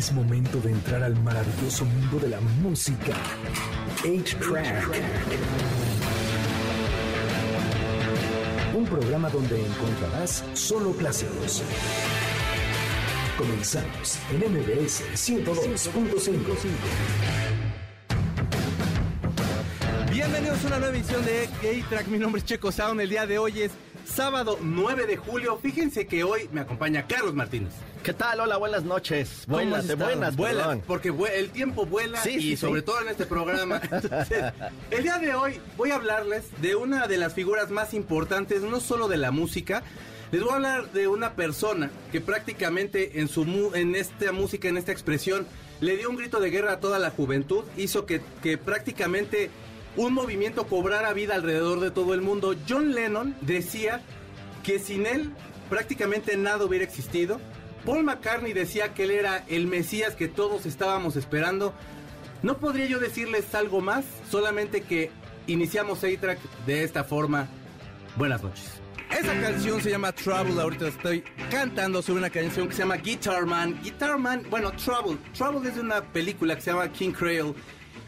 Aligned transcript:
Es 0.00 0.12
momento 0.12 0.58
de 0.62 0.70
entrar 0.70 1.02
al 1.02 1.14
maravilloso 1.22 1.84
mundo 1.84 2.18
de 2.20 2.30
la 2.30 2.40
música. 2.62 3.12
8-Track. 4.02 4.88
Un 8.74 8.86
programa 8.86 9.28
donde 9.28 9.60
encontrarás 9.62 10.42
solo 10.54 10.92
clásicos. 10.92 11.62
Comenzamos 13.36 14.18
en 14.30 14.38
MBS 14.50 15.02
102.5. 15.12 16.30
Bienvenidos 20.10 20.64
a 20.64 20.66
una 20.66 20.78
nueva 20.78 20.96
edición 20.96 21.22
de 21.26 21.46
Gay 21.60 21.82
Track. 21.90 22.06
Mi 22.06 22.18
nombre 22.18 22.38
es 22.38 22.46
Checo 22.46 22.72
Sound. 22.72 23.02
El 23.02 23.10
día 23.10 23.26
de 23.26 23.38
hoy 23.38 23.60
es 23.60 23.72
sábado 24.14 24.58
9 24.60 25.06
de 25.06 25.16
julio. 25.16 25.58
Fíjense 25.62 26.06
que 26.06 26.24
hoy 26.24 26.48
me 26.52 26.60
acompaña 26.60 27.06
Carlos 27.06 27.34
Martínez. 27.34 27.72
¿Qué 28.02 28.12
tal? 28.12 28.40
Hola, 28.40 28.56
buenas 28.56 28.84
noches. 28.84 29.42
¿Cómo 29.46 29.56
Buenas, 29.58 29.96
buenas, 29.96 30.36
perdón. 30.36 30.82
porque 30.86 31.12
el 31.36 31.50
tiempo 31.50 31.86
vuela 31.86 32.20
Sí, 32.22 32.30
y 32.36 32.40
sí, 32.40 32.56
sobre 32.56 32.80
sí. 32.80 32.86
todo 32.86 33.00
en 33.02 33.08
este 33.08 33.26
programa. 33.26 33.80
Entonces, 33.90 34.52
el 34.90 35.02
día 35.02 35.18
de 35.18 35.34
hoy 35.34 35.60
voy 35.76 35.90
a 35.90 35.96
hablarles 35.96 36.44
de 36.60 36.74
una 36.76 37.06
de 37.06 37.18
las 37.18 37.34
figuras 37.34 37.70
más 37.70 37.94
importantes, 37.94 38.62
no 38.62 38.80
solo 38.80 39.08
de 39.08 39.16
la 39.18 39.30
música. 39.30 39.82
Les 40.32 40.40
voy 40.42 40.52
a 40.52 40.54
hablar 40.54 40.92
de 40.92 41.08
una 41.08 41.34
persona 41.34 41.90
que 42.12 42.20
prácticamente 42.20 43.20
en 43.20 43.28
su 43.28 43.44
mu- 43.44 43.74
en 43.74 43.96
esta 43.96 44.32
música, 44.32 44.68
en 44.68 44.76
esta 44.76 44.92
expresión, 44.92 45.46
le 45.80 45.96
dio 45.96 46.08
un 46.08 46.16
grito 46.16 46.40
de 46.40 46.50
guerra 46.50 46.74
a 46.74 46.80
toda 46.80 46.98
la 46.98 47.10
juventud, 47.10 47.64
hizo 47.76 48.06
que, 48.06 48.20
que 48.42 48.56
prácticamente 48.56 49.50
un 49.96 50.14
movimiento 50.14 50.66
cobrara 50.66 51.12
vida 51.12 51.34
alrededor 51.34 51.80
de 51.80 51.90
todo 51.90 52.14
el 52.14 52.22
mundo. 52.22 52.54
John 52.68 52.94
Lennon 52.94 53.36
decía 53.40 54.00
que 54.62 54.78
sin 54.78 55.06
él 55.06 55.32
prácticamente 55.68 56.36
nada 56.36 56.64
hubiera 56.64 56.84
existido. 56.84 57.40
Paul 57.84 58.04
McCartney 58.04 58.52
decía 58.52 58.92
que 58.92 59.04
él 59.04 59.10
era 59.10 59.44
el 59.48 59.66
Mesías 59.66 60.14
que 60.14 60.28
todos 60.28 60.66
estábamos 60.66 61.16
esperando. 61.16 61.72
No 62.42 62.58
podría 62.58 62.86
yo 62.86 62.98
decirles 62.98 63.54
algo 63.54 63.80
más, 63.80 64.04
solamente 64.30 64.82
que 64.82 65.10
iniciamos 65.46 66.04
A-Track 66.04 66.38
de 66.66 66.84
esta 66.84 67.04
forma. 67.04 67.48
Buenas 68.16 68.42
noches. 68.42 68.80
Esa 69.10 69.38
canción 69.40 69.80
se 69.80 69.90
llama 69.90 70.12
Trouble, 70.12 70.60
ahorita 70.60 70.86
estoy 70.86 71.24
cantando 71.50 72.00
sobre 72.00 72.20
una 72.20 72.30
canción 72.30 72.68
que 72.68 72.74
se 72.74 72.82
llama 72.82 72.96
Guitar 72.96 73.44
Man. 73.44 73.80
Guitar 73.82 74.18
Man, 74.18 74.44
bueno, 74.48 74.70
Trouble. 74.72 75.18
Trouble 75.36 75.68
es 75.68 75.74
de 75.74 75.80
una 75.80 76.00
película 76.00 76.54
que 76.54 76.60
se 76.62 76.70
llama 76.70 76.90
King 76.92 77.10
Creole. 77.10 77.54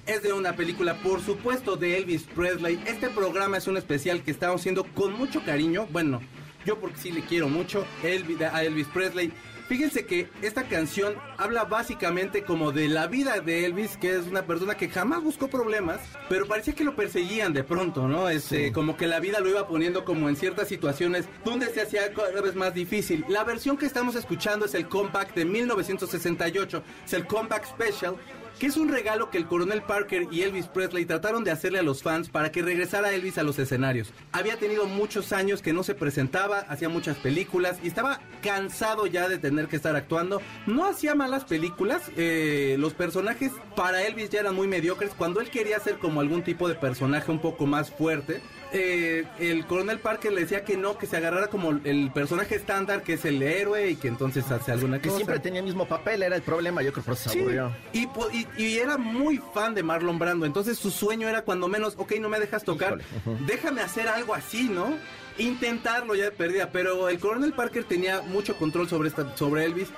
Es 0.06 0.22
de 0.22 0.32
una 0.32 0.56
película, 0.56 0.94
por 0.96 1.20
supuesto, 1.22 1.76
de 1.76 1.96
Elvis 1.96 2.24
Presley. 2.24 2.82
Este 2.86 3.08
programa 3.08 3.58
es 3.58 3.68
un 3.68 3.76
especial 3.76 4.22
que 4.22 4.32
estamos 4.32 4.60
haciendo 4.60 4.84
con 4.84 5.12
mucho 5.12 5.42
cariño. 5.44 5.86
Bueno, 5.92 6.20
yo 6.66 6.78
porque 6.80 6.98
sí 6.98 7.12
le 7.12 7.20
quiero 7.22 7.48
mucho 7.48 7.86
Elvi- 8.02 8.42
a 8.52 8.64
Elvis 8.64 8.88
Presley. 8.88 9.32
Fíjense 9.68 10.04
que 10.04 10.28
esta 10.42 10.64
canción 10.64 11.14
habla 11.38 11.64
básicamente 11.64 12.42
como 12.42 12.72
de 12.72 12.88
la 12.88 13.06
vida 13.06 13.40
de 13.40 13.64
Elvis, 13.64 13.96
que 13.96 14.16
es 14.16 14.26
una 14.26 14.42
persona 14.42 14.74
que 14.76 14.88
jamás 14.88 15.22
buscó 15.22 15.48
problemas, 15.48 16.00
pero 16.28 16.46
parecía 16.46 16.74
que 16.74 16.84
lo 16.84 16.96
perseguían 16.96 17.52
de 17.54 17.62
pronto, 17.64 18.06
¿no? 18.08 18.28
Este, 18.28 18.72
Como 18.72 18.96
que 18.96 19.06
la 19.06 19.20
vida 19.20 19.38
lo 19.40 19.48
iba 19.48 19.68
poniendo 19.68 20.04
como 20.04 20.28
en 20.28 20.34
ciertas 20.36 20.68
situaciones 20.68 21.26
donde 21.44 21.72
se 21.72 21.80
hacía 21.80 22.12
cada 22.12 22.42
vez 22.42 22.56
más 22.56 22.74
difícil. 22.74 23.24
La 23.28 23.44
versión 23.44 23.78
que 23.78 23.86
estamos 23.86 24.16
escuchando 24.16 24.66
es 24.66 24.74
el 24.74 24.88
Compact 24.88 25.34
de 25.36 25.44
1968, 25.46 26.82
es 27.06 27.12
el 27.14 27.26
Compact 27.26 27.66
Special, 27.66 28.16
que 28.58 28.66
es 28.66 28.76
un 28.76 28.88
regalo 28.88 29.30
que 29.30 29.38
el 29.38 29.46
coronel 29.46 29.82
Parker 29.82 30.28
y 30.30 30.42
Elvis 30.42 30.66
Presley 30.66 31.04
trataron 31.04 31.44
de 31.44 31.50
hacerle 31.50 31.78
a 31.78 31.82
los 31.82 32.02
fans 32.02 32.28
para 32.28 32.52
que 32.52 32.62
regresara 32.62 33.12
Elvis 33.12 33.38
a 33.38 33.42
los 33.42 33.58
escenarios. 33.58 34.12
Había 34.32 34.56
tenido 34.56 34.86
muchos 34.86 35.32
años 35.32 35.62
que 35.62 35.72
no 35.72 35.82
se 35.82 35.94
presentaba, 35.94 36.60
hacía 36.68 36.88
muchas 36.88 37.16
películas 37.16 37.78
y 37.82 37.88
estaba 37.88 38.20
cansado 38.42 39.06
ya 39.06 39.28
de 39.28 39.38
tener 39.38 39.68
que 39.68 39.76
estar 39.76 39.96
actuando. 39.96 40.40
No 40.66 40.84
hacía 40.84 41.14
malas 41.14 41.44
películas, 41.44 42.02
eh, 42.16 42.76
los 42.78 42.94
personajes 42.94 43.52
para 43.76 44.02
Elvis 44.02 44.30
ya 44.30 44.40
eran 44.40 44.54
muy 44.54 44.68
mediocres. 44.68 45.12
Cuando 45.16 45.40
él 45.40 45.50
quería 45.50 45.78
ser 45.80 45.98
como 45.98 46.20
algún 46.20 46.42
tipo 46.42 46.68
de 46.68 46.74
personaje 46.74 47.30
un 47.30 47.40
poco 47.40 47.66
más 47.66 47.90
fuerte, 47.90 48.40
eh, 48.72 49.24
el 49.38 49.66
coronel 49.66 49.98
Parker 49.98 50.32
le 50.32 50.40
decía 50.42 50.64
que 50.64 50.76
no, 50.76 50.96
que 50.98 51.06
se 51.06 51.16
agarrara 51.16 51.48
como 51.48 51.70
el 51.84 52.10
personaje 52.12 52.54
estándar, 52.54 53.02
que 53.02 53.14
es 53.14 53.24
el 53.24 53.42
héroe 53.42 53.90
y 53.90 53.96
que 53.96 54.08
entonces 54.08 54.50
hace 54.50 54.72
alguna 54.72 54.98
Que 55.00 55.08
cosa. 55.08 55.18
siempre 55.18 55.38
tenía 55.40 55.60
el 55.60 55.66
mismo 55.66 55.86
papel, 55.86 56.22
era 56.22 56.36
el 56.36 56.42
problema, 56.42 56.82
yo 56.82 56.92
creo 56.92 57.04
que 57.04 57.06
por 57.08 57.14
eso 57.14 57.30
se 57.30 57.34
Sí, 57.36 57.40
aburrió. 57.40 57.72
y, 57.92 58.08
y- 58.32 58.46
y 58.64 58.78
era 58.78 58.96
muy 58.98 59.40
fan 59.54 59.74
de 59.74 59.82
Marlon 59.82 60.18
Brando, 60.18 60.46
entonces 60.46 60.78
su 60.78 60.90
sueño 60.90 61.28
era 61.28 61.42
cuando 61.42 61.68
menos, 61.68 61.94
ok, 61.96 62.12
no 62.20 62.28
me 62.28 62.40
dejas 62.40 62.64
tocar, 62.64 62.98
déjame 63.46 63.80
hacer 63.82 64.08
algo 64.08 64.34
así, 64.34 64.68
¿no? 64.68 64.94
Intentarlo 65.38 66.14
ya 66.14 66.24
de 66.24 66.30
perdida, 66.32 66.70
pero 66.70 67.08
el 67.08 67.18
coronel 67.18 67.52
Parker 67.52 67.84
tenía 67.84 68.20
mucho 68.22 68.56
control 68.56 68.88
sobre, 68.88 69.08
esta, 69.08 69.36
sobre 69.36 69.64
Elvis 69.64 69.88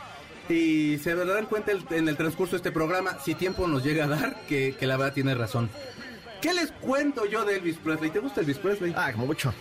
y 0.49 0.99
se 0.99 1.15
darán 1.15 1.47
cuenta 1.47 1.73
el- 1.73 1.85
en 1.91 2.09
el 2.09 2.17
transcurso 2.17 2.53
de 2.53 2.57
este 2.59 2.71
programa, 2.73 3.19
si 3.25 3.35
tiempo 3.35 3.67
nos 3.67 3.83
llega 3.83 4.05
a 4.05 4.09
dar, 4.09 4.37
que, 4.49 4.75
que 4.79 4.87
la 4.87 4.97
verdad 4.97 5.15
tiene 5.15 5.35
razón. 5.35 5.71
¿Qué 6.45 6.53
les 6.53 6.71
cuento 6.73 7.25
yo 7.25 7.43
de 7.47 7.57
Elvis 7.57 7.79
Presley? 7.79 8.11
¿Te 8.11 8.19
gusta 8.19 8.43
Elvis 8.43 8.59
Presley? 8.59 8.93
Ah, 8.95 9.11
como 9.13 9.27
mucho. 9.29 9.55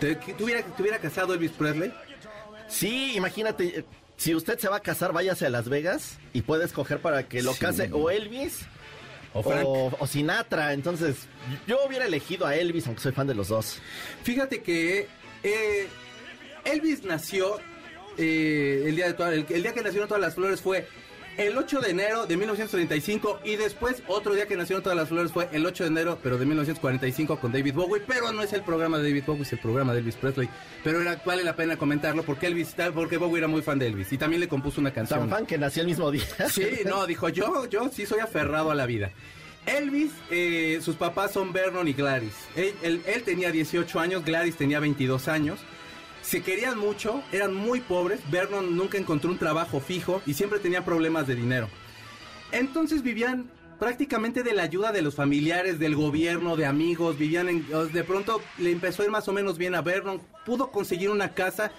¿Te, 0.00 0.18
que 0.18 0.34
tuviera, 0.34 0.62
¿Tuviera 0.76 0.98
casado 0.98 1.32
Elvis 1.32 1.52
Presley? 1.52 1.92
Sí, 2.66 3.12
imagínate, 3.16 3.78
eh, 3.78 3.84
si 4.16 4.34
usted 4.34 4.58
se 4.58 4.68
va 4.68 4.78
a 4.78 4.80
casar, 4.80 5.12
váyase 5.12 5.46
a 5.46 5.50
Las 5.50 5.68
Vegas 5.68 6.18
y 6.32 6.42
puede 6.42 6.64
escoger 6.64 7.00
para 7.00 7.28
que 7.28 7.40
lo 7.40 7.52
Sí. 7.54 7.60
case 7.60 7.90
o 7.92 8.10
Elvis 8.10 8.62
¿O 9.32 9.40
o, 9.42 9.96
o 9.96 10.06
Sinatra. 10.08 10.72
Entonces, 10.72 11.28
yo 11.68 11.78
hubiera 11.86 12.06
elegido 12.06 12.46
a 12.46 12.56
Elvis, 12.56 12.86
aunque 12.88 13.00
soy 13.02 13.12
fan 13.12 13.28
de 13.28 13.34
los 13.36 13.46
dos. 13.48 13.78
Fíjate 14.24 14.60
que 14.60 15.06
eh, 15.44 15.86
Elvis 16.64 17.04
nació 17.04 17.60
eh, 18.16 18.82
el, 18.86 18.96
día 18.96 19.06
de 19.06 19.12
toda- 19.14 19.34
el, 19.34 19.46
el 19.48 19.62
día 19.62 19.72
que 19.72 19.82
nacieron 19.82 20.08
todas 20.08 20.20
las 20.20 20.34
flores 20.34 20.60
fue 20.60 20.88
el 21.38 21.56
8 21.56 21.80
de 21.80 21.90
enero 21.90 22.26
de 22.26 22.36
1935 22.36 23.40
y 23.44 23.56
después 23.56 24.02
otro 24.08 24.34
día 24.34 24.46
que 24.46 24.56
nacieron 24.56 24.82
todas 24.82 24.98
las 24.98 25.08
flores 25.08 25.32
fue 25.32 25.48
el 25.52 25.64
8 25.64 25.84
de 25.84 25.88
enero 25.90 26.18
pero 26.22 26.36
de 26.36 26.44
1945 26.44 27.38
con 27.40 27.52
David 27.52 27.74
Bowie, 27.74 28.02
pero 28.06 28.32
no 28.32 28.42
es 28.42 28.52
el 28.52 28.62
programa 28.62 28.98
de 28.98 29.04
David 29.08 29.24
Bowie, 29.26 29.42
es 29.42 29.52
el 29.52 29.58
programa 29.60 29.92
de 29.94 30.00
Elvis 30.00 30.16
Presley, 30.16 30.48
pero 30.84 31.00
era, 31.00 31.20
vale 31.24 31.44
la 31.44 31.56
pena 31.56 31.76
comentarlo 31.76 32.22
porque 32.24 32.46
Elvis 32.48 32.74
porque 32.94 33.16
Bowie 33.16 33.38
era 33.38 33.48
muy 33.48 33.62
fan 33.62 33.78
de 33.78 33.86
Elvis 33.86 34.12
y 34.12 34.18
también 34.18 34.40
le 34.40 34.48
compuso 34.48 34.80
una 34.80 34.92
canción. 34.92 35.20
Tan 35.20 35.30
fan 35.30 35.46
que 35.46 35.56
nació 35.58 35.82
el 35.82 35.88
mismo 35.88 36.10
día. 36.10 36.24
Sí, 36.50 36.66
no, 36.84 37.06
dijo 37.06 37.28
yo, 37.28 37.66
yo 37.66 37.88
sí 37.92 38.04
soy 38.04 38.20
aferrado 38.20 38.70
a 38.70 38.74
la 38.74 38.86
vida. 38.86 39.10
Elvis, 39.66 40.10
eh, 40.30 40.78
sus 40.82 40.96
papás 40.96 41.32
son 41.32 41.52
Vernon 41.52 41.86
y 41.88 41.92
Gladys. 41.92 42.32
Él, 42.56 42.72
él- 42.82 43.02
él 43.06 43.22
tenía 43.22 43.50
18 43.52 44.00
años, 44.00 44.24
Gladys 44.24 44.56
tenía 44.56 44.80
22 44.80 45.28
años. 45.28 45.60
Se 46.28 46.42
querían 46.42 46.78
mucho, 46.78 47.22
eran 47.32 47.54
muy 47.54 47.80
pobres. 47.80 48.20
Vernon 48.30 48.76
nunca 48.76 48.98
encontró 48.98 49.30
un 49.30 49.38
trabajo 49.38 49.80
fijo 49.80 50.20
y 50.26 50.34
siempre 50.34 50.58
tenía 50.58 50.84
problemas 50.84 51.26
de 51.26 51.34
dinero. 51.34 51.70
Entonces 52.52 53.02
vivían 53.02 53.50
prácticamente 53.78 54.42
de 54.42 54.52
la 54.52 54.64
ayuda 54.64 54.92
de 54.92 55.00
los 55.00 55.14
familiares, 55.14 55.78
del 55.78 55.96
gobierno, 55.96 56.54
de 56.54 56.66
amigos, 56.66 57.16
vivían 57.16 57.48
en... 57.48 57.66
De 57.94 58.04
pronto 58.04 58.42
le 58.58 58.72
empezó 58.72 59.00
a 59.00 59.04
ir 59.06 59.10
más 59.10 59.26
o 59.28 59.32
menos 59.32 59.56
bien 59.56 59.74
a 59.74 59.80
Vernon, 59.80 60.20
pudo 60.44 60.70
conseguir 60.70 61.08
una 61.08 61.32
casa, 61.32 61.72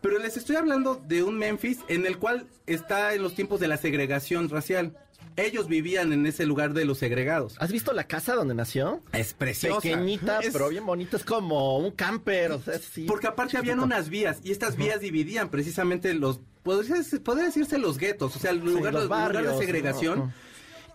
pero 0.00 0.18
les 0.18 0.36
estoy 0.36 0.56
hablando 0.56 0.96
de 0.96 1.22
un 1.22 1.38
Memphis 1.38 1.78
en 1.86 2.04
el 2.04 2.18
cual 2.18 2.48
está 2.66 3.14
en 3.14 3.22
los 3.22 3.36
tiempos 3.36 3.60
de 3.60 3.68
la 3.68 3.76
segregación 3.76 4.48
racial. 4.48 4.96
Ellos 5.38 5.68
vivían 5.68 6.12
en 6.12 6.26
ese 6.26 6.44
lugar 6.46 6.72
de 6.74 6.84
los 6.84 6.98
segregados. 6.98 7.54
¿Has 7.60 7.70
visto 7.72 7.92
la 7.92 8.04
casa 8.04 8.34
donde 8.34 8.54
nació? 8.54 9.00
Es 9.12 9.34
preciosa. 9.34 9.80
Pequeñita, 9.80 10.40
Es- 10.40 10.52
pero 10.52 10.68
bien 10.68 10.84
bonita. 10.84 11.16
Es 11.16 11.24
como 11.24 11.78
un 11.78 11.92
camper. 11.92 12.52
O 12.52 12.60
sea, 12.60 12.78
sí. 12.78 13.04
Porque 13.06 13.28
aparte 13.28 13.56
habían 13.56 13.76
chiquito. 13.78 13.86
unas 13.86 14.08
vías 14.08 14.38
y 14.42 14.50
estas 14.52 14.76
vías 14.76 15.00
dividían 15.00 15.48
precisamente 15.48 16.12
los, 16.14 16.40
podría, 16.62 16.96
decir- 16.96 17.22
podría 17.22 17.46
decirse 17.46 17.78
los 17.78 17.98
guetos, 17.98 18.34
o 18.36 18.38
sea, 18.38 18.50
el 18.50 18.58
lugar, 18.58 18.92
los 18.92 19.02
el 19.04 19.08
lugar 19.08 19.32
de 19.46 19.58
segregación. 19.58 20.32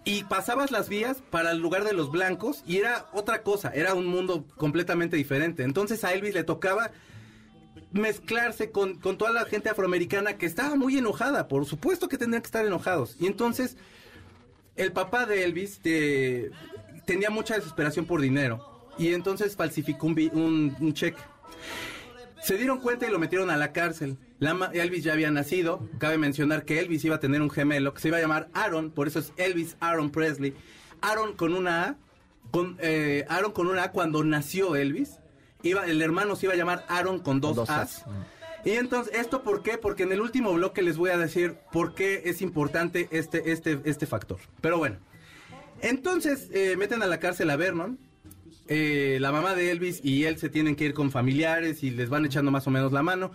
Y 0.06 0.26
pasabas 0.26 0.70
las 0.72 0.90
vías 0.90 1.24
para 1.30 1.52
el 1.52 1.60
lugar 1.60 1.86
de 1.86 1.94
los 1.94 2.12
blancos 2.12 2.62
y 2.68 2.76
era 2.78 3.06
otra 3.14 3.42
cosa, 3.42 3.70
era 3.74 3.94
un 3.94 4.06
mundo 4.06 4.46
completamente 4.58 5.16
diferente. 5.16 5.64
Entonces 5.64 6.04
a 6.04 6.12
Elvis 6.14 6.34
le 6.34 6.44
tocaba 6.44 6.92
mezclarse 7.92 8.72
con, 8.72 8.96
con 9.00 9.18
toda 9.18 9.32
la 9.32 9.46
gente 9.46 9.70
afroamericana 9.70 10.38
que 10.38 10.46
estaba 10.46 10.76
muy 10.76 10.98
enojada, 10.98 11.48
por 11.48 11.66
supuesto 11.66 12.10
que 12.10 12.18
tendrían 12.18 12.42
que 12.42 12.48
estar 12.48 12.66
enojados. 12.66 13.16
Y 13.20 13.28
entonces 13.28 13.78
el 14.76 14.92
papá 14.92 15.26
de 15.26 15.44
Elvis 15.44 15.80
te- 15.80 16.52
tenía 17.06 17.30
mucha 17.30 17.56
desesperación 17.56 18.06
por 18.06 18.22
dinero 18.22 18.90
y 18.98 19.14
entonces 19.14 19.56
falsificó 19.56 20.08
un, 20.08 20.16
vi- 20.16 20.32
un- 20.34 20.76
un 20.80 20.94
cheque. 20.94 21.22
Se 22.42 22.58
dieron 22.58 22.80
cuenta 22.82 23.08
y 23.08 23.10
lo 23.12 23.20
metieron 23.20 23.50
a 23.50 23.56
la 23.58 23.72
cárcel. 23.72 24.18
La 24.40 24.70
Elvis 24.74 25.04
ya 25.06 25.14
había 25.14 25.32
nacido. 25.32 25.88
Cabe 25.98 26.18
mencionar 26.18 26.66
que 26.66 26.80
Elvis 26.80 27.06
iba 27.06 27.16
a 27.16 27.20
tener 27.20 27.42
un 27.42 27.50
gemelo 27.50 27.94
que 27.94 28.02
se 28.02 28.10
iba 28.10 28.18
a 28.18 28.22
llamar 28.22 28.50
Aaron, 28.54 28.92
por 28.92 29.08
eso 29.08 29.20
es 29.20 29.32
Elvis 29.38 29.78
Aaron 29.80 30.10
Presley. 30.12 30.54
Aaron 31.02 31.34
con 31.38 31.54
una 31.54 31.84
A, 31.84 31.96
con, 32.52 32.78
eh, 32.82 33.26
Aaron 33.30 33.54
con 33.54 33.68
una 33.68 33.84
A 33.84 33.92
cuando 33.92 34.24
nació 34.26 34.76
Elvis. 34.76 35.20
Iba, 35.62 35.86
el 35.86 36.02
hermano 36.02 36.36
se 36.36 36.48
iba 36.48 36.54
a 36.54 36.58
llamar 36.58 36.86
Aaron 36.90 37.20
con 37.20 37.40
dos, 37.40 37.56
dos 37.56 37.70
As. 37.70 38.00
As. 38.00 38.06
Y 38.66 38.72
entonces, 38.72 39.14
¿esto 39.16 39.44
por 39.44 39.62
qué? 39.62 39.78
Porque 39.78 40.04
en 40.04 40.12
el 40.12 40.22
último 40.22 40.54
bloque 40.54 40.82
les 40.82 40.98
voy 40.98 41.10
a 41.10 41.18
decir 41.18 41.56
por 41.72 41.96
qué 41.96 42.24
es 42.26 42.42
importante 42.42 43.10
este, 43.12 43.52
este, 43.52 43.82
este 43.84 44.06
factor. 44.06 44.40
Pero 44.62 44.78
bueno, 44.78 44.98
entonces 45.82 46.50
eh, 46.54 46.76
meten 46.78 47.04
a 47.04 47.08
la 47.08 47.20
cárcel 47.20 47.50
a 47.50 47.58
Vernon. 47.58 48.00
Eh, 48.70 49.18
la 49.20 49.34
mamá 49.34 49.56
de 49.56 49.72
Elvis 49.72 50.00
y 50.04 50.24
él 50.24 50.38
se 50.38 50.48
tienen 50.48 50.78
que 50.78 50.86
ir 50.86 50.94
con 50.94 51.12
familiares 51.12 51.84
y 51.84 51.92
les 51.92 52.08
van 52.08 52.26
echando 52.26 52.52
más 52.52 52.66
o 52.66 52.72
menos 52.72 52.94
la 52.94 53.04
mano. 53.04 53.32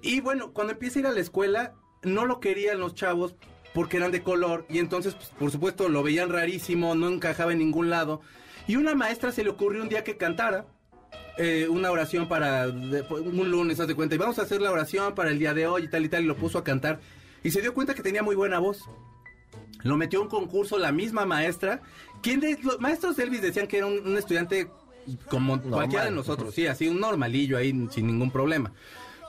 Y 0.00 0.20
bueno, 0.20 0.52
cuando 0.52 0.74
empieza 0.74 0.98
a 0.98 1.00
ir 1.00 1.06
a 1.08 1.12
la 1.12 1.20
escuela, 1.20 1.74
no 2.04 2.24
lo 2.24 2.38
querían 2.38 2.78
los 2.78 2.94
chavos 2.94 3.34
porque 3.72 3.96
eran 3.96 4.12
de 4.12 4.22
color 4.22 4.64
y 4.68 4.78
entonces, 4.78 5.14
pues, 5.14 5.30
por 5.30 5.50
supuesto, 5.50 5.88
lo 5.88 6.04
veían 6.04 6.28
rarísimo, 6.28 6.94
no 6.94 7.08
encajaba 7.08 7.52
en 7.52 7.58
ningún 7.58 7.90
lado. 7.90 8.20
Y 8.68 8.76
una 8.76 8.94
maestra 8.94 9.32
se 9.32 9.42
le 9.42 9.50
ocurrió 9.50 9.82
un 9.82 9.88
día 9.88 10.04
que 10.04 10.16
cantara 10.16 10.66
eh, 11.36 11.66
una 11.68 11.90
oración 11.90 12.28
para 12.28 12.66
un 12.68 13.50
lunes, 13.50 13.80
haz 13.80 13.88
de 13.88 13.94
cuenta, 13.94 14.14
y 14.14 14.18
vamos 14.18 14.38
a 14.38 14.42
hacer 14.42 14.60
la 14.60 14.70
oración 14.70 15.14
para 15.14 15.30
el 15.30 15.38
día 15.38 15.54
de 15.54 15.66
hoy 15.66 15.84
y 15.84 15.88
tal 15.88 16.04
y 16.04 16.08
tal, 16.08 16.24
y 16.24 16.26
lo 16.26 16.36
puso 16.36 16.58
a 16.58 16.64
cantar. 16.64 17.00
Y 17.42 17.50
se 17.50 17.60
dio 17.60 17.74
cuenta 17.74 17.94
que 17.94 18.02
tenía 18.02 18.22
muy 18.22 18.36
buena 18.36 18.58
voz. 18.58 18.84
Lo 19.82 19.96
metió 19.96 20.20
a 20.20 20.22
un 20.22 20.28
concurso 20.28 20.78
la 20.78 20.92
misma 20.92 21.26
maestra. 21.26 21.82
¿Quién 22.22 22.40
de 22.40 22.58
los 22.62 22.80
maestros 22.80 23.16
de 23.16 23.24
Elvis 23.24 23.42
decían 23.42 23.66
que 23.66 23.78
era 23.78 23.86
un, 23.86 24.16
estudiante 24.16 24.70
como 25.28 25.60
cualquiera 25.60 26.06
de 26.06 26.10
nosotros? 26.10 26.54
Sí, 26.54 26.66
así 26.66 26.88
un 26.88 27.00
normalillo 27.00 27.58
ahí 27.58 27.70
sin 27.90 28.06
ningún 28.06 28.30
problema. 28.30 28.72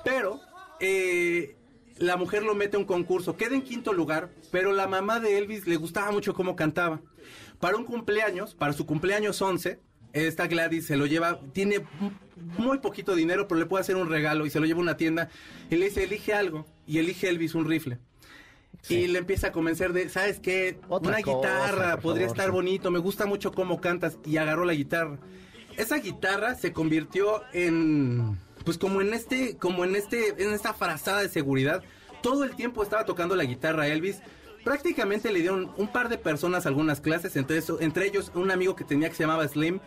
Pero 0.05 0.39
eh, 0.79 1.57
la 1.97 2.17
mujer 2.17 2.43
lo 2.43 2.55
mete 2.55 2.77
a 2.77 2.79
un 2.79 2.85
concurso, 2.85 3.35
queda 3.35 3.55
en 3.55 3.61
quinto 3.61 3.93
lugar, 3.93 4.29
pero 4.51 4.71
la 4.71 4.87
mamá 4.87 5.19
de 5.19 5.37
Elvis 5.37 5.67
le 5.67 5.75
gustaba 5.75 6.11
mucho 6.11 6.33
cómo 6.33 6.55
cantaba. 6.55 7.01
Para 7.59 7.77
un 7.77 7.83
cumpleaños, 7.83 8.53
para 8.53 8.73
su 8.73 8.85
cumpleaños 8.85 9.41
11, 9.41 9.79
esta 10.15 10.47
Gladys 10.47 10.85
se 10.85 10.97
lo 10.97 11.05
lleva, 11.05 11.39
tiene 11.53 11.85
muy 12.57 12.79
poquito 12.79 13.15
dinero, 13.15 13.47
pero 13.47 13.59
le 13.59 13.65
puede 13.65 13.81
hacer 13.81 13.95
un 13.95 14.09
regalo 14.09 14.45
y 14.45 14.49
se 14.49 14.59
lo 14.59 14.65
lleva 14.65 14.79
a 14.79 14.83
una 14.83 14.97
tienda 14.97 15.29
y 15.69 15.75
le 15.75 15.85
dice, 15.85 16.03
elige 16.03 16.33
algo. 16.33 16.65
Y 16.87 16.99
elige 16.99 17.29
Elvis 17.29 17.55
un 17.55 17.65
rifle. 17.65 17.97
Y 18.89 19.07
le 19.07 19.17
empieza 19.17 19.47
a 19.47 19.51
convencer 19.51 19.93
de, 19.93 20.09
¿sabes 20.09 20.39
qué? 20.39 20.79
una 20.89 21.17
guitarra, 21.17 21.97
podría 21.97 22.27
estar 22.27 22.51
bonito, 22.51 22.91
me 22.91 22.99
gusta 22.99 23.25
mucho 23.25 23.51
cómo 23.51 23.81
cantas. 23.81 24.17
Y 24.25 24.37
agarró 24.37 24.65
la 24.65 24.73
guitarra. 24.73 25.17
Esa 25.77 25.97
guitarra 25.97 26.55
se 26.55 26.71
convirtió 26.71 27.41
en 27.51 28.37
pues 28.65 28.77
como 28.77 28.99
en 28.99 29.13
este, 29.13 29.55
como 29.57 29.85
en 29.85 29.95
este, 29.95 30.29
en 30.43 30.51
esta 30.51 30.73
frazada 30.73 31.21
de 31.21 31.29
seguridad, 31.29 31.83
todo 32.21 32.43
el 32.43 32.55
tiempo 32.55 32.81
estaba 32.83 33.05
tocando 33.05 33.35
la 33.35 33.45
guitarra 33.45 33.87
Elvis. 33.87 34.19
Prácticamente 34.63 35.31
le 35.31 35.41
dieron 35.41 35.71
un 35.77 35.87
par 35.87 36.09
de 36.09 36.17
personas 36.17 36.65
algunas 36.65 36.99
clases, 36.99 37.35
entre, 37.35 37.59
eso, 37.59 37.79
entre 37.79 38.07
ellos 38.07 38.31
un 38.33 38.49
amigo 38.49 38.75
que 38.75 38.83
tenía 38.83 39.07
que 39.09 39.15
se 39.15 39.23
llamaba 39.23 39.47
Slim, 39.47 39.79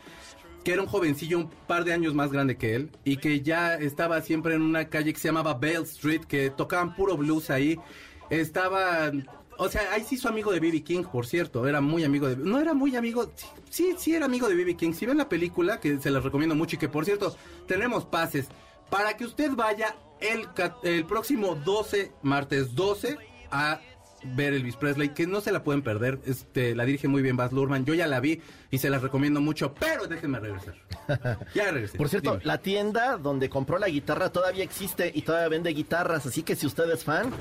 que 0.68 0.74
era 0.74 0.82
un 0.82 0.88
jovencillo 0.88 1.38
un 1.38 1.48
par 1.66 1.82
de 1.86 1.94
años 1.94 2.12
más 2.12 2.30
grande 2.30 2.58
que 2.58 2.74
él 2.74 2.90
y 3.02 3.16
que 3.16 3.40
ya 3.40 3.76
estaba 3.76 4.20
siempre 4.20 4.54
en 4.54 4.60
una 4.60 4.90
calle 4.90 5.14
que 5.14 5.18
se 5.18 5.28
llamaba 5.28 5.54
Bale 5.54 5.84
Street, 5.84 6.26
que 6.26 6.50
tocaban 6.50 6.94
puro 6.94 7.16
blues 7.16 7.48
ahí. 7.48 7.80
Estaba 8.28 9.10
o 9.56 9.68
sea, 9.70 9.90
ahí 9.94 10.04
sí 10.06 10.18
su 10.18 10.28
amigo 10.28 10.52
de 10.52 10.60
B.B. 10.60 10.84
King, 10.84 11.04
por 11.04 11.24
cierto, 11.24 11.66
era 11.66 11.80
muy 11.80 12.04
amigo 12.04 12.28
de... 12.28 12.36
No 12.36 12.60
era 12.60 12.74
muy 12.74 12.94
amigo, 12.96 13.32
sí, 13.70 13.94
sí 13.96 14.14
era 14.14 14.26
amigo 14.26 14.46
de 14.46 14.56
B.B. 14.56 14.76
King. 14.76 14.92
Si 14.92 15.06
ven 15.06 15.16
la 15.16 15.30
película, 15.30 15.80
que 15.80 15.98
se 16.00 16.10
las 16.10 16.22
recomiendo 16.22 16.54
mucho 16.54 16.76
y 16.76 16.78
que 16.78 16.90
por 16.90 17.06
cierto, 17.06 17.34
tenemos 17.66 18.04
pases 18.04 18.48
para 18.90 19.16
que 19.16 19.24
usted 19.24 19.52
vaya 19.52 19.96
el, 20.20 20.48
el 20.82 21.06
próximo 21.06 21.54
12, 21.54 22.12
martes 22.20 22.74
12, 22.74 23.16
a 23.50 23.80
ver 24.22 24.52
Elvis 24.52 24.76
Presley, 24.76 25.10
que 25.10 25.26
no 25.26 25.40
se 25.40 25.52
la 25.52 25.62
pueden 25.62 25.82
perder. 25.82 26.18
Este, 26.26 26.74
la 26.74 26.84
dirige 26.84 27.08
muy 27.08 27.22
bien 27.22 27.36
Baz 27.36 27.52
Luhrmann. 27.52 27.84
Yo 27.84 27.94
ya 27.94 28.06
la 28.06 28.20
vi 28.20 28.40
y 28.70 28.78
se 28.78 28.90
las 28.90 29.02
recomiendo 29.02 29.40
mucho, 29.40 29.74
pero 29.74 30.06
déjenme 30.06 30.40
regresar. 30.40 30.74
ya 31.54 31.70
regresé. 31.70 31.98
Por 31.98 32.08
cierto, 32.08 32.38
la 32.42 32.58
tienda 32.58 33.16
donde 33.16 33.48
compró 33.48 33.78
la 33.78 33.88
guitarra 33.88 34.30
todavía 34.30 34.64
existe 34.64 35.10
y 35.14 35.22
todavía 35.22 35.48
vende 35.48 35.70
guitarras, 35.70 36.26
así 36.26 36.42
que 36.42 36.56
si 36.56 36.66
usted 36.66 36.90
es 36.90 37.04
fan, 37.04 37.32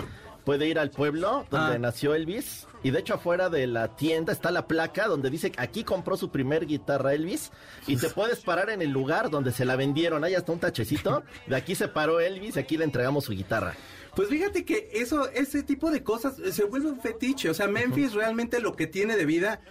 puede 0.47 0.67
ir 0.67 0.79
al 0.79 0.91
pueblo 0.91 1.45
donde 1.49 1.75
ah. 1.75 1.79
nació 1.79 2.15
Elvis. 2.15 2.67
Y 2.83 2.91
de 2.91 2.99
hecho 2.99 3.15
afuera 3.15 3.49
de 3.49 3.67
la 3.67 3.97
tienda 3.97 4.31
está 4.31 4.49
la 4.49 4.65
placa 4.67 5.07
donde 5.07 5.29
dice 5.29 5.51
que 5.51 5.61
aquí 5.61 5.83
compró 5.83 6.15
su 6.15 6.29
primer 6.29 6.65
guitarra 6.67 7.13
Elvis. 7.13 7.51
Y 7.85 7.97
te 7.97 8.09
puedes 8.09 8.39
parar 8.39 8.69
en 8.69 8.81
el 8.81 8.91
lugar 8.91 9.29
donde 9.29 9.51
se 9.51 9.65
la 9.65 9.75
vendieron. 9.75 10.23
Ahí 10.23 10.35
está 10.35 10.53
un 10.53 10.59
tachecito. 10.59 11.23
De 11.47 11.55
aquí 11.57 11.75
se 11.75 11.89
paró 11.89 12.21
Elvis 12.21 12.55
y 12.55 12.59
aquí 12.59 12.77
le 12.77 12.85
entregamos 12.85 13.25
su 13.25 13.33
guitarra. 13.33 13.73
Pues 14.17 14.29
fíjate 14.29 14.65
que 14.65 14.89
eso, 14.93 15.29
ese 15.29 15.61
tipo 15.61 15.91
de 15.91 16.01
cosas 16.01 16.37
se 16.51 16.63
vuelve 16.63 16.89
un 16.89 16.99
fetiche. 16.99 17.51
O 17.51 17.53
sea, 17.53 17.67
Memphis 17.67 18.13
realmente 18.13 18.59
lo 18.59 18.75
que 18.75 18.87
tiene 18.87 19.15
de 19.15 19.27
vida, 19.27 19.61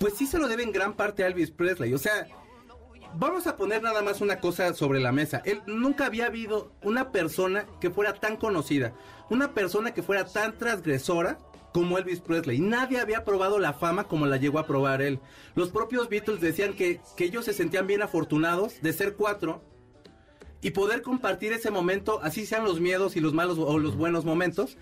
pues 0.00 0.14
sí 0.14 0.24
se 0.24 0.38
lo 0.38 0.48
debe 0.48 0.62
en 0.62 0.72
gran 0.72 0.94
parte 0.94 1.22
a 1.22 1.26
Elvis 1.26 1.50
Presley. 1.50 1.92
O 1.92 1.98
sea, 1.98 2.28
vamos 3.14 3.46
a 3.46 3.58
poner 3.58 3.82
nada 3.82 4.00
más 4.00 4.22
una 4.22 4.40
cosa 4.40 4.72
sobre 4.72 5.00
la 5.00 5.12
mesa. 5.12 5.42
Él 5.44 5.60
nunca 5.66 6.06
había 6.06 6.24
habido 6.24 6.72
una 6.82 7.12
persona 7.12 7.66
que 7.78 7.90
fuera 7.90 8.14
tan 8.14 8.38
conocida, 8.38 8.94
una 9.28 9.52
persona 9.52 9.92
que 9.92 10.02
fuera 10.02 10.24
tan 10.24 10.56
transgresora 10.56 11.36
como 11.74 11.98
Elvis 11.98 12.20
Presley. 12.20 12.58
Nadie 12.58 13.00
había 13.00 13.22
probado 13.22 13.58
la 13.58 13.74
fama 13.74 14.04
como 14.04 14.24
la 14.24 14.38
llegó 14.38 14.60
a 14.60 14.66
probar 14.66 15.02
él. 15.02 15.20
Los 15.56 15.68
propios 15.68 16.08
Beatles 16.08 16.40
decían 16.40 16.72
que, 16.72 17.02
que 17.18 17.24
ellos 17.24 17.44
se 17.44 17.52
sentían 17.52 17.86
bien 17.86 18.00
afortunados 18.00 18.80
de 18.80 18.94
ser 18.94 19.14
cuatro 19.14 19.62
y 20.62 20.70
poder 20.70 21.02
compartir 21.02 21.52
ese 21.52 21.70
momento, 21.70 22.20
así 22.22 22.46
sean 22.46 22.64
los 22.64 22.80
miedos 22.80 23.16
y 23.16 23.20
los 23.20 23.34
malos 23.34 23.58
o 23.58 23.78
los 23.78 23.96
buenos 23.96 24.24
momentos, 24.24 24.78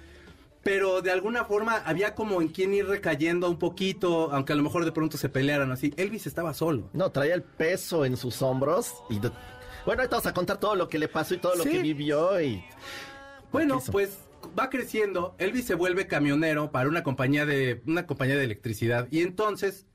pero 0.62 1.00
de 1.00 1.10
alguna 1.10 1.46
forma 1.46 1.76
había 1.86 2.14
como 2.14 2.42
en 2.42 2.48
quien 2.48 2.74
ir 2.74 2.86
recayendo 2.86 3.48
un 3.48 3.58
poquito, 3.58 4.30
aunque 4.30 4.52
a 4.52 4.56
lo 4.56 4.62
mejor 4.62 4.84
de 4.84 4.92
pronto 4.92 5.16
se 5.16 5.30
pelearan 5.30 5.72
así. 5.72 5.94
Elvis 5.96 6.26
estaba 6.26 6.52
solo. 6.52 6.90
No, 6.92 7.10
traía 7.10 7.34
el 7.34 7.42
peso 7.42 8.04
en 8.04 8.18
sus 8.18 8.42
hombros 8.42 8.92
y 9.08 9.18
bueno, 9.18 10.02
ahorita 10.02 10.16
vamos 10.16 10.26
a 10.26 10.34
contar 10.34 10.60
todo 10.60 10.76
lo 10.76 10.88
que 10.88 10.98
le 10.98 11.08
pasó 11.08 11.34
y 11.34 11.38
todo 11.38 11.56
lo 11.56 11.64
que 11.64 11.80
vivió 11.80 12.38
y 12.40 12.62
bueno, 13.50 13.82
pues 13.90 14.18
va 14.58 14.68
creciendo, 14.68 15.34
Elvis 15.38 15.64
se 15.64 15.74
vuelve 15.74 16.06
camionero 16.06 16.70
para 16.70 16.88
una 16.88 17.02
compañía 17.02 17.46
de 17.46 17.82
una 17.86 18.06
compañía 18.06 18.36
de 18.36 18.44
electricidad 18.44 19.08
y 19.10 19.22
entonces 19.22 19.86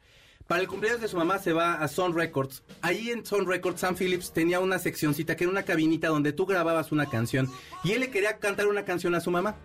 para 0.47 0.61
el 0.61 0.67
cumpleaños 0.67 1.01
de 1.01 1.07
su 1.07 1.17
mamá 1.17 1.39
se 1.39 1.53
va 1.53 1.75
a 1.75 1.87
Sun 1.87 2.15
Records. 2.15 2.63
Ahí 2.81 3.09
en 3.09 3.25
Sun 3.25 3.47
Records, 3.47 3.81
Sam 3.81 3.95
Phillips 3.95 4.31
tenía 4.31 4.59
una 4.59 4.77
seccioncita 4.79 5.35
que 5.35 5.45
era 5.45 5.51
una 5.51 5.63
cabinita 5.63 6.09
donde 6.09 6.33
tú 6.33 6.45
grababas 6.45 6.91
una 6.91 7.07
canción 7.07 7.49
y 7.83 7.93
él 7.93 8.01
le 8.01 8.11
quería 8.11 8.37
cantar 8.37 8.67
una 8.67 8.85
canción 8.85 9.15
a 9.15 9.21
su 9.21 9.31
mamá. 9.31 9.55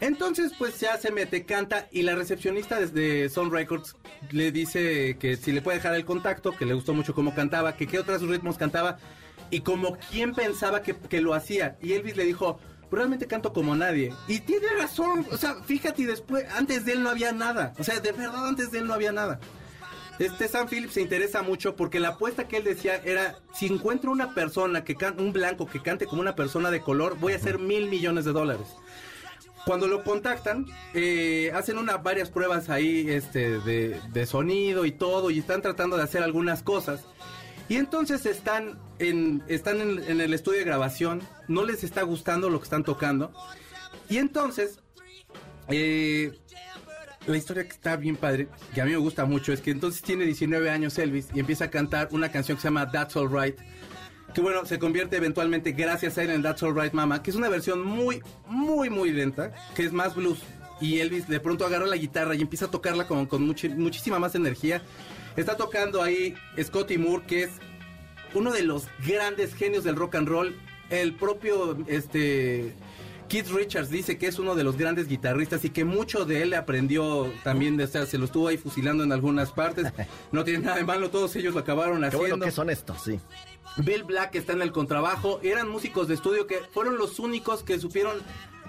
Entonces, 0.00 0.52
pues 0.58 0.80
ya 0.80 0.98
se 0.98 1.12
mete, 1.12 1.44
canta 1.44 1.88
y 1.92 2.02
la 2.02 2.16
recepcionista 2.16 2.80
desde 2.80 3.28
Sun 3.28 3.52
Records 3.52 3.96
le 4.30 4.50
dice 4.50 5.16
que 5.18 5.36
si 5.36 5.52
le 5.52 5.62
puede 5.62 5.78
dejar 5.78 5.94
el 5.94 6.04
contacto, 6.04 6.52
que 6.52 6.66
le 6.66 6.74
gustó 6.74 6.94
mucho 6.94 7.14
cómo 7.14 7.34
cantaba, 7.34 7.76
que 7.76 7.86
qué 7.86 7.98
otros 7.98 8.22
ritmos 8.22 8.58
cantaba 8.58 8.98
y 9.50 9.60
como 9.60 9.96
quién 10.10 10.34
pensaba 10.34 10.82
que, 10.82 10.96
que 10.96 11.20
lo 11.20 11.32
hacía. 11.32 11.76
Y 11.80 11.92
Elvis 11.92 12.16
le 12.16 12.24
dijo, 12.24 12.58
realmente 12.90 13.26
canto 13.26 13.52
como 13.52 13.74
nadie. 13.76 14.12
Y 14.26 14.40
tiene 14.40 14.66
razón, 14.76 15.26
o 15.30 15.36
sea, 15.36 15.62
fíjate, 15.62 16.06
después, 16.06 16.44
antes 16.56 16.84
de 16.84 16.92
él 16.92 17.02
no 17.02 17.10
había 17.10 17.32
nada. 17.32 17.72
O 17.78 17.84
sea, 17.84 18.00
de 18.00 18.12
verdad, 18.12 18.48
antes 18.48 18.70
de 18.72 18.78
él 18.78 18.86
no 18.86 18.94
había 18.94 19.12
nada. 19.12 19.38
Este 20.18 20.46
Sam 20.46 20.68
Phillips 20.68 20.94
se 20.94 21.00
interesa 21.00 21.42
mucho 21.42 21.74
porque 21.74 21.98
la 21.98 22.10
apuesta 22.10 22.46
que 22.46 22.58
él 22.58 22.64
decía 22.64 23.00
era, 23.04 23.36
si 23.52 23.66
encuentro 23.66 24.12
una 24.12 24.32
persona 24.32 24.84
que 24.84 24.94
cante, 24.94 25.22
un 25.22 25.32
blanco 25.32 25.66
que 25.66 25.82
cante 25.82 26.06
como 26.06 26.20
una 26.20 26.36
persona 26.36 26.70
de 26.70 26.80
color, 26.80 27.18
voy 27.18 27.32
a 27.32 27.36
hacer 27.36 27.58
mil 27.58 27.88
millones 27.88 28.24
de 28.24 28.32
dólares. 28.32 28.68
Cuando 29.66 29.88
lo 29.88 30.04
contactan, 30.04 30.66
eh, 30.92 31.50
hacen 31.54 31.78
una, 31.78 31.96
varias 31.96 32.30
pruebas 32.30 32.68
ahí 32.68 33.06
este, 33.08 33.58
de, 33.60 34.26
sonido 34.26 34.84
y 34.84 34.92
todo, 34.92 35.30
y 35.30 35.38
están 35.38 35.62
tratando 35.62 35.96
de 35.96 36.02
hacer 36.02 36.22
algunas 36.22 36.62
cosas. 36.62 37.04
Y 37.68 37.76
entonces 37.76 38.26
están, 38.26 38.78
en, 38.98 39.42
están 39.48 39.80
en, 39.80 40.20
el 40.20 40.34
estudio 40.34 40.58
de 40.58 40.66
grabación, 40.66 41.22
no 41.48 41.64
les 41.64 41.82
está 41.82 42.02
gustando 42.02 42.50
lo 42.50 42.58
que 42.58 42.64
están 42.64 42.84
tocando. 42.84 43.32
Y 44.10 44.18
entonces, 44.18 44.80
eh, 45.68 46.38
la 47.26 47.36
historia 47.36 47.64
que 47.64 47.70
está 47.70 47.96
bien 47.96 48.16
padre, 48.16 48.48
que 48.74 48.80
a 48.80 48.84
mí 48.84 48.90
me 48.90 48.98
gusta 48.98 49.24
mucho, 49.24 49.52
es 49.52 49.60
que 49.60 49.70
entonces 49.70 50.02
tiene 50.02 50.24
19 50.24 50.70
años 50.70 50.98
Elvis 50.98 51.28
y 51.34 51.40
empieza 51.40 51.66
a 51.66 51.70
cantar 51.70 52.08
una 52.12 52.30
canción 52.30 52.56
que 52.56 52.62
se 52.62 52.68
llama 52.68 52.90
That's 52.90 53.16
Alright 53.16 53.58
que 54.34 54.40
bueno, 54.40 54.66
se 54.66 54.80
convierte 54.80 55.16
eventualmente 55.16 55.72
gracias 55.72 56.18
a 56.18 56.24
él 56.24 56.30
en 56.30 56.42
That's 56.42 56.62
Alright 56.62 56.92
Mama, 56.92 57.22
que 57.22 57.30
es 57.30 57.36
una 57.36 57.48
versión 57.48 57.82
muy, 57.82 58.20
muy, 58.46 58.90
muy 58.90 59.12
lenta, 59.12 59.54
que 59.76 59.84
es 59.84 59.92
más 59.92 60.16
blues. 60.16 60.40
Y 60.80 60.98
Elvis 60.98 61.28
de 61.28 61.38
pronto 61.38 61.64
agarra 61.64 61.86
la 61.86 61.96
guitarra 61.96 62.34
y 62.34 62.42
empieza 62.42 62.66
a 62.66 62.70
tocarla 62.70 63.06
con, 63.06 63.26
con 63.26 63.46
muchísima 63.46 64.18
más 64.18 64.34
energía. 64.34 64.82
Está 65.36 65.56
tocando 65.56 66.02
ahí 66.02 66.34
Scotty 66.60 66.98
Moore, 66.98 67.24
que 67.26 67.44
es 67.44 67.50
uno 68.34 68.50
de 68.52 68.62
los 68.62 68.88
grandes 69.06 69.54
genios 69.54 69.84
del 69.84 69.94
rock 69.94 70.16
and 70.16 70.28
roll. 70.28 70.56
El 70.90 71.14
propio 71.14 71.78
este, 71.86 72.74
Keith 73.28 73.48
Richards 73.48 73.90
dice 73.90 74.18
que 74.18 74.26
es 74.26 74.38
uno 74.38 74.54
de 74.54 74.64
los 74.64 74.76
grandes 74.76 75.08
guitarristas 75.08 75.64
y 75.64 75.70
que 75.70 75.84
mucho 75.84 76.24
de 76.24 76.42
él 76.42 76.50
le 76.50 76.56
aprendió 76.56 77.32
también, 77.42 77.76
de, 77.76 77.84
o 77.84 78.06
se 78.06 78.18
lo 78.18 78.24
estuvo 78.24 78.48
ahí 78.48 78.56
fusilando 78.56 79.04
en 79.04 79.12
algunas 79.12 79.52
partes. 79.52 79.92
No 80.32 80.44
tiene 80.44 80.60
nada 80.60 80.76
de 80.76 80.84
malo, 80.84 81.10
todos 81.10 81.34
ellos 81.36 81.54
lo 81.54 81.60
acabaron 81.60 82.04
haciendo. 82.04 82.24
Qué 82.24 82.30
bueno 82.32 82.44
que 82.44 82.50
son 82.50 82.70
estos, 82.70 83.02
sí. 83.02 83.20
Bill 83.78 84.04
Black 84.04 84.34
está 84.36 84.52
en 84.52 84.62
el 84.62 84.72
contrabajo. 84.72 85.40
Eran 85.42 85.68
músicos 85.68 86.08
de 86.08 86.14
estudio 86.14 86.46
que 86.46 86.58
fueron 86.72 86.96
los 86.96 87.18
únicos 87.18 87.62
que 87.62 87.78
supieron 87.78 88.18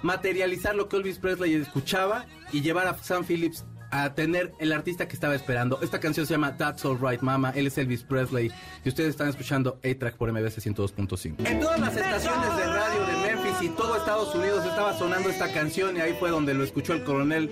materializar 0.02 0.76
lo 0.76 0.90
que 0.90 0.98
Elvis 0.98 1.20
Presley 1.20 1.54
escuchaba 1.54 2.26
y 2.52 2.62
llevar 2.62 2.88
a 2.88 2.98
Sam 2.98 3.24
Phillips 3.26 3.66
a 3.92 4.14
tener 4.14 4.54
el 4.60 4.74
artista 4.74 5.08
que 5.08 5.14
estaba 5.14 5.36
esperando. 5.36 5.80
Esta 5.82 6.00
canción 6.00 6.26
se 6.26 6.34
llama 6.34 6.58
That's 6.58 6.84
Alright 6.86 7.22
Mama. 7.22 7.52
Él 7.56 7.68
es 7.68 7.78
Elvis 7.78 8.04
Presley 8.04 8.52
y 8.84 8.90
ustedes 8.90 9.10
están 9.10 9.30
escuchando 9.30 9.80
A-Track 9.84 10.16
por 10.18 10.32
MBC 10.32 10.60
102.5. 10.60 11.48
En 11.48 11.60
todas 11.60 11.80
las 11.80 11.96
estaciones 11.96 12.58
de 12.58 12.66
radio 12.66 13.06
de 13.06 13.25
Memphis 13.56 13.70
y 13.70 13.70
todo 13.76 13.96
Estados 13.96 14.34
Unidos 14.36 14.66
estaba 14.66 14.98
sonando 14.98 15.30
esta 15.30 15.52
canción 15.52 15.98
y 15.98 16.02
ahí 16.02 16.16
fue 16.20 16.30
donde 16.30 16.54
lo 16.54 16.64
escuchó 16.64 16.94
el 16.94 17.04
coronel 17.04 17.50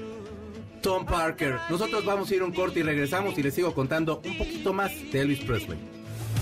Tom 0.81 1.05
Parker. 1.05 1.57
Nosotros 1.69 2.05
vamos 2.05 2.29
a 2.29 2.35
ir 2.35 2.43
un 2.43 2.53
corte 2.53 2.79
y 2.79 2.83
regresamos 2.83 3.37
y 3.37 3.43
les 3.43 3.53
sigo 3.53 3.73
contando 3.73 4.21
un 4.23 4.37
poquito 4.37 4.73
más 4.73 4.91
de 5.11 5.21
Elvis 5.21 5.39
Presley. 5.41 5.77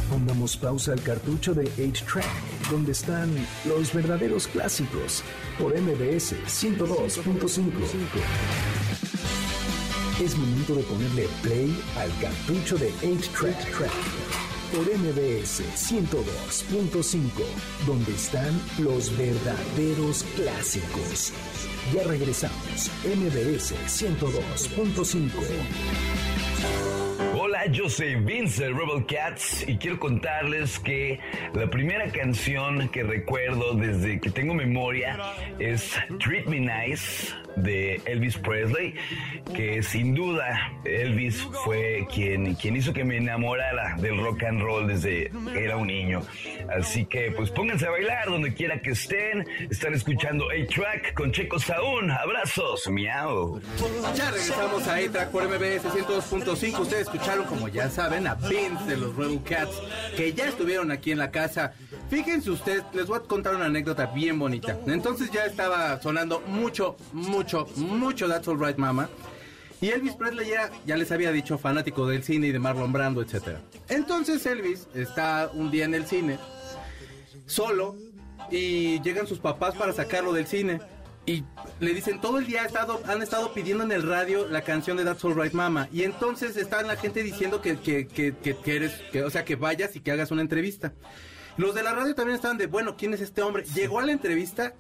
Pongamos 0.10 0.58
pausa 0.58 0.94
al 0.94 1.02
cartucho 1.02 1.54
de 1.54 1.66
8-Track, 1.76 2.26
donde 2.70 2.92
están 2.92 3.34
los 3.66 3.94
verdaderos 3.94 4.48
clásicos, 4.48 5.24
por 5.58 5.74
MBS 5.74 6.36
102.5. 6.48 7.72
Es 10.22 10.38
momento 10.38 10.76
de 10.76 10.84
ponerle 10.84 11.30
play 11.42 11.82
al 11.98 12.10
cartucho 12.20 12.78
de 12.78 12.92
8-Track 13.02 13.78
Track 13.78 14.41
por 14.72 14.88
MBS 14.88 15.62
102.5, 15.76 17.30
donde 17.86 18.14
están 18.14 18.60
los 18.80 19.16
verdaderos 19.18 20.24
clásicos. 20.36 21.34
Ya 21.94 22.04
regresamos, 22.04 22.90
MBS 23.04 23.76
102.5. 23.88 25.30
Hola, 27.34 27.66
yo 27.68 27.90
soy 27.90 28.16
Vince 28.16 28.70
Rebel 28.70 29.06
Cats 29.06 29.66
y 29.68 29.78
quiero 29.78 30.00
contarles 30.00 30.80
que 30.80 31.20
la 31.54 31.70
primera 31.70 32.10
canción 32.12 32.88
que 32.90 33.04
recuerdo 33.04 33.74
desde 33.74 34.20
que 34.20 34.30
tengo 34.30 34.54
memoria 34.54 35.18
es 35.60 35.98
Treat 36.20 36.46
Me 36.46 36.60
Nice 36.60 37.34
de 37.56 38.02
Elvis 38.06 38.38
Presley, 38.38 38.96
que 39.54 39.84
sin 39.84 40.16
duda 40.16 40.74
Elvis 40.86 41.42
fue 41.66 42.08
quien, 42.14 42.56
quien 42.56 42.76
hizo 42.76 42.94
que 42.94 43.04
me 43.04 43.18
enamorara 43.18 43.96
del 43.98 44.18
rock 44.18 44.44
and 44.44 44.62
roll 44.62 44.88
desde 44.88 45.32
que 45.52 45.64
era 45.64 45.78
un 45.78 45.88
niño. 45.88 46.22
Así 46.74 47.06
que 47.06 47.32
pues 47.32 47.50
pónganse 47.50 47.88
a 47.88 47.92
bailar 47.92 48.30
donde 48.30 48.54
quiera 48.54 48.82
que 48.82 48.92
estén. 48.92 49.46
Están 49.70 49.94
escuchando 49.94 50.48
A-Track 50.50 51.14
con 51.14 51.32
Checo 51.32 51.60
Saúl. 51.82 52.12
Abrazos, 52.12 52.88
miau. 52.90 53.60
Ya 54.16 54.30
regresamos 54.32 54.88
a 54.88 54.96
A-Track 54.96 55.30
por 55.32 55.44
MBS 55.44 55.84
102.5. 55.86 56.80
Ustedes 56.80 57.04
escucharon, 57.04 57.46
como 57.46 57.68
ya 57.68 57.90
saben, 57.90 58.28
a 58.28 58.36
Vince 58.36 58.86
de 58.88 58.98
los 58.98 59.16
Rebel 59.16 59.42
Cats, 59.44 59.82
que 60.16 60.34
ya 60.34 60.48
estuvieron 60.48 60.92
aquí 60.92 61.12
en 61.12 61.18
la 61.18 61.32
casa. 61.32 61.74
Fíjense 62.10 62.52
ustedes, 62.52 62.84
les 62.94 63.08
voy 63.08 63.18
a 63.18 63.22
contar 63.22 63.56
una 63.56 63.66
anécdota 63.66 64.08
bien 64.08 64.38
bonita. 64.38 64.78
Entonces 64.86 65.32
ya 65.32 65.46
estaba 65.46 66.00
sonando 66.02 66.42
mucho, 66.42 66.98
mucho, 67.14 67.68
mucho 67.76 68.28
That's 68.28 68.48
Alright 68.48 68.78
Mama. 68.78 69.10
Y 69.80 69.90
Elvis 69.90 70.14
Presley 70.14 70.50
ya, 70.50 70.70
ya 70.86 70.96
les 70.96 71.12
había 71.12 71.32
dicho 71.32 71.58
fanático 71.58 72.06
del 72.06 72.24
cine 72.24 72.48
y 72.48 72.52
de 72.52 72.60
Marlon 72.60 72.94
Brando, 72.94 73.24
etc. 73.24 73.58
Entonces 73.90 74.46
Elvis 74.46 74.88
está 74.94 75.50
un 75.54 75.72
día 75.72 75.86
en 75.86 75.96
el 75.96 76.06
cine, 76.06 76.38
solo, 77.48 77.96
y 78.52 79.02
llegan 79.02 79.26
sus 79.26 79.40
papás 79.40 79.74
para 79.74 79.94
sacarlo 79.94 80.34
del 80.34 80.46
cine. 80.46 80.80
Y 81.26 81.44
le 81.80 81.94
dicen, 81.94 82.20
todo 82.20 82.40
el 82.40 82.48
día 82.48 82.66
estado, 82.66 83.00
han 83.06 83.22
estado 83.22 83.54
pidiendo 83.54 83.84
en 83.84 83.92
el 83.92 84.04
radio 84.04 84.48
la 84.48 84.64
canción 84.64 84.98
de 84.98 85.06
That's 85.06 85.24
Alright 85.24 85.54
Mama. 85.54 85.88
Y 85.92 86.04
entonces 86.04 86.58
está 86.58 86.82
la 86.82 86.96
gente 86.96 87.22
diciendo 87.22 87.62
que, 87.62 87.80
que, 87.80 88.08
que, 88.08 89.24
o 89.24 89.30
sea, 89.30 89.46
que 89.46 89.56
vayas 89.56 89.96
y 89.96 90.00
que 90.00 90.12
hagas 90.12 90.32
una 90.32 90.42
entrevista. 90.42 90.94
Los 91.58 91.76
de 91.76 91.84
la 91.84 91.94
radio 91.94 92.16
también 92.16 92.36
estaban 92.36 92.58
de, 92.58 92.66
bueno, 92.66 92.96
¿quién 92.98 93.14
es 93.14 93.22
este 93.22 93.42
hombre? 93.44 93.64
Llegó 93.76 94.00
a 94.00 94.06
la 94.06 94.14
entrevista 94.14 94.74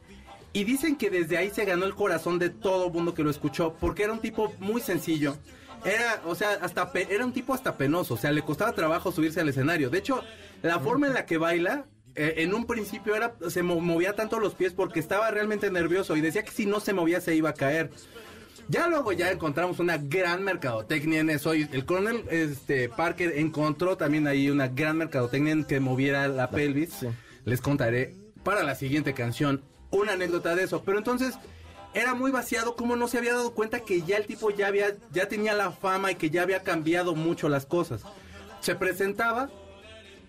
y 0.53 0.63
dicen 0.63 0.95
que 0.95 1.09
desde 1.09 1.37
ahí 1.37 1.51
se 1.51 1.63
ganó 1.63 1.85
el 1.85 1.95
corazón 1.95 2.39
de 2.39 2.49
todo 2.49 2.87
el 2.87 2.93
mundo 2.93 3.13
que 3.13 3.23
lo 3.23 3.29
escuchó, 3.29 3.75
porque 3.79 4.03
era 4.03 4.13
un 4.13 4.19
tipo 4.19 4.53
muy 4.59 4.81
sencillo. 4.81 5.37
Era, 5.85 6.21
o 6.25 6.35
sea, 6.35 6.51
hasta 6.61 6.91
era 7.09 7.25
un 7.25 7.33
tipo 7.33 7.53
hasta 7.53 7.77
penoso, 7.77 8.13
o 8.13 8.17
sea, 8.17 8.31
le 8.31 8.43
costaba 8.43 8.71
trabajo 8.73 9.11
subirse 9.11 9.39
al 9.41 9.49
escenario. 9.49 9.89
De 9.89 9.97
hecho, 9.99 10.23
la 10.61 10.79
forma 10.79 11.07
en 11.07 11.13
la 11.13 11.25
que 11.25 11.37
baila, 11.37 11.85
eh, 12.15 12.35
en 12.37 12.53
un 12.53 12.65
principio 12.65 13.15
era, 13.15 13.35
se 13.49 13.63
movía 13.63 14.13
tanto 14.13 14.39
los 14.39 14.55
pies 14.55 14.73
porque 14.73 14.99
estaba 14.99 15.31
realmente 15.31 15.71
nervioso 15.71 16.15
y 16.15 16.21
decía 16.21 16.43
que 16.43 16.51
si 16.51 16.65
no 16.65 16.79
se 16.79 16.93
movía 16.93 17.21
se 17.21 17.35
iba 17.35 17.49
a 17.49 17.53
caer. 17.53 17.89
Ya 18.67 18.87
luego 18.87 19.11
ya 19.11 19.31
encontramos 19.31 19.79
una 19.79 19.97
gran 19.97 20.43
mercadotecnia 20.43 21.19
en 21.19 21.29
eso. 21.29 21.53
Y 21.55 21.67
el 21.71 21.85
coronel 21.85 22.23
este, 22.29 22.89
Parker 22.89 23.37
encontró 23.37 23.97
también 23.97 24.27
ahí 24.27 24.49
una 24.49 24.67
gran 24.67 24.97
mercadotecnia 24.97 25.51
en 25.51 25.65
que 25.65 25.79
moviera 25.79 26.27
la 26.27 26.49
pelvis. 26.49 27.05
Les 27.43 27.59
contaré 27.59 28.15
para 28.43 28.63
la 28.63 28.75
siguiente 28.75 29.13
canción 29.13 29.61
una 29.89 30.13
anécdota 30.13 30.55
de 30.55 30.63
eso. 30.63 30.83
Pero 30.83 30.99
entonces 30.99 31.35
era 31.93 32.13
muy 32.13 32.31
vaciado 32.31 32.75
como 32.75 32.95
no 32.95 33.07
se 33.07 33.17
había 33.17 33.33
dado 33.33 33.53
cuenta 33.53 33.81
que 33.81 34.03
ya 34.03 34.17
el 34.17 34.25
tipo 34.25 34.49
ya 34.51 34.67
había 34.67 34.95
ya 35.11 35.27
tenía 35.27 35.53
la 35.53 35.71
fama 35.71 36.11
y 36.11 36.15
que 36.15 36.29
ya 36.29 36.43
había 36.43 36.63
cambiado 36.63 37.15
mucho 37.15 37.49
las 37.49 37.65
cosas. 37.65 38.03
Se 38.61 38.75
presentaba 38.75 39.49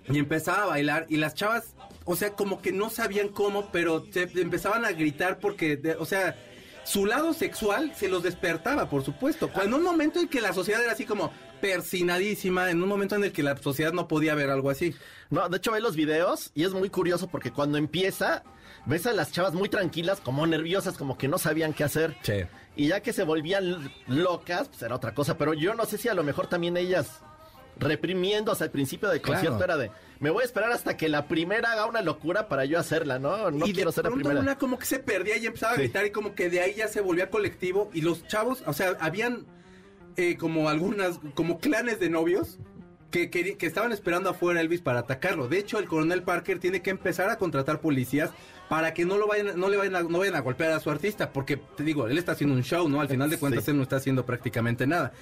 y 0.09 0.19
empezaba 0.19 0.65
a 0.65 0.67
bailar 0.67 1.07
y 1.09 1.17
las 1.17 1.35
chavas, 1.35 1.75
o 2.05 2.17
sea, 2.17 2.31
como 2.33 2.61
que 2.61 2.73
no 2.73 2.91
sabían 2.91 3.29
cómo, 3.29 3.71
pero 3.71 4.05
se 4.11 4.23
empezaban 4.41 4.85
a 4.85 4.93
gritar 4.93 5.39
porque, 5.39 5.97
o 5.99 6.05
sea, 6.05 6.37
su 6.85 7.07
lado 7.07 7.33
sexual 7.33 7.93
se 7.95 8.09
los 8.09 8.23
despertaba, 8.23 8.91
por 8.91 9.05
supuesto. 9.05 9.51
En 9.63 9.73
un 9.75 9.83
momento 9.83 10.19
en 10.21 10.29
que 10.29 10.41
la 10.41 10.53
sociedad 10.53 10.83
era 10.83 10.93
así 10.93 11.05
como 11.05 11.33
persinadísima, 11.61 12.71
en 12.71 12.83
un 12.83 12.89
momento 12.89 13.15
en 13.15 13.25
el 13.25 13.33
que 13.33 13.45
la 13.45 13.57
sociedad 13.57 13.93
no 13.93 14.09
podía 14.09 14.35
ver 14.35 14.51
algo 14.51 14.71
así. 14.71 14.95
No, 15.31 15.49
de 15.49 15.59
hecho 15.59 15.73
ve 15.73 15.81
los 15.81 15.95
videos 15.95 16.51
y 16.55 16.65
es 16.65 16.73
muy 16.73 16.91
curioso 16.91 17.29
porque 17.29 17.53
cuando 17.53 17.79
empieza 17.79 18.43
ves 18.85 19.07
a 19.07 19.13
las 19.13 19.31
chavas 19.31 19.55
muy 19.55 19.69
tranquilas, 19.69 20.21
como 20.21 20.47
nerviosas, 20.47 20.97
como 20.99 21.17
que 21.17 21.29
no 21.29 21.39
sabían 21.39 21.73
qué 21.73 21.85
hacer. 21.85 22.17
Sí. 22.23 22.45
Y 22.75 22.89
ya 22.89 23.01
que 23.01 23.13
se 23.13 23.23
volvían 23.23 23.93
locas, 24.09 24.69
pues 24.69 24.83
era 24.83 24.97
otra 24.97 25.15
cosa. 25.15 25.39
Pero 25.39 25.55
yo 25.55 25.75
no 25.75 25.85
sé 25.85 25.99
si 25.99 26.09
a 26.09 26.15
lo 26.15 26.25
mejor 26.25 26.49
también 26.49 26.77
ellas 26.77 27.21
reprimiéndose 27.77 28.65
al 28.65 28.71
principio 28.71 29.09
del 29.09 29.21
concierto 29.21 29.63
era 29.65 29.77
de 29.77 29.91
me 30.21 30.31
voy 30.31 30.43
a 30.43 30.45
esperar 30.45 30.71
hasta 30.71 30.97
que 30.97 31.09
la 31.09 31.27
primera 31.27 31.73
haga 31.73 31.87
una 31.87 32.01
locura 32.01 32.47
para 32.47 32.65
yo 32.65 32.79
hacerla, 32.79 33.19
¿no? 33.19 33.51
No 33.51 33.67
quiero 33.67 33.91
ser 33.91 34.05
la 34.05 34.13
primera. 34.13 34.39
Una 34.39 34.57
como 34.57 34.79
que 34.79 34.87
se 34.87 35.01
perdía 35.01 35.37
y 35.37 35.47
empezaba 35.47 35.73
a 35.73 35.77
gritar 35.77 36.07
y 36.07 36.11
como 36.11 36.37
que 36.37 36.49
de 36.49 36.61
ahí 36.61 36.75
ya 36.77 36.87
se 36.87 37.01
volvía 37.01 37.29
colectivo 37.29 37.91
y 37.93 38.03
los 38.03 38.25
chavos, 38.29 38.63
o 38.67 38.73
sea, 38.73 38.97
habían 39.01 39.47
eh, 40.17 40.37
como 40.37 40.69
algunas, 40.69 41.19
como 41.35 41.59
clanes 41.59 41.99
de 41.99 42.09
novios 42.09 42.61
que, 43.11 43.31
que, 43.31 43.57
estaban 43.67 43.91
esperando 43.91 44.31
afuera 44.31 44.61
Elvis 44.61 44.81
para 44.81 45.01
atacarlo. 45.01 45.49
De 45.49 45.59
hecho, 45.59 45.79
el 45.79 45.87
coronel 45.87 46.23
Parker 46.23 46.61
tiene 46.61 46.83
que 46.83 46.91
empezar 46.91 47.29
a 47.29 47.37
contratar 47.37 47.81
policías 47.81 48.31
para 48.69 48.95
que 48.95 49.05
no 49.05 49.19
lo 49.19 49.27
vayan, 49.27 49.59
no 49.59 49.69
le 49.69 49.77
vayan 49.77 49.97
a, 49.97 50.03
no 50.03 50.21
vayan 50.21 50.37
a 50.37 50.41
golpear 50.41 50.71
a 50.71 50.79
su 50.79 50.89
artista, 50.89 51.33
porque 51.33 51.57
te 51.57 51.83
digo, 51.83 52.07
él 52.07 52.17
está 52.17 52.33
haciendo 52.33 52.55
un 52.55 52.63
show, 52.63 52.89
¿no? 52.89 53.01
Al 53.01 53.09
final 53.09 53.29
de 53.29 53.39
cuentas 53.39 53.67
él 53.69 53.77
no 53.77 53.83
está 53.83 53.97
haciendo 53.97 54.25
prácticamente 54.25 54.87
nada 54.87 55.13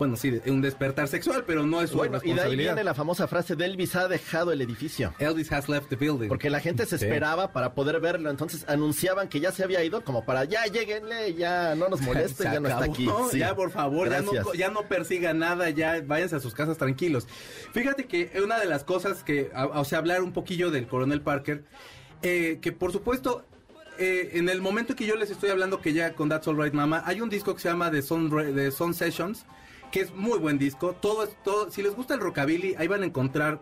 bueno, 0.00 0.16
sí, 0.16 0.40
un 0.46 0.62
despertar 0.62 1.08
sexual, 1.08 1.44
pero 1.46 1.66
no 1.66 1.82
es 1.82 1.90
su 1.90 1.98
bueno, 1.98 2.20
Y 2.24 2.32
de 2.32 2.40
ahí 2.40 2.56
viene 2.56 2.82
la 2.82 2.94
famosa 2.94 3.28
frase 3.28 3.54
de 3.54 3.66
Elvis 3.66 3.94
ha 3.96 4.08
dejado 4.08 4.50
el 4.50 4.62
edificio. 4.62 5.12
Elvis 5.18 5.52
has 5.52 5.68
left 5.68 5.90
the 5.90 5.96
building. 5.96 6.28
Porque 6.28 6.48
la 6.48 6.60
gente 6.60 6.86
se 6.86 6.96
esperaba 6.96 7.52
para 7.52 7.74
poder 7.74 8.00
verlo, 8.00 8.30
entonces 8.30 8.64
anunciaban 8.66 9.28
que 9.28 9.40
ya 9.40 9.52
se 9.52 9.62
había 9.62 9.84
ido 9.84 10.02
como 10.02 10.24
para 10.24 10.44
ya 10.44 10.64
lleguenle, 10.64 11.34
ya 11.34 11.74
no 11.74 11.90
nos 11.90 12.00
moleste, 12.00 12.44
ya 12.44 12.60
no 12.60 12.68
está 12.68 12.84
aquí. 12.84 13.10
Ya 13.34 13.54
por 13.54 13.70
favor, 13.70 14.08
ya 14.08 14.22
no, 14.22 14.54
ya 14.54 14.70
no, 14.70 14.88
persiga 14.88 15.34
nada, 15.34 15.68
ya 15.68 16.00
váyanse 16.00 16.36
a 16.36 16.40
sus 16.40 16.54
casas 16.54 16.78
tranquilos. 16.78 17.28
Fíjate 17.74 18.06
que 18.06 18.32
una 18.42 18.58
de 18.58 18.64
las 18.64 18.84
cosas 18.84 19.22
que, 19.22 19.50
o 19.54 19.84
sea, 19.84 19.98
hablar 19.98 20.22
un 20.22 20.32
poquillo 20.32 20.70
del 20.70 20.86
coronel 20.86 21.20
Parker, 21.20 21.62
eh, 22.22 22.58
que 22.62 22.72
por 22.72 22.90
supuesto 22.90 23.44
eh, 23.98 24.30
en 24.38 24.48
el 24.48 24.62
momento 24.62 24.96
que 24.96 25.04
yo 25.04 25.14
les 25.16 25.30
estoy 25.30 25.50
hablando 25.50 25.82
que 25.82 25.92
ya 25.92 26.14
con 26.14 26.30
That's 26.30 26.48
Alright 26.48 26.72
Mama, 26.72 27.02
hay 27.04 27.20
un 27.20 27.28
disco 27.28 27.54
que 27.54 27.60
se 27.60 27.68
llama 27.68 27.90
The 27.90 28.00
Sun, 28.00 28.30
The 28.30 28.70
Sun 28.70 28.94
Sessions, 28.94 29.44
que 29.90 30.00
es 30.00 30.14
muy 30.14 30.38
buen 30.38 30.58
disco. 30.58 30.94
Todo 30.94 31.24
es 31.24 31.30
todo. 31.42 31.70
Si 31.70 31.82
les 31.82 31.94
gusta 31.94 32.14
el 32.14 32.20
rockabilly, 32.20 32.74
ahí 32.78 32.88
van 32.88 33.02
a 33.02 33.06
encontrar 33.06 33.60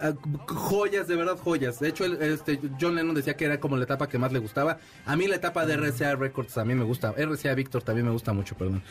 ah, 0.00 0.12
joyas, 0.46 1.06
de 1.08 1.16
verdad 1.16 1.36
joyas. 1.38 1.80
De 1.80 1.88
hecho, 1.88 2.04
este, 2.04 2.60
John 2.80 2.94
Lennon 2.94 3.14
decía 3.14 3.36
que 3.36 3.44
era 3.44 3.58
como 3.60 3.76
la 3.76 3.84
etapa 3.84 4.08
que 4.08 4.18
más 4.18 4.32
le 4.32 4.38
gustaba. 4.38 4.78
A 5.04 5.16
mí 5.16 5.26
la 5.26 5.36
etapa 5.36 5.66
de 5.66 5.76
RCA 5.76 6.16
Records 6.16 6.54
también 6.54 6.78
me 6.78 6.84
gusta. 6.84 7.12
RCA 7.16 7.54
Victor 7.54 7.82
también 7.82 8.06
me 8.06 8.12
gusta 8.12 8.32
mucho, 8.32 8.56
perdón. 8.56 8.82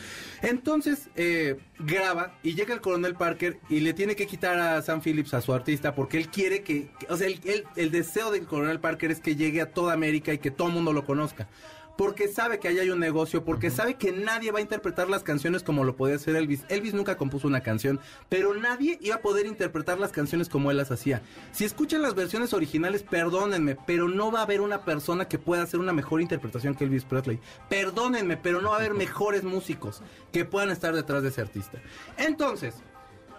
Entonces, 0.42 1.08
eh, 1.16 1.58
graba 1.78 2.38
y 2.42 2.54
llega 2.54 2.74
el 2.74 2.80
coronel 2.80 3.14
Parker 3.14 3.58
y 3.68 3.80
le 3.80 3.94
tiene 3.94 4.16
que 4.16 4.26
quitar 4.26 4.58
a 4.58 4.82
Sam 4.82 5.00
Phillips, 5.00 5.34
a 5.34 5.40
su 5.40 5.52
artista, 5.52 5.94
porque 5.94 6.18
él 6.18 6.28
quiere 6.28 6.62
que, 6.62 6.90
o 7.08 7.16
sea, 7.16 7.28
el, 7.28 7.64
el 7.76 7.90
deseo 7.90 8.30
del 8.30 8.46
coronel 8.46 8.80
Parker 8.80 9.10
es 9.10 9.20
que 9.20 9.36
llegue 9.36 9.60
a 9.60 9.72
toda 9.72 9.94
América 9.94 10.32
y 10.32 10.38
que 10.38 10.50
todo 10.50 10.68
el 10.68 10.74
mundo 10.74 10.92
lo 10.92 11.04
conozca 11.04 11.48
porque 11.96 12.28
sabe 12.28 12.58
que 12.58 12.68
ahí 12.68 12.78
hay 12.78 12.90
un 12.90 12.98
negocio, 12.98 13.44
porque 13.44 13.70
sabe 13.70 13.94
que 13.94 14.12
nadie 14.12 14.50
va 14.50 14.58
a 14.58 14.62
interpretar 14.62 15.08
las 15.08 15.22
canciones 15.22 15.62
como 15.62 15.84
lo 15.84 15.96
podía 15.96 16.16
hacer 16.16 16.36
Elvis. 16.36 16.64
Elvis 16.68 16.94
nunca 16.94 17.16
compuso 17.16 17.46
una 17.46 17.62
canción, 17.62 18.00
pero 18.28 18.54
nadie 18.54 18.98
iba 19.00 19.16
a 19.16 19.22
poder 19.22 19.46
interpretar 19.46 19.98
las 19.98 20.12
canciones 20.12 20.48
como 20.48 20.70
él 20.70 20.76
las 20.76 20.90
hacía. 20.90 21.22
Si 21.52 21.64
escuchan 21.64 22.02
las 22.02 22.14
versiones 22.14 22.52
originales, 22.52 23.02
perdónenme, 23.02 23.76
pero 23.86 24.08
no 24.08 24.32
va 24.32 24.40
a 24.40 24.42
haber 24.42 24.60
una 24.60 24.84
persona 24.84 25.28
que 25.28 25.38
pueda 25.38 25.62
hacer 25.62 25.80
una 25.80 25.92
mejor 25.92 26.20
interpretación 26.20 26.74
que 26.74 26.84
Elvis 26.84 27.04
Presley. 27.04 27.38
Perdónenme, 27.68 28.36
pero 28.36 28.60
no 28.60 28.70
va 28.70 28.76
a 28.76 28.80
haber 28.80 28.94
mejores 28.94 29.44
músicos 29.44 30.02
que 30.32 30.44
puedan 30.44 30.70
estar 30.70 30.94
detrás 30.94 31.22
de 31.22 31.28
ese 31.28 31.40
artista. 31.40 31.78
Entonces, 32.16 32.74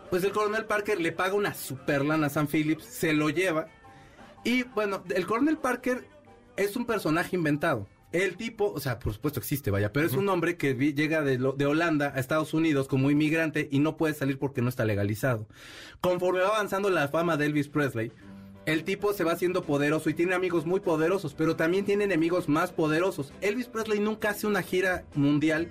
pues 0.09 0.23
el 0.23 0.31
coronel 0.31 0.65
Parker 0.65 1.01
le 1.01 1.11
paga 1.11 1.33
una 1.33 1.53
super 1.53 2.05
lana 2.05 2.27
a 2.27 2.29
Sam 2.29 2.47
Phillips, 2.47 2.85
se 2.85 3.13
lo 3.13 3.29
lleva. 3.29 3.67
Y 4.43 4.63
bueno, 4.63 5.03
el 5.13 5.25
coronel 5.25 5.57
Parker 5.57 6.07
es 6.55 6.75
un 6.75 6.85
personaje 6.85 7.35
inventado. 7.35 7.87
El 8.15 8.37
tipo, 8.37 8.71
o 8.71 8.79
sea, 8.79 8.97
por 8.97 9.13
supuesto 9.13 9.41
existe, 9.41 9.71
vaya, 9.71 9.91
pero 9.91 10.07
es 10.07 10.13
un 10.13 10.29
hombre 10.29 10.55
que 10.55 10.73
llega 10.73 11.21
de, 11.21 11.37
de, 11.37 11.65
Holanda 11.65 12.13
a 12.15 12.19
Estados 12.21 12.53
Unidos 12.53 12.87
como 12.87 13.11
inmigrante 13.11 13.67
y 13.69 13.79
no 13.79 13.97
puede 13.97 14.13
salir 14.13 14.39
porque 14.39 14.61
no 14.61 14.69
está 14.69 14.85
legalizado. 14.85 15.49
Conforme 15.99 16.39
va 16.39 16.47
avanzando 16.47 16.89
la 16.89 17.09
fama 17.09 17.35
de 17.35 17.47
Elvis 17.47 17.67
Presley, 17.67 18.13
el 18.65 18.85
tipo 18.85 19.11
se 19.11 19.25
va 19.25 19.33
haciendo 19.33 19.63
poderoso 19.63 20.09
y 20.09 20.13
tiene 20.13 20.33
amigos 20.33 20.65
muy 20.65 20.79
poderosos, 20.79 21.33
pero 21.33 21.57
también 21.57 21.83
tiene 21.83 22.05
enemigos 22.05 22.47
más 22.47 22.71
poderosos. 22.71 23.33
Elvis 23.41 23.67
Presley 23.67 23.99
nunca 23.99 24.29
hace 24.29 24.47
una 24.47 24.61
gira 24.61 25.03
mundial 25.13 25.67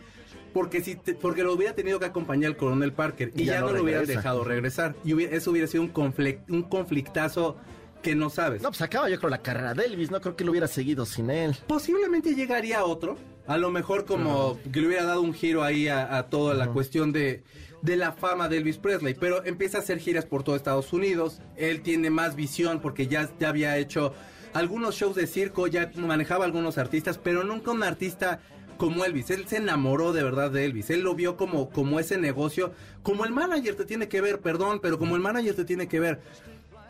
porque 0.53 0.83
si 0.83 0.97
porque 1.23 1.45
lo 1.45 1.55
hubiera 1.55 1.75
tenido 1.75 1.99
que 1.99 2.05
acompañar 2.05 2.51
el 2.51 2.57
coronel 2.59 2.93
Parker 2.93 3.33
y, 3.35 3.47
ya, 3.47 3.61
no, 3.61 3.73
lo 3.73 3.83
hubieran 3.83 4.05
dejado 4.05 4.45
regresar 4.45 4.95
y 5.03 5.21
eso 5.25 5.51
hubiera 5.51 5.67
sido 5.67 5.83
un 5.83 5.89
conflict, 5.89 6.51
un 6.51 6.63
conflictazo 6.65 7.57
que 8.05 8.15
no 8.15 8.31
sabes. 8.31 8.63
No, 8.63 8.69
pues 8.69 8.83
acaba 8.83 9.09
yo 9.09 9.19
creo 9.19 9.31
la 9.31 9.43
carrera 9.43 9.75
de 9.75 9.87
Elvis, 9.87 10.11
no 10.11 10.21
creo 10.21 10.37
que 10.37 10.45
lo 10.45 10.53
hubiera 10.53 10.69
seguido 10.69 11.07
sin 11.07 11.31
él. 11.31 11.57
Posiblemente 11.67 12.35
llegaría 12.35 12.85
otro, 12.85 13.17
a 13.47 13.57
lo 13.57 13.71
mejor 13.71 14.05
como 14.05 14.61
que 14.73 14.81
le 14.81 14.87
hubiera 14.89 15.05
dado 15.05 15.23
un 15.23 15.33
giro 15.33 15.65
ahí 15.65 15.89
a, 15.89 16.23
toda 16.29 16.55
la 16.55 16.69
cuestión 16.69 17.13
de, 17.13 17.43
de 17.83 17.97
la 17.97 18.13
fama 18.13 18.49
de 18.49 18.59
Elvis 18.59 18.77
Presley, 18.77 19.15
pero 19.15 19.45
empieza 19.45 19.79
a 19.79 19.81
hacer 19.81 19.99
giras 19.99 20.27
por 20.27 20.45
todo 20.45 20.55
Estados 20.55 20.93
Unidos, 20.93 21.41
él 21.57 21.81
tiene 21.81 22.11
más 22.11 22.37
visión 22.37 22.81
porque 22.81 23.09
ya, 23.09 23.29
ya 23.41 23.49
había 23.49 23.79
hecho 23.79 24.13
algunos 24.53 24.95
shows 24.95 25.17
de 25.17 25.27
circo, 25.27 25.67
ya 25.67 25.91
manejaba 25.97 26.45
algunos 26.45 26.77
artistas, 26.77 27.19
pero 27.19 27.43
nunca 27.43 27.71
un 27.71 27.83
artista 27.83 28.41
como 28.77 29.05
Elvis. 29.05 29.31
Él 29.31 29.47
se 29.47 29.57
enamoró 29.57 30.13
de 30.13 30.23
verdad 30.23 30.51
de 30.51 30.65
Elvis. 30.65 30.91
Él 30.91 31.01
lo 31.01 31.15
vio 31.15 31.37
como, 31.37 31.71
como 31.71 32.01
ese 32.01 32.19
negocio, 32.19 32.73
como 33.03 33.25
el 33.25 33.33
manager 33.33 33.75
te 33.77 33.85
tiene 33.85 34.09
que 34.09 34.21
ver, 34.21 34.41
perdón, 34.41 34.81
pero 34.81 34.99
como 34.99 35.17
el 35.17 35.23
manager 35.23 35.55
te 35.55 35.65
tiene 35.65 35.89
que 35.89 36.01
ver. 36.01 36.21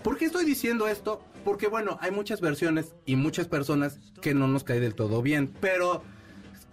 ¿Por 0.04 0.18
qué 0.18 0.26
estoy 0.26 0.44
diciendo 0.44 0.86
esto? 0.86 1.24
Porque 1.46 1.66
bueno, 1.66 1.96
hay 2.02 2.10
muchas 2.10 2.42
versiones 2.42 2.94
y 3.06 3.16
muchas 3.16 3.48
personas 3.48 3.98
que 4.20 4.34
no 4.34 4.46
nos 4.46 4.62
cae 4.62 4.78
del 4.78 4.94
todo 4.94 5.22
bien, 5.22 5.54
pero 5.62 6.02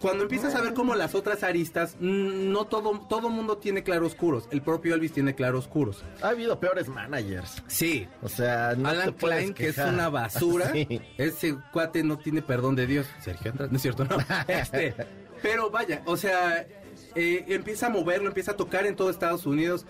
cuando 0.01 0.23
empiezas 0.23 0.53
a 0.53 0.61
ver 0.61 0.73
como 0.73 0.95
las 0.95 1.15
otras 1.15 1.41
aristas, 1.43 1.95
mm, 2.01 2.51
no 2.51 2.65
todo 2.65 2.99
todo 3.07 3.29
mundo 3.29 3.57
tiene 3.57 3.83
claroscuros. 3.83 4.49
El 4.51 4.61
propio 4.61 4.95
Elvis 4.95 5.13
tiene 5.13 5.33
claroscuros. 5.33 6.03
Ha 6.21 6.29
habido 6.29 6.59
peores 6.59 6.89
managers. 6.89 7.63
Sí. 7.67 8.05
O 8.21 8.27
sea, 8.27 8.75
no 8.75 8.89
Alan 8.89 9.13
Klein, 9.13 9.53
que 9.53 9.69
es 9.69 9.77
una 9.77 10.09
basura. 10.09 10.73
Ese 11.17 11.55
cuate 11.71 12.03
no 12.03 12.17
tiene 12.17 12.41
perdón 12.41 12.75
de 12.75 12.85
Dios. 12.85 13.07
Sergio 13.21 13.51
Andrés, 13.51 13.71
no 13.71 13.77
es 13.77 13.81
cierto, 13.81 14.03
no. 14.03 14.17
Este, 14.49 14.93
pero 15.41 15.69
vaya, 15.69 16.01
o 16.05 16.17
sea, 16.17 16.67
eh, 17.15 17.45
empieza 17.47 17.85
a 17.85 17.89
moverlo, 17.89 18.27
empieza 18.27 18.51
a 18.51 18.57
tocar 18.57 18.85
en 18.85 18.97
todo 18.97 19.09
Estados 19.09 19.45
Unidos. 19.45 19.85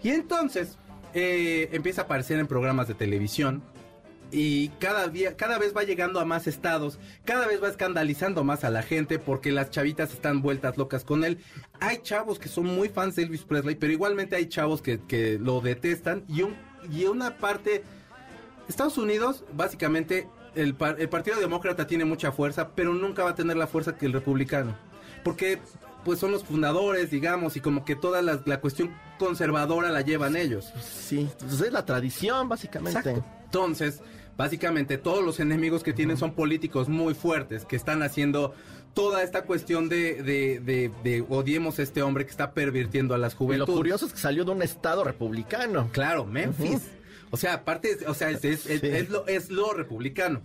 Y 0.00 0.10
entonces 0.10 0.78
eh, 1.14 1.68
empieza 1.72 2.02
a 2.02 2.04
aparecer 2.04 2.38
en 2.38 2.46
programas 2.46 2.88
de 2.88 2.94
televisión 2.94 3.62
y 4.30 4.68
cada 4.80 5.06
día, 5.06 5.36
cada 5.36 5.58
vez 5.58 5.76
va 5.76 5.84
llegando 5.84 6.18
a 6.18 6.24
más 6.24 6.48
estados, 6.48 6.98
cada 7.24 7.46
vez 7.46 7.62
va 7.62 7.68
escandalizando 7.68 8.42
más 8.42 8.64
a 8.64 8.70
la 8.70 8.82
gente 8.82 9.20
porque 9.20 9.52
las 9.52 9.70
chavitas 9.70 10.12
están 10.12 10.42
vueltas 10.42 10.76
locas 10.76 11.04
con 11.04 11.24
él. 11.24 11.38
Hay 11.78 11.98
chavos 11.98 12.40
que 12.40 12.48
son 12.48 12.66
muy 12.66 12.88
fans 12.88 13.14
de 13.14 13.22
Elvis 13.22 13.44
Presley, 13.44 13.76
pero 13.76 13.92
igualmente 13.92 14.34
hay 14.34 14.46
chavos 14.46 14.82
que, 14.82 15.00
que 15.06 15.38
lo 15.38 15.60
detestan 15.60 16.24
y, 16.28 16.42
un, 16.42 16.56
y 16.90 17.04
una 17.04 17.36
parte... 17.38 17.84
Estados 18.68 18.98
Unidos, 18.98 19.44
básicamente, 19.52 20.26
el, 20.56 20.74
Partido 20.74 21.38
Demócrata 21.38 21.86
tiene 21.86 22.04
mucha 22.04 22.32
fuerza, 22.32 22.70
pero 22.74 22.92
nunca 22.92 23.22
va 23.22 23.30
a 23.30 23.34
tener 23.34 23.56
la 23.56 23.66
fuerza 23.68 23.96
que 23.96 24.06
el 24.06 24.12
republicano. 24.12 24.76
Porque 25.22 25.60
pues 26.04 26.18
son 26.18 26.32
los 26.32 26.44
fundadores, 26.44 27.10
digamos, 27.10 27.56
y 27.56 27.60
como 27.60 27.84
que 27.84 27.94
toda 27.94 28.20
la 28.20 28.60
cuestión 28.60 28.90
conservadora 29.18 29.90
la 29.90 30.02
llevan 30.02 30.36
ellos. 30.36 30.72
Sí, 30.82 31.28
pues 31.38 31.60
es 31.60 31.72
la 31.72 31.84
tradición, 31.84 32.48
básicamente. 32.48 32.98
Exacto. 32.98 33.24
Entonces, 33.44 34.00
básicamente 34.36 34.98
todos 34.98 35.24
los 35.24 35.40
enemigos 35.40 35.82
que 35.82 35.92
tienen 35.92 36.16
son 36.16 36.32
políticos 36.32 36.88
muy 36.88 37.14
fuertes 37.14 37.64
que 37.64 37.76
están 37.76 38.02
haciendo 38.02 38.54
toda 38.94 39.22
esta 39.22 39.42
cuestión 39.42 39.88
de, 39.88 40.22
de, 40.22 40.90
de, 41.02 41.24
odiemos 41.28 41.78
a 41.78 41.82
este 41.82 42.02
hombre 42.02 42.24
que 42.24 42.30
está 42.30 42.52
pervirtiendo 42.52 43.14
a 43.14 43.18
las 43.18 43.34
juventudes. 43.34 43.68
Y 43.68 43.72
lo 43.72 43.76
curioso 43.76 44.06
es 44.06 44.12
que 44.12 44.18
salió 44.18 44.44
de 44.44 44.52
un 44.52 44.62
estado 44.62 45.04
republicano. 45.04 45.88
Claro, 45.92 46.24
Memphis. 46.24 46.82
O 47.30 47.36
sea, 47.36 47.54
aparte, 47.54 47.98
o 48.06 48.14
sea, 48.14 48.30
es, 48.30 49.10
lo, 49.10 49.26
es 49.26 49.50
lo 49.50 49.72
republicano. 49.72 50.40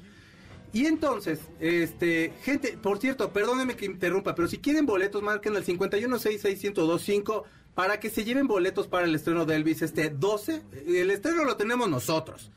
Y 0.73 0.85
entonces, 0.85 1.39
este, 1.59 2.33
gente, 2.43 2.77
por 2.81 2.99
cierto, 2.99 3.31
perdónenme 3.31 3.75
que 3.75 3.85
interrumpa, 3.85 4.35
pero 4.35 4.47
si 4.47 4.57
quieren 4.59 4.85
boletos, 4.85 5.21
marquen 5.21 5.55
el 5.55 5.63
5166125 5.63 7.43
para 7.79 8.01
que 8.01 8.09
se 8.09 8.25
lleven 8.25 8.45
boletos 8.45 8.87
para 8.87 9.05
el 9.05 9.15
estreno 9.15 9.45
de 9.45 9.55
Elvis 9.55 9.81
este 9.81 10.09
12. 10.09 10.63
El 10.85 11.11
estreno 11.11 11.45
lo 11.45 11.55
tenemos 11.55 11.89
nosotros. 11.89 12.51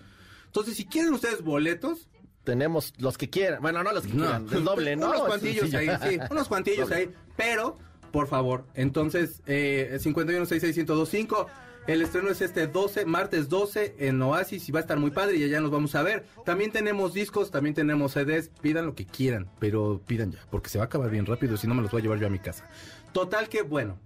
Entonces, 0.47 0.77
si 0.77 0.85
quieren 0.85 1.15
ustedes 1.15 1.43
boletos, 1.45 2.09
tenemos 2.43 2.93
los 2.99 3.17
que 3.17 3.31
quieran. 3.31 3.63
Bueno, 3.63 3.85
no 3.85 3.93
los 3.93 4.03
que 4.03 4.11
quieran, 4.11 4.49
el 4.53 4.65
doble, 4.65 4.97
¿no? 4.97 5.11
unos 5.11 5.23
cuantillos 5.23 5.73
ahí, 5.75 5.89
sí, 6.03 6.19
unos 6.29 6.49
cuantillos 6.49 6.91
ahí. 6.91 7.09
Pero, 7.37 7.79
por 8.11 8.27
favor, 8.27 8.67
entonces, 8.75 9.43
eh, 9.47 9.97
5166125. 10.03 11.47
El 11.87 12.03
estreno 12.03 12.29
es 12.29 12.41
este 12.41 12.67
12, 12.67 13.05
martes 13.05 13.49
12 13.49 13.95
en 14.01 14.21
Oasis 14.23 14.69
y 14.69 14.73
va 14.73 14.81
a 14.81 14.83
estar 14.83 14.99
muy 14.99 15.13
padre 15.13 15.37
y 15.37 15.45
allá 15.45 15.61
nos 15.61 15.71
vamos 15.71 15.95
a 15.95 16.03
ver. 16.03 16.27
También 16.45 16.73
tenemos 16.73 17.15
discos, 17.15 17.53
también 17.53 17.77
tenemos 17.77 18.15
CDs. 18.15 18.51
Pidan 18.61 18.87
lo 18.87 18.97
que 18.97 19.07
quieran, 19.07 19.49
pero 19.61 20.01
pidan 20.05 20.33
ya, 20.33 20.41
porque 20.51 20.69
se 20.69 20.79
va 20.79 20.85
a 20.85 20.87
acabar 20.87 21.11
bien 21.11 21.27
rápido, 21.27 21.57
si 21.57 21.69
no 21.69 21.77
me 21.77 21.83
los 21.83 21.93
voy 21.93 22.01
a 22.01 22.03
llevar 22.03 22.19
yo 22.19 22.27
a 22.27 22.31
mi 22.31 22.41
casa. 22.41 22.69
Total 23.13 23.49
que 23.49 23.63
bueno, 23.63 24.01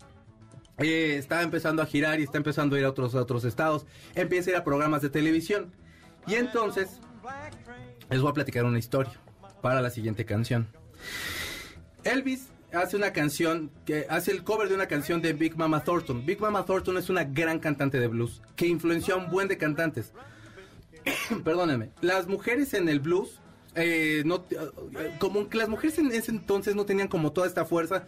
eh, 0.79 1.17
está 1.17 1.43
empezando 1.43 1.83
a 1.83 1.87
girar 1.87 2.21
y 2.21 2.25
está 2.25 2.39
empezando 2.39 2.77
a 2.77 2.79
ir 2.79 2.85
a 2.85 2.91
otros, 2.91 3.15
otros 3.15 3.45
estados. 3.45 3.87
Empieza 4.15 4.51
a 4.51 4.53
ir 4.53 4.57
a 4.57 4.65
programas 4.65 5.03
de 5.03 5.11
televisión. 5.11 5.73
Y 6.27 6.35
entonces, 6.35 7.01
les 8.11 8.21
voy 8.21 8.31
a 8.31 8.35
platicar 8.35 8.65
una 8.65 8.79
historia 8.79 9.13
para 9.63 9.81
la 9.81 9.91
siguiente 9.91 10.25
canción. 10.25 10.69
Elvis 12.05 12.49
hace 12.73 12.97
una 12.97 13.13
canción, 13.13 13.71
que 13.85 14.07
hace 14.09 14.33
el 14.33 14.45
cover 14.45 14.69
de 14.69 14.75
una 14.75 14.87
canción 14.87 15.23
de 15.23 15.33
Big 15.33 15.57
Mama 15.57 15.83
Thornton. 15.83 16.25
Big 16.27 16.41
Mama 16.41 16.65
Thornton 16.65 16.99
es 16.99 17.09
una 17.09 17.25
gran 17.25 17.59
cantante 17.59 17.99
de 17.99 18.09
blues 18.09 18.43
que 18.55 18.67
influenció 18.67 19.15
a 19.15 19.19
un 19.19 19.31
buen 19.31 19.49
de 19.49 19.57
cantantes. 19.57 20.13
Perdónenme, 21.45 21.91
las 22.01 22.27
mujeres 22.27 22.75
en 22.75 22.89
el 22.89 23.01
blues, 23.01 23.41
eh, 23.75 24.23
no, 24.25 24.45
como 25.19 25.49
que 25.49 25.59
las 25.59 25.69
mujeres 25.69 25.99
en 25.99 26.11
ese 26.13 26.31
entonces 26.31 26.75
no 26.75 26.85
tenían 26.85 27.09
como 27.09 27.33
toda 27.33 27.47
esta 27.47 27.65
fuerza 27.65 28.07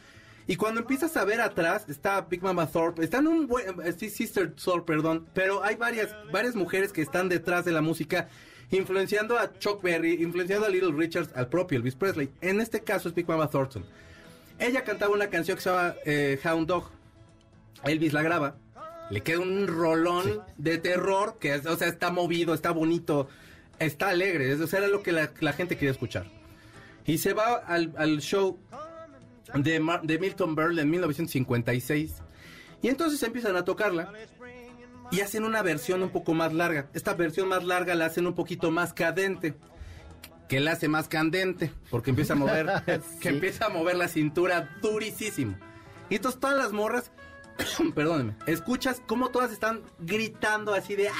y 0.48 0.56
cuando 0.56 0.80
empiezas 0.80 1.14
a 1.18 1.26
ver 1.26 1.42
atrás, 1.42 1.84
está 1.88 2.22
Big 2.22 2.42
Mama 2.42 2.66
Thorpe, 2.66 3.04
están 3.04 3.26
un 3.26 3.46
buen, 3.46 3.66
eh, 3.84 3.92
Sister 3.92 4.50
Thorpe, 4.54 4.94
perdón, 4.94 5.26
pero 5.34 5.62
hay 5.62 5.76
varias, 5.76 6.08
varias 6.32 6.56
mujeres 6.56 6.90
que 6.90 7.02
están 7.02 7.28
detrás 7.28 7.66
de 7.66 7.72
la 7.72 7.82
música, 7.82 8.30
influenciando 8.70 9.38
a 9.38 9.52
Chuck 9.58 9.82
Berry, 9.82 10.22
influenciando 10.22 10.66
a 10.66 10.70
Little 10.70 10.92
Richards, 10.92 11.30
al 11.36 11.48
propio 11.48 11.76
Elvis 11.76 11.96
Presley. 11.96 12.30
En 12.40 12.62
este 12.62 12.80
caso 12.80 13.10
es 13.10 13.14
Big 13.14 13.28
Mama 13.28 13.50
Thornton. 13.50 13.84
Ella 14.58 14.84
cantaba 14.84 15.12
una 15.12 15.28
canción 15.28 15.58
que 15.58 15.62
se 15.62 15.68
llama 15.68 15.94
eh, 16.06 16.40
Hound 16.42 16.66
Dog. 16.66 16.90
Elvis 17.84 18.14
la 18.14 18.22
graba. 18.22 18.56
Le 19.10 19.20
queda 19.20 19.40
un 19.40 19.66
rolón 19.66 20.40
de 20.56 20.78
terror 20.78 21.36
que, 21.38 21.56
o 21.56 21.76
sea, 21.76 21.88
está 21.88 22.10
movido, 22.10 22.54
está 22.54 22.70
bonito, 22.70 23.28
está 23.78 24.08
alegre. 24.08 24.50
Eso 24.50 24.64
era 24.74 24.88
lo 24.88 25.02
que 25.02 25.12
la, 25.12 25.52
gente 25.52 25.76
quería 25.76 25.90
escuchar. 25.90 26.26
Y 27.04 27.18
se 27.18 27.34
va 27.34 27.54
al, 27.54 27.92
al 27.98 28.20
show 28.22 28.58
de, 29.54 30.18
Milton 30.18 30.54
Berle 30.54 30.82
en 30.82 30.90
1956. 30.90 32.22
Y 32.82 32.88
entonces 32.88 33.22
empiezan 33.22 33.56
a 33.56 33.64
tocarla 33.64 34.12
y 35.10 35.20
hacen 35.20 35.44
una 35.44 35.62
versión 35.62 36.02
un 36.02 36.10
poco 36.10 36.34
más 36.34 36.52
larga. 36.52 36.88
Esta 36.94 37.14
versión 37.14 37.48
más 37.48 37.64
larga 37.64 37.94
la 37.94 38.06
hacen 38.06 38.26
un 38.26 38.34
poquito 38.34 38.70
más 38.70 38.92
cadente, 38.92 39.54
que 40.48 40.60
la 40.60 40.72
hace 40.72 40.88
más 40.88 41.08
candente, 41.08 41.72
porque 41.90 42.10
empieza 42.10 42.34
a 42.34 42.36
mover, 42.36 42.66
que 43.20 43.28
empieza 43.28 43.66
a 43.66 43.68
mover 43.68 43.96
la 43.96 44.08
cintura 44.08 44.76
durísimo. 44.80 45.56
Y 46.10 46.16
entonces 46.16 46.40
todas 46.40 46.56
las 46.56 46.72
morras 46.72 47.10
perdóneme, 47.94 48.34
escuchas 48.46 49.02
cómo 49.06 49.30
todas 49.30 49.52
están 49.52 49.82
gritando 49.98 50.74
así 50.74 50.96
de 50.96 51.10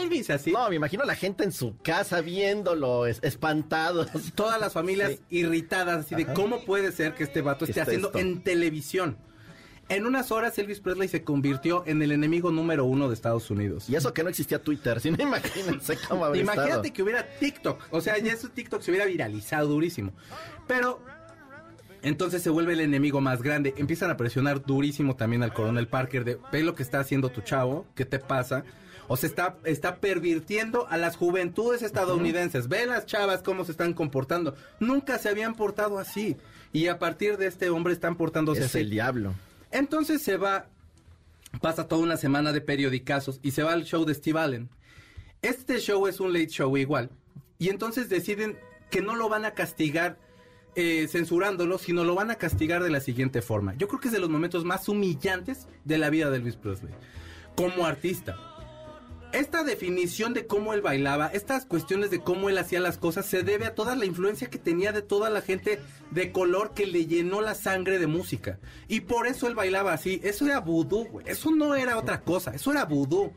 Elvis, 0.00 0.30
así. 0.30 0.52
No, 0.52 0.68
me 0.68 0.76
imagino 0.76 1.04
la 1.04 1.14
gente 1.14 1.44
en 1.44 1.52
su 1.52 1.76
casa 1.78 2.20
viéndolo, 2.20 3.06
espantados. 3.06 4.08
Todas 4.34 4.60
las 4.60 4.72
familias 4.72 5.18
irritadas, 5.30 6.06
así 6.06 6.14
de 6.14 6.26
cómo 6.32 6.64
puede 6.64 6.92
ser 6.92 7.14
que 7.14 7.24
este 7.24 7.42
vato 7.42 7.64
esté 7.64 7.80
haciendo 7.80 8.10
en 8.14 8.42
televisión. 8.42 9.18
En 9.90 10.04
unas 10.04 10.30
horas 10.30 10.58
Elvis 10.58 10.80
Presley 10.80 11.08
se 11.08 11.24
convirtió 11.24 11.82
en 11.86 12.02
el 12.02 12.12
enemigo 12.12 12.50
número 12.50 12.84
uno 12.84 13.08
de 13.08 13.14
Estados 13.14 13.50
Unidos. 13.50 13.88
Y 13.88 13.96
eso 13.96 14.12
que 14.12 14.22
no 14.22 14.28
existía 14.28 14.62
Twitter, 14.62 15.00
si 15.00 15.10
no 15.10 15.16
imagínense 15.22 15.96
cómo 16.06 16.26
habría 16.26 16.42
Imagínate 16.42 16.92
que 16.92 17.02
hubiera 17.02 17.26
TikTok, 17.38 17.86
o 17.90 18.00
sea, 18.02 18.18
ya 18.18 18.32
ese 18.32 18.48
TikTok 18.50 18.82
se 18.82 18.90
hubiera 18.90 19.06
viralizado 19.06 19.68
durísimo. 19.68 20.12
Pero 20.66 21.02
entonces 22.02 22.42
se 22.42 22.50
vuelve 22.50 22.74
el 22.74 22.80
enemigo 22.80 23.20
más 23.20 23.42
grande. 23.42 23.74
Empiezan 23.76 24.10
a 24.10 24.16
presionar 24.16 24.64
durísimo 24.64 25.16
también 25.16 25.42
al 25.42 25.52
coronel 25.52 25.88
Parker 25.88 26.24
de, 26.24 26.38
ve 26.52 26.62
lo 26.62 26.74
que 26.74 26.82
está 26.82 27.00
haciendo 27.00 27.30
tu 27.30 27.40
chavo, 27.40 27.86
¿qué 27.94 28.04
te 28.04 28.18
pasa? 28.18 28.64
O 29.08 29.16
se 29.16 29.26
está, 29.26 29.56
está 29.64 29.96
pervirtiendo 29.96 30.86
a 30.88 30.98
las 30.98 31.16
juventudes 31.16 31.82
estadounidenses. 31.82 32.68
Ve 32.68 32.84
las 32.86 33.06
chavas 33.06 33.42
cómo 33.42 33.64
se 33.64 33.72
están 33.72 33.94
comportando. 33.94 34.54
Nunca 34.80 35.18
se 35.18 35.30
habían 35.30 35.54
portado 35.54 35.98
así. 35.98 36.36
Y 36.72 36.88
a 36.88 36.98
partir 36.98 37.38
de 37.38 37.46
este 37.46 37.70
hombre 37.70 37.94
están 37.94 38.16
portándose 38.16 38.64
es 38.64 38.74
el 38.74 38.90
diablo. 38.90 39.32
Entonces 39.70 40.22
se 40.22 40.36
va, 40.36 40.66
pasa 41.62 41.88
toda 41.88 42.02
una 42.02 42.18
semana 42.18 42.52
de 42.52 42.60
periodicazos 42.60 43.40
y 43.42 43.52
se 43.52 43.62
va 43.62 43.72
al 43.72 43.84
show 43.84 44.04
de 44.04 44.14
Steve 44.14 44.38
Allen. 44.38 44.68
Este 45.40 45.78
show 45.78 46.06
es 46.06 46.20
un 46.20 46.34
late 46.34 46.48
show 46.48 46.76
igual. 46.76 47.10
Y 47.58 47.70
entonces 47.70 48.10
deciden 48.10 48.58
que 48.90 49.00
no 49.00 49.16
lo 49.16 49.30
van 49.30 49.46
a 49.46 49.52
castigar 49.52 50.18
eh, 50.80 51.08
censurándolo, 51.08 51.76
sino 51.76 52.04
lo 52.04 52.14
van 52.14 52.30
a 52.30 52.36
castigar 52.36 52.84
de 52.84 52.90
la 52.90 53.00
siguiente 53.00 53.42
forma. 53.42 53.74
Yo 53.74 53.88
creo 53.88 53.98
que 53.98 54.06
es 54.06 54.14
de 54.14 54.20
los 54.20 54.30
momentos 54.30 54.64
más 54.64 54.88
humillantes 54.88 55.66
de 55.84 55.98
la 55.98 56.08
vida 56.08 56.30
de 56.30 56.36
Elvis 56.36 56.54
Presley. 56.54 56.94
Como 57.56 57.84
artista. 57.84 58.36
Esta 59.32 59.64
definición 59.64 60.34
de 60.34 60.46
cómo 60.46 60.74
él 60.74 60.80
bailaba, 60.80 61.26
estas 61.26 61.66
cuestiones 61.66 62.12
de 62.12 62.20
cómo 62.20 62.48
él 62.48 62.58
hacía 62.58 62.78
las 62.78 62.96
cosas, 62.96 63.26
se 63.26 63.42
debe 63.42 63.66
a 63.66 63.74
toda 63.74 63.96
la 63.96 64.04
influencia 64.04 64.50
que 64.50 64.58
tenía 64.58 64.92
de 64.92 65.02
toda 65.02 65.30
la 65.30 65.40
gente 65.40 65.80
de 66.12 66.30
color 66.30 66.74
que 66.74 66.86
le 66.86 67.06
llenó 67.06 67.40
la 67.40 67.56
sangre 67.56 67.98
de 67.98 68.06
música. 68.06 68.60
Y 68.86 69.00
por 69.00 69.26
eso 69.26 69.48
él 69.48 69.56
bailaba 69.56 69.92
así. 69.92 70.20
Eso 70.22 70.46
era 70.46 70.60
vudú, 70.60 71.20
Eso 71.26 71.50
no 71.50 71.74
era 71.74 71.98
otra 71.98 72.20
cosa. 72.20 72.52
Eso 72.54 72.70
era 72.70 72.84
vudú. 72.84 73.32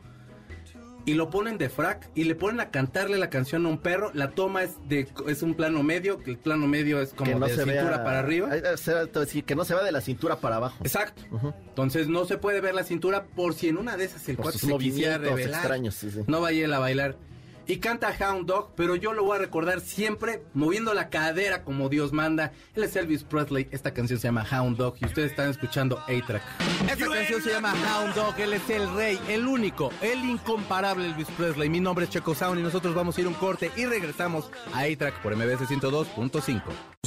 Y 1.04 1.14
lo 1.14 1.30
ponen 1.30 1.58
de 1.58 1.68
frac 1.68 2.08
y 2.14 2.24
le 2.24 2.34
ponen 2.34 2.60
a 2.60 2.70
cantarle 2.70 3.18
la 3.18 3.30
canción 3.30 3.66
a 3.66 3.68
un 3.68 3.78
perro. 3.78 4.10
La 4.14 4.30
toma 4.30 4.62
es 4.62 4.76
de 4.88 5.08
es 5.28 5.42
un 5.42 5.54
plano 5.54 5.82
medio, 5.82 6.18
que 6.18 6.30
el 6.30 6.38
plano 6.38 6.66
medio 6.66 7.00
es 7.00 7.12
como 7.12 7.38
de 7.38 7.54
cintura 7.54 8.04
para 8.04 8.20
arriba. 8.20 8.50
que 9.44 9.54
no 9.54 9.64
se 9.64 9.74
va 9.74 9.82
de 9.82 9.92
la 9.92 10.00
cintura 10.00 10.36
para 10.36 10.56
abajo. 10.56 10.76
Exacto. 10.82 11.22
Entonces 11.68 12.08
no 12.08 12.24
se 12.24 12.38
puede 12.38 12.60
ver 12.60 12.74
la 12.74 12.84
cintura 12.84 13.24
por 13.24 13.54
si 13.54 13.68
en 13.68 13.78
una 13.78 13.96
de 13.96 14.04
esas 14.04 14.28
el 14.28 14.36
cuate 14.36 14.58
se 14.58 14.78
quisiera 14.78 15.18
revelar. 15.18 15.60
Extraños, 15.60 16.04
No 16.26 16.40
vaya 16.40 16.74
a 16.74 16.78
bailar 16.78 17.16
y 17.66 17.78
canta 17.78 18.14
Hound 18.20 18.46
Dog, 18.46 18.70
pero 18.76 18.96
yo 18.96 19.12
lo 19.12 19.24
voy 19.24 19.36
a 19.36 19.40
recordar 19.40 19.80
siempre 19.80 20.42
moviendo 20.54 20.94
la 20.94 21.08
cadera 21.08 21.64
como 21.64 21.88
Dios 21.88 22.12
manda. 22.12 22.52
Él 22.74 22.84
es 22.84 22.96
Elvis 22.96 23.24
Presley, 23.24 23.68
esta 23.70 23.92
canción 23.92 24.18
se 24.18 24.28
llama 24.28 24.46
Hound 24.50 24.76
Dog 24.76 24.96
y 25.00 25.06
ustedes 25.06 25.30
están 25.30 25.50
escuchando 25.50 25.98
A-Track. 26.00 26.42
Esta 26.90 27.08
canción 27.08 27.42
se 27.42 27.50
llama 27.50 27.72
Hound 27.72 28.14
Dog, 28.14 28.34
él 28.38 28.52
es 28.52 28.68
el 28.70 28.92
rey, 28.94 29.18
el 29.28 29.46
único, 29.46 29.90
el 30.00 30.24
incomparable 30.24 31.06
Elvis 31.06 31.28
Presley. 31.36 31.68
Mi 31.68 31.80
nombre 31.80 32.04
es 32.04 32.10
Checo 32.10 32.34
Sound 32.34 32.60
y 32.60 32.62
nosotros 32.62 32.94
vamos 32.94 33.16
a 33.16 33.20
ir 33.20 33.26
un 33.26 33.34
corte 33.34 33.70
y 33.76 33.86
regresamos 33.86 34.50
a 34.72 34.80
A-Track 34.80 35.22
por 35.22 35.36
MBS 35.36 35.68
102.5. 35.68 36.62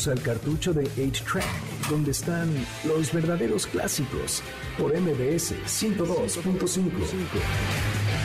El 0.07 0.21
cartucho 0.21 0.73
de 0.73 0.83
A-Track, 0.83 1.89
donde 1.89 2.11
están 2.11 2.53
los 2.83 3.13
verdaderos 3.13 3.65
clásicos 3.65 4.43
por 4.77 4.93
MBS 4.93 5.53
102.5. 5.65 8.24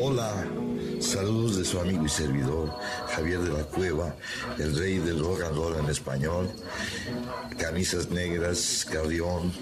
Hola, 0.00 0.44
saludos 1.00 1.56
de 1.56 1.64
su 1.64 1.80
amigo 1.80 2.04
y 2.04 2.08
servidor 2.08 2.70
Javier 3.08 3.40
de 3.40 3.52
la 3.52 3.64
Cueva, 3.64 4.14
el 4.58 4.76
rey 4.78 4.98
del 4.98 5.20
rock 5.20 5.42
and 5.42 5.56
roll 5.56 5.76
en 5.78 5.88
español, 5.88 6.50
camisas 7.58 8.10
negras, 8.10 8.86
cardión, 8.90 9.52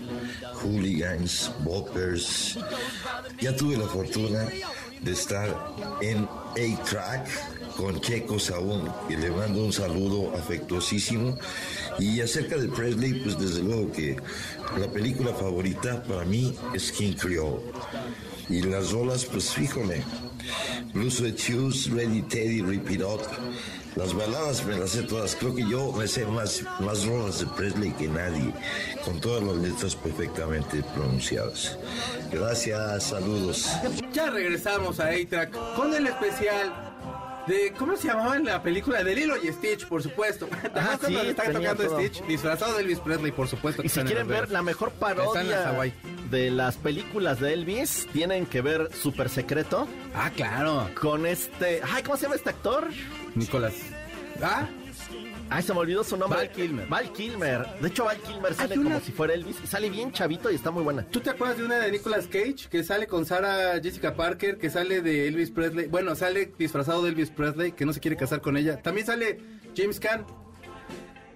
hooligans, 0.62 1.50
boppers. 1.60 2.58
Ya 3.40 3.54
tuve 3.54 3.76
la 3.76 3.86
fortuna 3.86 4.46
de 5.00 5.12
estar 5.12 5.48
en 6.00 6.28
A-Track 6.56 7.28
con 7.78 8.00
Checo 8.00 8.40
Saúl 8.40 8.90
y 9.08 9.14
le 9.14 9.30
mando 9.30 9.64
un 9.64 9.72
saludo 9.72 10.34
afectuosísimo. 10.36 11.38
Y 12.00 12.20
acerca 12.20 12.56
de 12.56 12.68
Presley, 12.68 13.14
pues 13.14 13.38
desde 13.38 13.62
luego 13.62 13.92
que 13.92 14.16
la 14.76 14.88
película 14.88 15.32
favorita 15.32 16.02
para 16.02 16.24
mí 16.24 16.56
es 16.74 16.90
King 16.90 17.12
Creole. 17.12 17.62
Y 18.48 18.62
las 18.62 18.90
rolas, 18.90 19.24
pues 19.24 19.52
fíjole, 19.52 20.02
Blues 20.92 21.20
with 21.20 21.36
Shoes, 21.36 21.88
Ready 21.90 22.22
Teddy, 22.22 22.62
Rip 22.62 22.90
It 22.90 23.02
Up. 23.02 23.22
Las 23.94 24.12
baladas 24.12 24.64
me 24.64 24.76
las 24.76 24.90
sé 24.90 25.02
todas. 25.04 25.36
Creo 25.36 25.54
que 25.54 25.68
yo 25.68 25.92
me 25.92 26.08
sé 26.08 26.26
más, 26.26 26.62
más 26.80 27.04
rolas 27.06 27.40
de 27.40 27.46
Presley 27.46 27.92
que 27.92 28.08
nadie, 28.08 28.52
con 29.04 29.20
todas 29.20 29.42
las 29.44 29.56
letras 29.56 29.94
perfectamente 29.94 30.82
pronunciadas. 30.94 31.78
Gracias, 32.32 33.04
saludos. 33.04 33.68
Ya 34.12 34.30
regresamos 34.30 34.98
a 34.98 35.08
A-Track 35.08 35.52
con 35.76 35.94
el 35.94 36.08
especial 36.08 36.87
de 37.48 37.72
¿cómo 37.76 37.96
se 37.96 38.08
llamaba 38.08 38.36
en 38.36 38.44
la 38.44 38.62
película? 38.62 39.02
De 39.02 39.14
Lilo 39.14 39.36
y 39.42 39.48
Stitch, 39.48 39.86
por 39.86 40.02
supuesto. 40.02 40.48
Ah, 40.74 40.98
sí, 41.04 41.16
está 41.16 41.50
tocando 41.52 41.98
Stitch, 41.98 42.24
disfrazado 42.26 42.74
de 42.74 42.82
Elvis 42.82 43.00
Presley, 43.00 43.32
por 43.32 43.48
supuesto. 43.48 43.82
Y 43.82 43.88
si 43.88 44.00
quieren 44.02 44.28
ver 44.28 44.50
la 44.50 44.62
mejor 44.62 44.92
parodia 44.92 45.74
de 46.30 46.50
las 46.50 46.76
películas 46.76 47.40
de 47.40 47.54
Elvis, 47.54 48.06
tienen 48.12 48.46
que 48.46 48.60
ver 48.60 48.90
Super 48.94 49.28
Secreto. 49.28 49.88
Ah, 50.14 50.30
claro. 50.34 50.90
Con 51.00 51.26
este, 51.26 51.80
ay, 51.90 52.02
¿cómo 52.02 52.16
se 52.16 52.24
llama 52.24 52.36
este 52.36 52.50
actor? 52.50 52.88
Nicolás. 53.34 53.74
Ah, 54.42 54.68
Ay, 55.50 55.62
se 55.62 55.72
me 55.72 55.80
olvidó 55.80 56.04
su 56.04 56.16
nombre. 56.16 56.38
Val 56.38 56.50
Kilmer. 56.50 56.86
Val 56.88 57.12
Kilmer. 57.12 57.66
De 57.80 57.88
hecho, 57.88 58.04
Val 58.04 58.18
Kilmer 58.18 58.54
sale 58.54 58.76
como 58.76 59.00
si 59.00 59.12
fuera 59.12 59.34
Elvis. 59.34 59.56
Y 59.62 59.66
sale 59.66 59.90
bien 59.90 60.12
chavito 60.12 60.50
y 60.50 60.54
está 60.54 60.70
muy 60.70 60.82
buena. 60.82 61.04
¿Tú 61.04 61.20
te 61.20 61.30
acuerdas 61.30 61.58
de 61.58 61.64
una 61.64 61.78
de 61.78 61.90
Nicolas 61.90 62.26
Cage? 62.26 62.68
Que 62.70 62.84
sale 62.84 63.06
con 63.06 63.24
Sarah 63.24 63.80
Jessica 63.82 64.14
Parker, 64.14 64.58
que 64.58 64.70
sale 64.70 65.00
de 65.00 65.28
Elvis 65.28 65.50
Presley. 65.50 65.86
Bueno, 65.86 66.14
sale 66.14 66.52
disfrazado 66.58 67.02
de 67.02 67.10
Elvis 67.10 67.30
Presley, 67.30 67.72
que 67.72 67.86
no 67.86 67.92
se 67.92 68.00
quiere 68.00 68.16
casar 68.16 68.40
con 68.40 68.56
ella. 68.56 68.80
También 68.82 69.06
sale 69.06 69.40
James 69.76 70.00
Caan. 70.00 70.26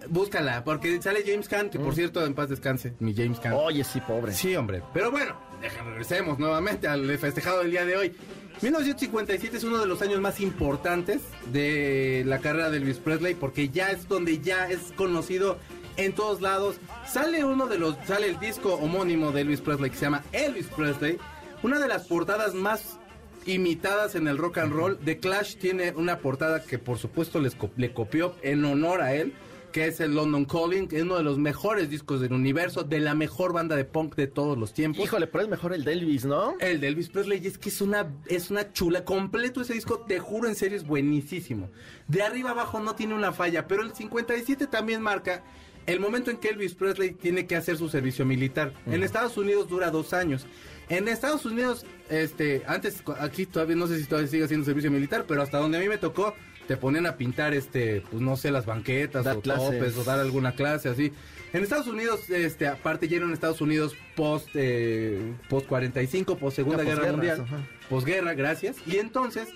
Búscala, 0.08 0.64
porque 0.64 1.00
sale 1.00 1.22
James 1.24 1.48
Caan, 1.48 1.70
que 1.70 1.78
por 1.78 1.92
mm. 1.92 1.94
cierto, 1.94 2.26
en 2.26 2.34
paz 2.34 2.48
descanse, 2.48 2.94
mi 2.98 3.14
James 3.14 3.38
Caan. 3.38 3.54
Oye, 3.54 3.84
sí, 3.84 4.00
pobre. 4.00 4.32
Sí, 4.32 4.54
hombre. 4.56 4.82
Pero 4.92 5.10
bueno, 5.10 5.36
regresemos 5.84 6.38
nuevamente 6.38 6.88
al 6.88 7.06
festejado 7.18 7.60
del 7.60 7.70
día 7.70 7.84
de 7.84 7.96
hoy. 7.96 8.16
1957 8.62 9.56
es 9.56 9.64
uno 9.64 9.78
de 9.78 9.88
los 9.88 10.02
años 10.02 10.20
más 10.20 10.40
importantes 10.40 11.20
de 11.52 12.22
la 12.24 12.38
carrera 12.38 12.70
de 12.70 12.76
Elvis 12.76 12.98
Presley 12.98 13.34
porque 13.34 13.70
ya 13.70 13.90
es 13.90 14.06
donde 14.06 14.38
ya 14.38 14.68
es 14.70 14.92
conocido 14.94 15.58
en 15.96 16.12
todos 16.12 16.40
lados. 16.40 16.76
Sale 17.04 17.44
uno 17.44 17.66
de 17.66 17.80
los, 17.80 17.96
sale 18.06 18.28
el 18.28 18.38
disco 18.38 18.74
homónimo 18.74 19.32
de 19.32 19.40
Elvis 19.40 19.60
Presley 19.60 19.90
que 19.90 19.96
se 19.96 20.04
llama 20.04 20.22
Elvis 20.30 20.68
Presley. 20.68 21.18
Una 21.64 21.80
de 21.80 21.88
las 21.88 22.06
portadas 22.06 22.54
más 22.54 23.00
imitadas 23.46 24.14
en 24.14 24.28
el 24.28 24.38
rock 24.38 24.58
and 24.58 24.72
roll. 24.72 24.96
The 24.96 25.18
Clash 25.18 25.56
tiene 25.56 25.90
una 25.96 26.18
portada 26.18 26.62
que 26.62 26.78
por 26.78 26.98
supuesto 26.98 27.40
les, 27.40 27.56
le 27.76 27.92
copió 27.92 28.36
en 28.42 28.64
honor 28.64 29.02
a 29.02 29.12
él 29.14 29.34
que 29.72 29.86
es 29.86 30.00
el 30.00 30.14
London 30.14 30.44
Calling, 30.44 30.86
que 30.86 30.96
es 30.96 31.02
uno 31.02 31.16
de 31.16 31.24
los 31.24 31.38
mejores 31.38 31.90
discos 31.90 32.20
del 32.20 32.32
universo, 32.32 32.84
de 32.84 33.00
la 33.00 33.14
mejor 33.14 33.52
banda 33.52 33.74
de 33.74 33.84
punk 33.84 34.14
de 34.14 34.26
todos 34.26 34.56
los 34.56 34.72
tiempos. 34.72 35.04
Híjole, 35.04 35.26
pero 35.26 35.44
es 35.44 35.50
mejor 35.50 35.72
el 35.72 35.84
de 35.84 35.92
Elvis, 35.94 36.24
¿no? 36.24 36.54
El 36.60 36.80
de 36.80 36.88
Elvis 36.88 37.08
Presley, 37.08 37.44
es 37.44 37.58
que 37.58 37.70
es 37.70 37.80
una, 37.80 38.14
es 38.26 38.50
una 38.50 38.72
chula. 38.72 39.04
Completo 39.04 39.62
ese 39.62 39.74
disco, 39.74 40.00
te 40.00 40.20
juro 40.20 40.48
en 40.48 40.54
serio, 40.54 40.76
es 40.76 40.86
buenísimo. 40.86 41.70
De 42.06 42.22
arriba 42.22 42.50
abajo 42.50 42.78
no 42.80 42.94
tiene 42.94 43.14
una 43.14 43.32
falla, 43.32 43.66
pero 43.66 43.82
el 43.82 43.94
57 43.94 44.66
también 44.66 45.02
marca 45.02 45.42
el 45.86 45.98
momento 45.98 46.30
en 46.30 46.36
que 46.36 46.50
Elvis 46.50 46.74
Presley 46.74 47.12
tiene 47.12 47.46
que 47.46 47.56
hacer 47.56 47.76
su 47.76 47.88
servicio 47.88 48.24
militar. 48.24 48.72
En 48.86 49.02
Estados 49.02 49.36
Unidos 49.36 49.68
dura 49.68 49.90
dos 49.90 50.12
años. 50.12 50.46
En 50.88 51.08
Estados 51.08 51.44
Unidos, 51.44 51.86
este, 52.08 52.62
antes, 52.66 53.02
aquí 53.18 53.46
todavía 53.46 53.76
no 53.76 53.86
sé 53.86 53.98
si 53.98 54.04
todavía 54.04 54.30
sigue 54.30 54.44
haciendo 54.44 54.66
servicio 54.66 54.90
militar, 54.90 55.24
pero 55.26 55.42
hasta 55.42 55.58
donde 55.58 55.78
a 55.78 55.80
mí 55.80 55.88
me 55.88 55.98
tocó, 55.98 56.34
te 56.72 56.78
ponían 56.78 57.04
a 57.04 57.18
pintar, 57.18 57.52
este, 57.52 58.02
pues 58.10 58.22
no 58.22 58.34
sé, 58.34 58.50
las 58.50 58.64
banquetas 58.64 59.26
o 59.26 59.40
topes 59.40 59.94
o 59.94 60.04
dar 60.04 60.18
alguna 60.20 60.52
clase 60.52 60.88
así. 60.88 61.12
En 61.52 61.62
Estados 61.62 61.86
Unidos, 61.86 62.30
este, 62.30 62.66
aparte 62.66 63.08
ya 63.08 63.18
en 63.18 63.30
Estados 63.30 63.60
Unidos 63.60 63.94
post, 64.16 64.48
eh, 64.54 65.34
post 65.50 65.66
45, 65.66 66.38
post 66.38 66.56
Segunda 66.56 66.82
Guerra 66.82 67.12
Mundial, 67.12 67.44
posguerra, 67.90 68.32
gracias. 68.32 68.76
Y 68.86 68.96
entonces 68.96 69.50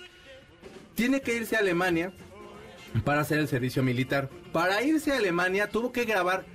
tiene 0.93 1.21
que 1.21 1.35
irse 1.35 1.55
a 1.55 1.59
Alemania 1.61 2.13
para 3.03 3.21
hacer 3.21 3.39
el 3.39 3.47
servicio 3.47 3.81
militar. 3.81 4.29
Para 4.53 4.83
irse 4.83 5.11
a 5.11 5.17
Alemania 5.17 5.71
tuvo 5.71 5.91
que 5.91 6.05
grabar 6.05 6.45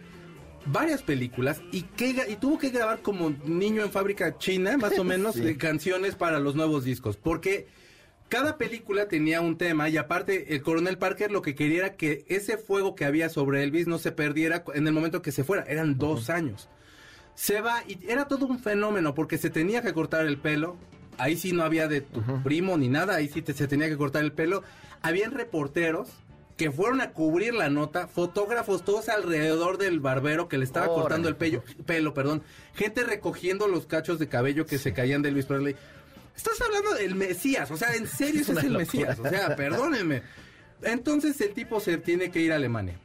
varias 0.64 1.02
películas 1.02 1.60
y, 1.72 1.82
que, 1.82 2.14
y 2.28 2.36
tuvo 2.36 2.56
que 2.60 2.70
grabar 2.70 3.00
como 3.02 3.30
niño 3.46 3.82
en 3.82 3.90
fábrica 3.90 4.38
china, 4.38 4.78
más 4.78 4.96
o 4.96 5.02
menos, 5.12 5.34
de 5.34 5.56
canciones 5.56 6.14
para 6.14 6.38
los 6.38 6.54
nuevos 6.54 6.84
discos. 6.84 7.16
Porque 7.16 7.66
cada 8.32 8.56
película 8.56 9.08
tenía 9.08 9.42
un 9.42 9.58
tema 9.58 9.90
y 9.90 9.98
aparte 9.98 10.54
el 10.54 10.62
coronel 10.62 10.96
Parker 10.96 11.30
lo 11.30 11.42
que 11.42 11.54
quería 11.54 11.80
era 11.80 11.96
que 11.96 12.24
ese 12.28 12.56
fuego 12.56 12.94
que 12.94 13.04
había 13.04 13.28
sobre 13.28 13.62
Elvis 13.62 13.86
no 13.86 13.98
se 13.98 14.10
perdiera 14.10 14.64
en 14.72 14.86
el 14.86 14.94
momento 14.94 15.20
que 15.20 15.32
se 15.32 15.44
fuera. 15.44 15.64
Eran 15.64 15.98
dos 15.98 16.30
años. 16.30 16.70
Se 17.34 17.60
va 17.60 17.82
y 17.86 17.98
era 18.08 18.28
todo 18.28 18.46
un 18.46 18.58
fenómeno 18.58 19.14
porque 19.14 19.36
se 19.36 19.50
tenía 19.50 19.82
que 19.82 19.92
cortar 19.92 20.24
el 20.24 20.38
pelo. 20.38 20.78
Ahí 21.18 21.36
sí 21.36 21.52
no 21.52 21.62
había 21.62 21.88
de 21.88 22.00
tu 22.00 22.42
primo 22.42 22.78
ni 22.78 22.88
nada, 22.88 23.16
ahí 23.16 23.28
sí 23.28 23.44
se 23.46 23.68
tenía 23.68 23.90
que 23.90 23.98
cortar 23.98 24.24
el 24.24 24.32
pelo. 24.32 24.62
Habían 25.02 25.32
reporteros 25.32 26.08
que 26.56 26.70
fueron 26.70 27.02
a 27.02 27.10
cubrir 27.10 27.52
la 27.52 27.68
nota, 27.68 28.08
fotógrafos 28.08 28.82
todos 28.82 29.10
alrededor 29.10 29.76
del 29.76 30.00
barbero 30.00 30.48
que 30.48 30.56
le 30.56 30.64
estaba 30.64 30.86
cortando 30.86 31.28
el 31.28 31.36
pelo, 31.36 31.62
pelo, 31.84 32.14
perdón, 32.14 32.42
gente 32.72 33.04
recogiendo 33.04 33.68
los 33.68 33.84
cachos 33.84 34.18
de 34.18 34.28
cabello 34.28 34.64
que 34.64 34.78
se 34.78 34.94
caían 34.94 35.20
de 35.20 35.28
Elvis 35.28 35.44
Presley. 35.44 35.76
Estás 36.36 36.60
hablando 36.60 36.94
del 36.94 37.14
Mesías, 37.14 37.70
o 37.70 37.76
sea, 37.76 37.94
en 37.94 38.06
serio 38.08 38.42
es, 38.42 38.48
el 38.48 38.70
Mesías, 38.70 39.18
o 39.18 39.28
sea, 39.28 39.54
perdónenme. 39.56 40.22
Entonces 40.82 41.40
el 41.40 41.54
tipo 41.54 41.80
se 41.80 41.98
tiene 41.98 42.30
que 42.30 42.40
ir 42.40 42.52
a 42.52 42.56
Alemania. 42.56 42.98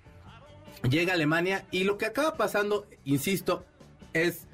Llega 0.90 1.14
a 1.14 1.16
Alemania 1.16 1.66
y 1.72 1.84
lo 1.84 1.98
que 1.98 2.06
acaba 2.06 2.38
pasando, 2.38 2.88
insisto, 3.04 3.66
es 4.14 4.48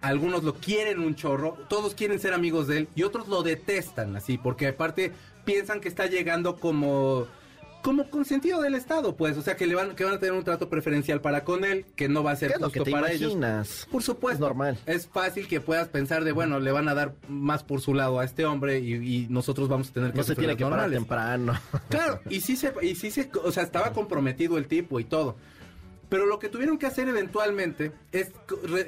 algunos 0.00 0.44
lo 0.44 0.54
quieren 0.54 1.00
un 1.00 1.14
chorro, 1.14 1.54
todos 1.68 1.94
quieren 1.94 2.20
ser 2.20 2.32
amigos 2.32 2.68
de 2.68 2.78
él 2.78 2.88
y 2.94 3.02
otros 3.02 3.28
lo 3.28 3.42
detestan 3.42 4.14
así, 4.16 4.38
porque 4.38 4.68
aparte 4.68 5.12
piensan 5.44 5.80
que 5.80 5.88
está 5.88 6.06
llegando 6.06 6.56
como 6.56 7.26
como 7.86 8.10
consentido 8.10 8.62
del 8.62 8.74
Estado, 8.74 9.14
pues, 9.14 9.36
o 9.36 9.42
sea, 9.42 9.54
que 9.54 9.64
le 9.64 9.76
van 9.76 9.94
que 9.94 10.02
van 10.02 10.14
a 10.14 10.18
tener 10.18 10.32
un 10.32 10.42
trato 10.42 10.68
preferencial 10.68 11.20
para 11.20 11.44
con 11.44 11.64
él, 11.64 11.86
que 11.94 12.08
no 12.08 12.24
va 12.24 12.32
a 12.32 12.36
ser 12.36 12.54
justo 12.54 12.84
para 12.84 13.12
ellos. 13.12 13.36
Por 13.92 14.02
supuesto. 14.02 14.34
Es 14.34 14.40
normal. 14.40 14.76
Es 14.86 15.06
fácil 15.06 15.46
que 15.46 15.60
puedas 15.60 15.86
pensar 15.86 16.24
de, 16.24 16.32
bueno, 16.32 16.58
le 16.58 16.72
van 16.72 16.88
a 16.88 16.94
dar 16.94 17.14
más 17.28 17.62
por 17.62 17.80
su 17.80 17.94
lado 17.94 18.18
a 18.18 18.24
este 18.24 18.44
hombre 18.44 18.80
y, 18.80 19.28
nosotros 19.30 19.68
vamos 19.68 19.90
a 19.90 19.92
tener 19.92 20.10
que 20.10 20.18
No 20.18 20.24
se 20.24 20.34
tiene 20.34 20.56
que 20.56 20.64
parar 20.64 20.90
temprano. 20.90 21.54
Claro, 21.88 22.20
y 22.28 22.40
sí 22.40 22.56
se 22.56 22.72
y 22.82 22.96
sí 22.96 23.12
se, 23.12 23.30
o 23.44 23.52
sea, 23.52 23.62
estaba 23.62 23.92
comprometido 23.92 24.58
el 24.58 24.66
tipo 24.66 24.98
y 24.98 25.04
todo. 25.04 25.36
Pero 26.08 26.26
lo 26.26 26.40
que 26.40 26.48
tuvieron 26.48 26.78
que 26.78 26.86
hacer 26.86 27.08
eventualmente 27.08 27.92
es, 28.10 28.32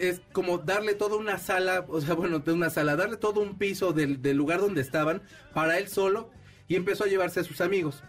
es 0.00 0.22
como 0.32 0.58
darle 0.58 0.94
toda 0.94 1.16
una 1.16 1.38
sala, 1.38 1.84
o 1.86 2.00
sea, 2.00 2.14
bueno, 2.14 2.40
de 2.40 2.52
una 2.52 2.68
sala, 2.68 2.96
darle 2.96 3.16
todo 3.16 3.40
un 3.42 3.58
piso 3.58 3.92
del, 3.92 4.20
del 4.22 4.36
lugar 4.36 4.58
donde 4.60 4.80
estaban 4.80 5.22
para 5.54 5.78
él 5.78 5.86
solo 5.86 6.30
y 6.66 6.74
empezó 6.74 7.04
a 7.04 7.06
llevarse 7.06 7.38
a 7.38 7.44
sus 7.44 7.60
amigos. 7.60 8.02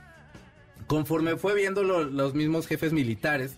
Conforme 0.90 1.38
fue 1.38 1.54
viendo 1.54 1.84
los 1.84 2.34
mismos 2.34 2.66
jefes 2.66 2.94
militares, 2.94 3.58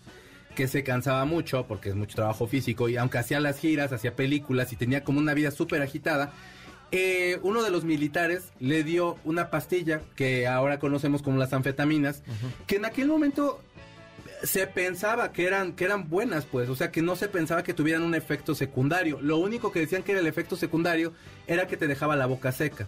que 0.53 0.67
se 0.67 0.83
cansaba 0.83 1.23
mucho 1.23 1.65
porque 1.65 1.87
es 1.87 1.95
mucho 1.95 2.15
trabajo 2.15 2.45
físico 2.45 2.89
y 2.89 2.97
aunque 2.97 3.19
hacía 3.19 3.39
las 3.39 3.57
giras, 3.57 3.93
hacía 3.93 4.17
películas 4.17 4.73
y 4.73 4.75
tenía 4.75 5.05
como 5.05 5.19
una 5.19 5.33
vida 5.33 5.49
súper 5.49 5.81
agitada, 5.81 6.33
eh, 6.91 7.39
uno 7.41 7.63
de 7.63 7.71
los 7.71 7.85
militares 7.85 8.51
le 8.59 8.83
dio 8.83 9.15
una 9.23 9.49
pastilla 9.49 10.01
que 10.17 10.45
ahora 10.45 10.77
conocemos 10.77 11.21
como 11.21 11.37
las 11.37 11.53
anfetaminas, 11.53 12.21
que 12.67 12.75
en 12.75 12.83
aquel 12.83 13.07
momento 13.07 13.61
se 14.43 14.67
pensaba 14.67 15.31
que 15.31 15.45
eran, 15.45 15.73
que 15.73 15.85
eran 15.85 16.09
buenas, 16.09 16.45
pues, 16.45 16.69
o 16.69 16.75
sea, 16.75 16.91
que 16.91 17.01
no 17.01 17.15
se 17.15 17.27
pensaba 17.27 17.63
que 17.63 17.73
tuvieran 17.73 18.03
un 18.03 18.15
efecto 18.15 18.55
secundario. 18.55 19.19
Lo 19.21 19.37
único 19.37 19.71
que 19.71 19.79
decían 19.79 20.03
que 20.03 20.11
era 20.11 20.21
el 20.21 20.27
efecto 20.27 20.55
secundario 20.55 21.13
era 21.47 21.67
que 21.67 21.77
te 21.77 21.87
dejaba 21.87 22.15
la 22.15 22.25
boca 22.25 22.51
seca. 22.51 22.87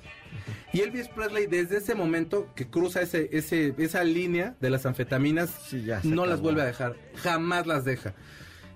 Y 0.71 0.81
Elvis 0.81 1.07
Presley, 1.09 1.47
desde 1.47 1.77
ese 1.77 1.95
momento 1.95 2.49
que 2.55 2.67
cruza 2.67 3.01
ese, 3.01 3.29
ese, 3.31 3.75
esa 3.77 4.03
línea 4.03 4.55
de 4.59 4.69
las 4.69 4.85
anfetaminas, 4.85 5.73
no 6.03 6.25
las 6.25 6.41
vuelve 6.41 6.61
a 6.61 6.65
dejar, 6.65 6.95
jamás 7.15 7.67
las 7.67 7.85
deja. 7.85 8.13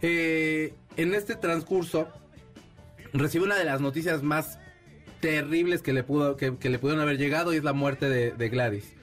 Eh, 0.01 0.73
en 0.95 1.15
este 1.15 1.35
transcurso, 1.35 2.07
recibe 3.13 3.45
una 3.45 3.55
de 3.55 3.65
las 3.65 3.81
noticias 3.81 4.21
más 4.21 4.59
terribles 5.19 5.81
que 5.81 5.93
le, 5.93 6.03
pudo, 6.03 6.37
que, 6.37 6.51
le 6.61 6.79
pudieron 6.79 7.01
haber 7.01 7.17
llegado 7.17 7.53
y 7.53 7.57
es 7.57 7.63
la 7.63 7.73
muerte 7.73 8.07
de, 8.09 8.31
de 8.31 8.49
Gladys. 8.49 8.93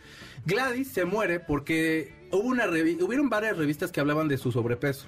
Gladys 0.47 0.93
se 0.93 1.05
muere 1.05 1.41
porque 1.41 2.13
hubo 2.37 2.49
una 2.49 2.67
hubieron 2.67 3.29
varias 3.29 3.57
revistas 3.57 3.93
que 3.93 4.01
hablaban 4.01 4.29
de 4.29 4.39
su 4.39 4.53
sobrepeso. 4.53 5.07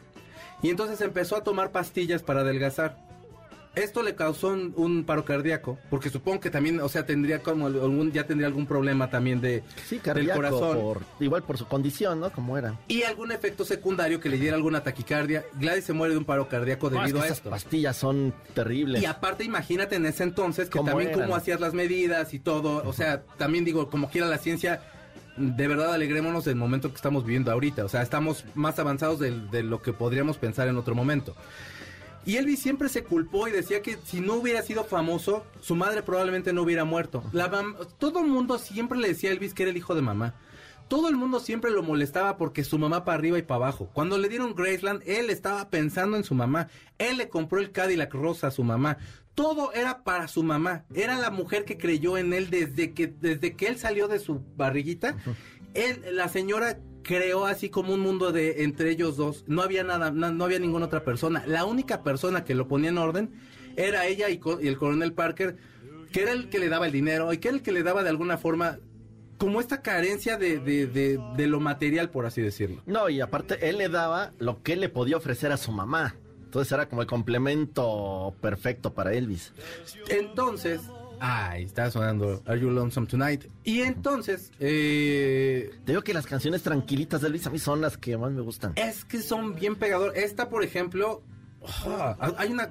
Y 0.63 0.71
entonces 0.71 1.01
empezó 1.01 1.37
a 1.37 1.45
tomar 1.45 1.71
pastillas 1.71 2.23
para 2.23 2.41
adelgazar. 2.41 3.05
Esto 3.75 4.03
le 4.03 4.15
causó 4.15 4.49
un, 4.49 5.05
paro 5.05 5.27
cardíaco, 5.27 5.79
porque 5.91 6.09
supongo 6.09 6.41
que 6.41 6.49
también, 6.49 6.81
o 6.81 6.89
sea, 6.89 7.05
tendría 7.05 7.43
como 7.43 7.67
algún, 7.67 8.11
ya 8.11 8.27
tendría 8.27 8.47
algún 8.47 8.67
problema 8.67 9.11
también 9.11 9.43
de 9.43 9.63
sí, 9.85 10.01
del 10.03 10.31
corazón. 10.31 11.05
igual 11.21 11.43
por 11.43 11.59
su 11.59 11.69
condición, 11.69 12.19
¿no? 12.21 12.33
Como 12.33 12.57
era. 12.57 12.81
Y 12.89 13.03
algún 13.03 13.33
efecto 13.33 13.67
secundario 13.67 14.19
que 14.19 14.31
le 14.31 14.39
diera 14.39 14.57
alguna 14.57 14.83
taquicardia. 14.83 15.45
Gladys 15.61 15.85
se 15.85 15.93
muere 15.93 16.15
de 16.15 16.19
un 16.19 16.25
paro 16.25 16.49
cardíaco 16.49 16.89
debido 16.89 17.21
a 17.21 17.29
esto. 17.29 17.51
pastillas 17.51 17.99
son 17.99 18.33
terribles. 18.55 19.03
Y 19.03 19.05
aparte, 19.05 19.45
imagínate 19.45 19.97
en 19.97 20.07
ese 20.07 20.23
entonces 20.23 20.71
que 20.71 20.81
también 20.81 21.13
cómo 21.13 21.37
hacías 21.37 21.61
las 21.61 21.75
medidas 21.75 22.33
y 22.33 22.39
todo. 22.39 22.83
O 22.89 22.95
sea, 22.95 23.25
también 23.37 23.67
digo, 23.67 23.91
como 23.91 24.09
quiera 24.09 24.27
la 24.27 24.39
ciencia 24.39 24.81
de 25.37 25.69
verdad 25.69 25.93
alegrémonos 25.95 26.45
del 26.45 26.57
momento 26.57 26.91
que 26.91 26.97
estamos 26.97 27.25
viviendo 27.25 27.53
ahorita. 27.53 27.85
O 27.85 27.89
sea, 27.89 28.03
estamos 28.03 28.45
más 28.55 28.79
avanzados 28.79 29.19
de, 29.19 29.63
lo 29.63 29.83
que 29.83 29.93
podríamos 29.93 30.39
pensar 30.39 30.69
en 30.69 30.77
otro 30.77 30.95
momento. 30.95 31.35
Y 32.25 32.37
Elvis 32.37 32.61
siempre 32.61 32.89
se 32.89 33.05
culpó 33.05 33.47
y 33.47 33.53
decía 33.53 33.83
que 33.83 33.99
si 34.05 34.21
no 34.21 34.35
hubiera 34.35 34.63
sido 34.63 34.85
famoso, 34.85 35.47
su 35.61 35.77
madre 35.77 36.03
probablemente 36.03 36.53
no 36.53 36.63
hubiera 36.63 36.85
muerto. 36.85 37.23
todo 37.99 38.21
el 38.21 38.27
mundo 38.27 38.59
siempre 38.59 38.99
le 38.99 39.09
decía 39.09 39.31
a 39.31 39.33
Elvis 39.35 39.55
que 39.55 39.63
era 39.63 39.71
el 39.71 39.77
hijo 39.77 39.95
de 39.95 40.03
mamá. 40.03 40.35
Todo 40.89 41.09
el 41.09 41.17
mundo 41.17 41.41
siempre 41.41 41.73
lo 41.73 41.83
molestaba 41.83 42.37
porque 42.37 42.63
su 42.63 42.79
mamá 42.79 43.05
para 43.05 43.19
arriba 43.19 43.39
y 43.39 43.43
para 43.43 43.57
abajo. 43.57 43.91
Cuando 43.93 44.19
le 44.19 44.29
dieron 44.29 44.55
Graceland, 44.55 45.03
él 45.05 45.31
estaba 45.31 45.69
pensando 45.69 46.17
en 46.17 46.23
su 46.23 46.35
mamá. 46.35 46.69
Él 46.99 47.17
le 47.17 47.29
compró 47.29 47.59
el 47.59 47.73
Cadillac 47.73 48.15
rosa 48.15 48.49
a 48.49 48.53
su 48.53 48.63
mamá 48.63 48.99
todo 49.37 49.73
era 49.75 50.03
para 50.03 50.27
su 50.27 50.43
mamá. 50.43 50.87
Era 50.95 51.17
la 51.19 51.31
mujer 51.31 51.65
que 51.65 51.77
creyó 51.77 52.19
en 52.19 52.33
él 52.33 52.51
desde 52.51 52.93
que, 52.95 53.07
desde 53.07 53.55
que 53.55 53.67
él 53.67 53.79
salió 53.79 54.09
de 54.09 54.19
su 54.19 54.43
barriguita. 54.57 55.17
Él, 55.75 56.03
la 56.13 56.29
señora 56.29 56.81
creó 57.03 57.45
así 57.45 57.69
como 57.69 57.93
un 57.93 58.01
mundo 58.01 58.33
de 58.33 58.65
entre 58.65 58.91
ellos 58.91 59.17
dos. 59.17 59.45
No 59.47 59.63
había 59.63 59.85
nada, 59.85 60.11
no, 60.11 60.43
había 60.43 60.59
ninguna 60.59 60.87
otra 60.87 61.05
persona. 61.05 61.45
La 61.47 61.67
única 61.67 62.03
persona 62.03 62.45
que 62.45 62.55
lo 62.55 62.67
ponía 62.67 62.89
en 62.89 62.99
orden 62.99 63.31
era 63.77 64.07
ella 64.07 64.31
y, 64.31 64.41
el 64.63 64.79
coronel 64.79 65.13
Parker, 65.13 65.57
que 66.13 66.23
era 66.23 66.33
el 66.33 66.49
que 66.49 66.59
le 66.59 66.71
daba 66.71 66.87
el 66.87 66.93
dinero 66.93 67.31
y 67.33 67.39
que 67.39 67.49
era 67.49 67.59
el 67.59 67.63
que 67.63 67.73
le 67.73 67.83
daba 67.83 68.03
de 68.03 68.09
alguna 68.09 68.39
forma 68.39 68.79
como 69.37 69.61
esta 69.61 69.83
carencia 69.83 70.39
de, 70.39 70.59
de, 70.61 70.87
de, 70.87 71.21
de, 71.37 71.47
lo 71.47 71.61
material, 71.61 72.09
por 72.09 72.25
así 72.25 72.41
decirlo. 72.41 72.83
No, 72.87 73.11
y 73.11 73.21
aparte 73.21 73.69
él 73.69 73.77
le 73.77 73.91
daba 73.91 74.33
lo 74.39 74.63
que 74.63 74.73
él 74.73 74.81
le 74.81 74.89
podía 74.89 75.19
ofrecer 75.19 75.53
a 75.53 75.59
su 75.59 75.73
mamá. 75.73 76.17
Entonces 76.57 76.73
era 76.73 76.89
como 76.89 77.03
el 77.03 77.07
complemento 77.07 78.35
perfecto 78.41 78.95
para 78.95 79.13
Elvis. 79.13 79.53
Entonces, 80.09 80.81
Ay, 81.21 81.65
está 81.65 81.91
sonando 81.91 82.43
Are 82.47 82.59
You 82.59 82.71
Lonesome 82.71 83.07
Tonight. 83.07 83.45
Y 83.63 83.83
entonces, 83.83 84.53
eh... 84.59 85.71
Te 85.85 85.93
digo 85.93 86.03
que 86.03 86.15
las 86.15 86.27
canciones 86.27 86.63
tranquilitas 86.63 87.21
de 87.21 87.29
Elvis 87.29 87.47
a 87.47 87.51
mí 87.51 87.59
son 87.59 87.83
las 87.83 87.99
que 87.99 88.17
más 88.17 88.33
me 88.33 88.41
gustan. 88.41 88.73
Es 88.77 89.05
que 89.05 89.21
son 89.21 89.55
bien 89.55 89.77
pegador. 89.77 90.17
Esta, 90.17 90.49
por 90.49 90.65
ejemplo, 90.65 91.23
ah, 91.87 92.17
hay 92.39 92.51
una, 92.53 92.71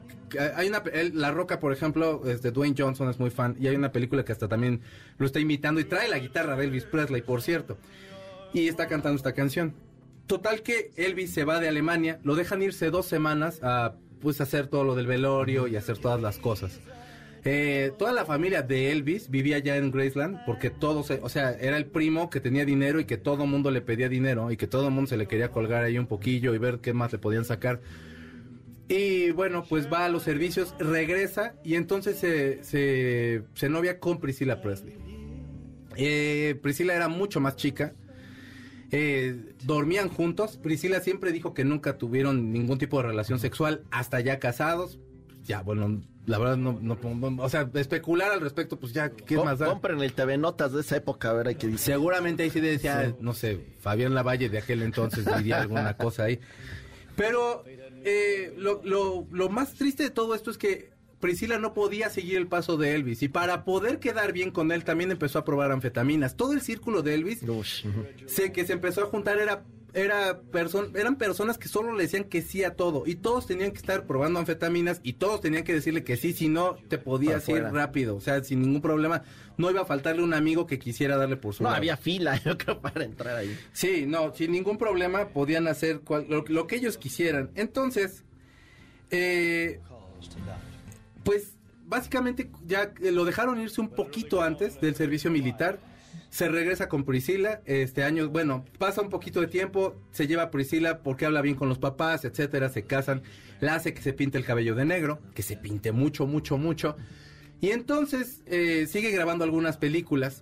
hay 0.56 0.68
una, 0.68 0.82
La 1.14 1.32
Roca, 1.32 1.60
por 1.60 1.72
ejemplo, 1.72 2.24
este, 2.26 2.52
Dwayne 2.52 2.76
Johnson 2.76 3.08
es 3.10 3.20
muy 3.20 3.30
fan 3.30 3.56
y 3.60 3.68
hay 3.68 3.76
una 3.76 3.92
película 3.92 4.26
que 4.26 4.32
hasta 4.32 4.48
también 4.48 4.82
lo 5.20 5.28
está 5.28 5.40
imitando 5.40 5.80
y 5.80 5.84
trae 5.84 6.08
la 6.08 6.18
guitarra 6.18 6.56
de 6.56 6.66
Elvis 6.66 6.86
Presley, 6.86 7.22
por 7.22 7.44
cierto. 7.44 7.78
Y 8.52 8.68
está 8.68 8.88
cantando 8.88 9.16
esta 9.18 9.34
canción. 9.34 9.76
Total 10.28 10.62
que 10.64 10.92
Elvis 10.96 11.32
se 11.34 11.44
va 11.44 11.60
de 11.60 11.68
Alemania, 11.68 12.20
lo 12.24 12.36
dejan 12.36 12.62
irse 12.62 12.90
dos 12.90 13.06
semanas 13.06 13.60
a 13.62 13.96
pues 14.22 14.42
hacer 14.42 14.68
todo 14.68 14.84
lo 14.84 14.96
del 14.96 15.06
velorio 15.06 15.68
y 15.68 15.76
hacer 15.76 15.98
todas 16.00 16.20
las 16.22 16.40
cosas. 16.40 16.80
Eh, 17.48 17.92
toda 18.00 18.12
la 18.12 18.26
familia 18.26 18.64
de 18.64 18.92
Elvis 18.92 19.30
vivía 19.30 19.60
ya 19.60 19.78
en 19.78 19.92
Graceland 19.92 20.44
porque 20.48 20.72
todos, 20.72 21.12
o 21.12 21.30
sea, 21.30 21.52
era 21.52 21.78
el 21.78 21.86
primo 21.86 22.32
que 22.32 22.40
tenía 22.40 22.66
dinero 22.66 23.00
y 23.00 23.06
que 23.06 23.18
todo 23.18 23.44
el 23.44 23.50
mundo 23.52 23.70
le 23.70 23.82
pedía 23.82 24.10
dinero 24.10 24.50
y 24.50 24.58
que 24.58 24.66
todo 24.66 24.88
el 24.88 24.94
mundo 24.94 25.10
se 25.10 25.18
le 25.18 25.28
quería 25.28 25.52
colgar 25.52 25.84
ahí 25.84 26.00
un 26.00 26.08
poquillo 26.08 26.56
y 26.56 26.58
ver 26.58 26.80
qué 26.80 26.94
más 26.94 27.12
le 27.12 27.20
podían 27.20 27.46
sacar. 27.46 27.82
Y 28.88 29.30
bueno, 29.32 29.64
pues 29.68 29.92
va 29.92 30.06
a 30.06 30.10
los 30.10 30.24
servicios, 30.24 30.74
regresa 30.80 31.54
y 31.64 31.76
entonces 31.76 32.18
se, 32.18 32.64
se, 32.64 33.70
novia 33.70 34.00
con 34.00 34.20
Priscilla 34.20 34.62
Presley. 34.62 34.96
Eh, 35.98 36.58
Priscilla 36.64 36.96
era 36.96 37.08
mucho 37.10 37.40
más 37.40 37.56
chica, 37.56 37.94
eh, 38.98 39.56
dormían 39.64 40.08
juntos. 40.08 40.58
Priscila 40.58 41.02
siempre 41.02 41.34
dijo 41.34 41.54
que 41.54 41.66
nunca 41.66 41.98
tuvieron 41.98 42.54
ningún 42.54 42.78
tipo 42.78 42.98
de 43.02 43.08
relación 43.10 43.40
sexual 43.40 43.84
hasta 43.92 44.22
ya 44.22 44.40
casados. 44.40 45.00
Ya, 45.44 45.62
bueno, 45.62 46.02
la 46.26 46.40
verdad 46.40 46.56
no, 46.56 46.80
no, 46.82 46.98
o 47.44 47.50
sea, 47.50 47.70
especular 47.74 48.32
al 48.32 48.40
respecto, 48.40 48.80
pues 48.80 48.94
ya, 48.94 49.10
¿qué 49.10 49.38
más 49.38 49.60
da? 49.60 49.68
Compren 49.68 50.02
el 50.02 50.14
TV 50.14 50.38
Notas 50.38 50.72
de 50.72 50.80
esa 50.80 50.96
época, 50.96 51.30
a 51.30 51.34
ver, 51.34 51.50
hay 51.50 51.56
que 51.56 51.68
decir. 51.68 51.80
Seguramente 51.80 52.44
ahí 52.44 52.50
sí 52.50 52.62
decía, 52.62 53.14
no 53.20 53.34
sé, 53.34 53.60
Fabián 53.82 54.16
Lavalle 54.16 54.50
de 54.50 54.60
aquel 54.60 54.82
entonces 54.82 55.26
diría 55.38 55.62
alguna 55.62 55.98
cosa 55.98 56.24
ahí. 56.24 56.40
Pero 57.18 57.64
eh, 57.68 58.54
lo, 58.58 58.82
lo, 58.84 59.28
lo 59.30 59.50
más 59.50 59.74
triste 59.74 60.04
de 60.04 60.10
todo 60.10 60.36
esto 60.36 60.52
es 60.52 60.58
que 60.58 60.95
Priscila 61.26 61.58
no 61.58 61.74
podía 61.74 62.12
seguir 62.12 62.38
el 62.38 62.46
paso 62.46 62.78
de 62.78 62.94
Elvis 62.94 63.24
y 63.24 63.30
para 63.30 63.66
poder 63.66 63.98
quedar 64.00 64.32
bien 64.32 64.52
con 64.52 64.72
él 64.72 64.84
también 64.84 65.10
empezó 65.10 65.40
a 65.40 65.44
probar 65.44 65.72
anfetaminas. 65.72 66.36
Todo 66.36 66.54
el 66.54 66.62
círculo 66.62 67.02
de 67.02 67.16
Elvis 67.16 67.42
sé 68.28 68.52
que 68.52 68.64
se 68.64 68.74
empezó 68.74 69.02
a 69.02 69.06
juntar 69.08 69.40
era 69.40 69.64
era 69.96 70.40
eran 70.94 71.16
personas 71.16 71.58
que 71.58 71.68
solo 71.68 71.96
le 71.96 72.04
decían 72.04 72.26
que 72.26 72.44
sí 72.44 72.64
a 72.64 72.76
todo 72.76 73.06
y 73.08 73.16
todos 73.16 73.48
tenían 73.48 73.72
que 73.72 73.78
estar 73.78 74.06
probando 74.06 74.40
anfetaminas 74.40 75.00
y 75.02 75.14
todos 75.14 75.42
tenían 75.42 75.64
que 75.64 75.74
decirle 75.74 76.04
que 76.04 76.16
sí, 76.16 76.32
si 76.32 76.48
no 76.48 76.76
te 76.90 77.00
podías 77.00 77.50
ir 77.50 77.64
rápido, 77.64 78.16
o 78.16 78.22
sea, 78.22 78.44
sin 78.44 78.62
ningún 78.62 78.82
problema. 78.82 79.24
No 79.58 79.72
iba 79.72 79.82
a 79.82 79.86
faltarle 79.86 80.22
un 80.22 80.36
amigo 80.36 80.68
que 80.68 80.78
quisiera 80.78 81.18
darle 81.18 81.38
por 81.38 81.56
su 81.56 81.64
No, 81.64 81.70
había 81.70 81.98
fila, 81.98 82.40
yo 82.46 82.56
creo, 82.56 82.82
para 82.82 83.04
entrar 83.04 83.36
ahí. 83.36 83.58
Sí, 83.74 84.06
no, 84.06 84.32
sin 84.36 84.52
ningún 84.52 84.78
problema 84.78 85.30
podían 85.30 85.68
hacer 85.68 86.02
lo, 86.08 86.44
lo, 86.46 86.68
que 86.68 86.76
ellos 86.76 87.00
quisieran. 87.00 87.50
Entonces, 87.56 88.26
eh, 89.10 89.80
pues 91.26 91.58
básicamente 91.86 92.50
ya 92.66 92.94
lo 93.02 93.26
dejaron 93.26 93.60
irse 93.60 93.82
un 93.82 93.90
poquito 93.90 94.42
antes 94.42 94.80
del 94.80 94.96
servicio 94.96 95.30
militar. 95.30 95.80
Se 96.30 96.48
regresa 96.48 96.88
con 96.88 97.04
Priscila, 97.04 97.62
este 97.66 98.04
año, 98.04 98.30
bueno, 98.30 98.64
pasa 98.78 99.02
un 99.02 99.10
poquito 99.10 99.42
de 99.42 99.48
tiempo, 99.48 99.96
se 100.12 100.28
lleva 100.28 100.44
a 100.44 100.52
Priscila 100.52 101.00
porque 101.00 101.26
habla 101.26 101.42
bien 101.42 101.56
con 101.56 101.68
los 101.68 101.80
papás, 101.80 102.26
etcétera, 102.26 102.70
se 102.70 102.84
casan, 102.84 103.24
la 103.60 103.76
hace 103.76 103.94
que 103.94 104.02
se 104.02 104.14
pinte 104.14 104.38
el 104.38 104.46
cabello 104.46 104.76
de 104.76 104.86
negro, 104.86 105.20
que 105.34 105.44
se 105.44 105.58
pinte 105.58 105.92
mucho, 105.92 106.28
mucho, 106.28 106.58
mucho. 106.58 106.96
Y 107.62 107.72
entonces 107.72 108.42
eh, 108.46 108.86
sigue 108.88 109.12
grabando 109.12 109.44
algunas 109.44 109.78
películas 109.78 110.42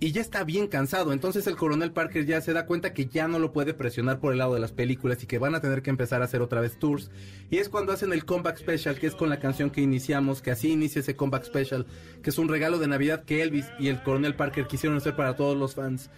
y 0.00 0.12
ya 0.12 0.22
está 0.22 0.44
bien 0.44 0.66
cansado. 0.66 1.12
Entonces 1.12 1.46
el 1.46 1.56
coronel 1.56 1.92
Parker 1.92 2.24
ya 2.24 2.40
se 2.40 2.54
da 2.54 2.64
cuenta 2.64 2.94
que 2.94 3.06
ya 3.06 3.28
no 3.28 3.38
lo 3.38 3.52
puede 3.52 3.74
presionar 3.74 4.18
por 4.18 4.32
el 4.32 4.38
lado 4.38 4.54
de 4.54 4.60
las 4.60 4.72
películas 4.72 5.22
y 5.22 5.26
que 5.26 5.38
van 5.38 5.54
a 5.54 5.60
tener 5.60 5.82
que 5.82 5.90
empezar 5.90 6.22
a 6.22 6.24
hacer 6.24 6.40
otra 6.40 6.62
vez 6.62 6.78
tours. 6.78 7.10
Y 7.50 7.58
es 7.58 7.68
cuando 7.68 7.92
hacen 7.92 8.12
el 8.14 8.24
comeback 8.24 8.56
special, 8.56 8.98
que 8.98 9.06
es 9.06 9.14
con 9.14 9.28
la 9.28 9.38
canción 9.38 9.68
que 9.68 9.82
iniciamos, 9.82 10.40
que 10.40 10.50
así 10.50 10.72
inicia 10.72 11.00
ese 11.00 11.16
comeback 11.16 11.44
special, 11.44 11.86
que 12.22 12.30
es 12.30 12.38
un 12.38 12.48
regalo 12.48 12.78
de 12.78 12.88
Navidad 12.88 13.24
que 13.24 13.42
Elvis 13.42 13.66
y 13.78 13.88
el 13.88 14.02
coronel 14.02 14.34
Parker 14.34 14.66
quisieron 14.66 14.96
hacer 14.96 15.14
para 15.14 15.36
todos 15.36 15.56
los 15.56 15.74
fans. 15.74 16.08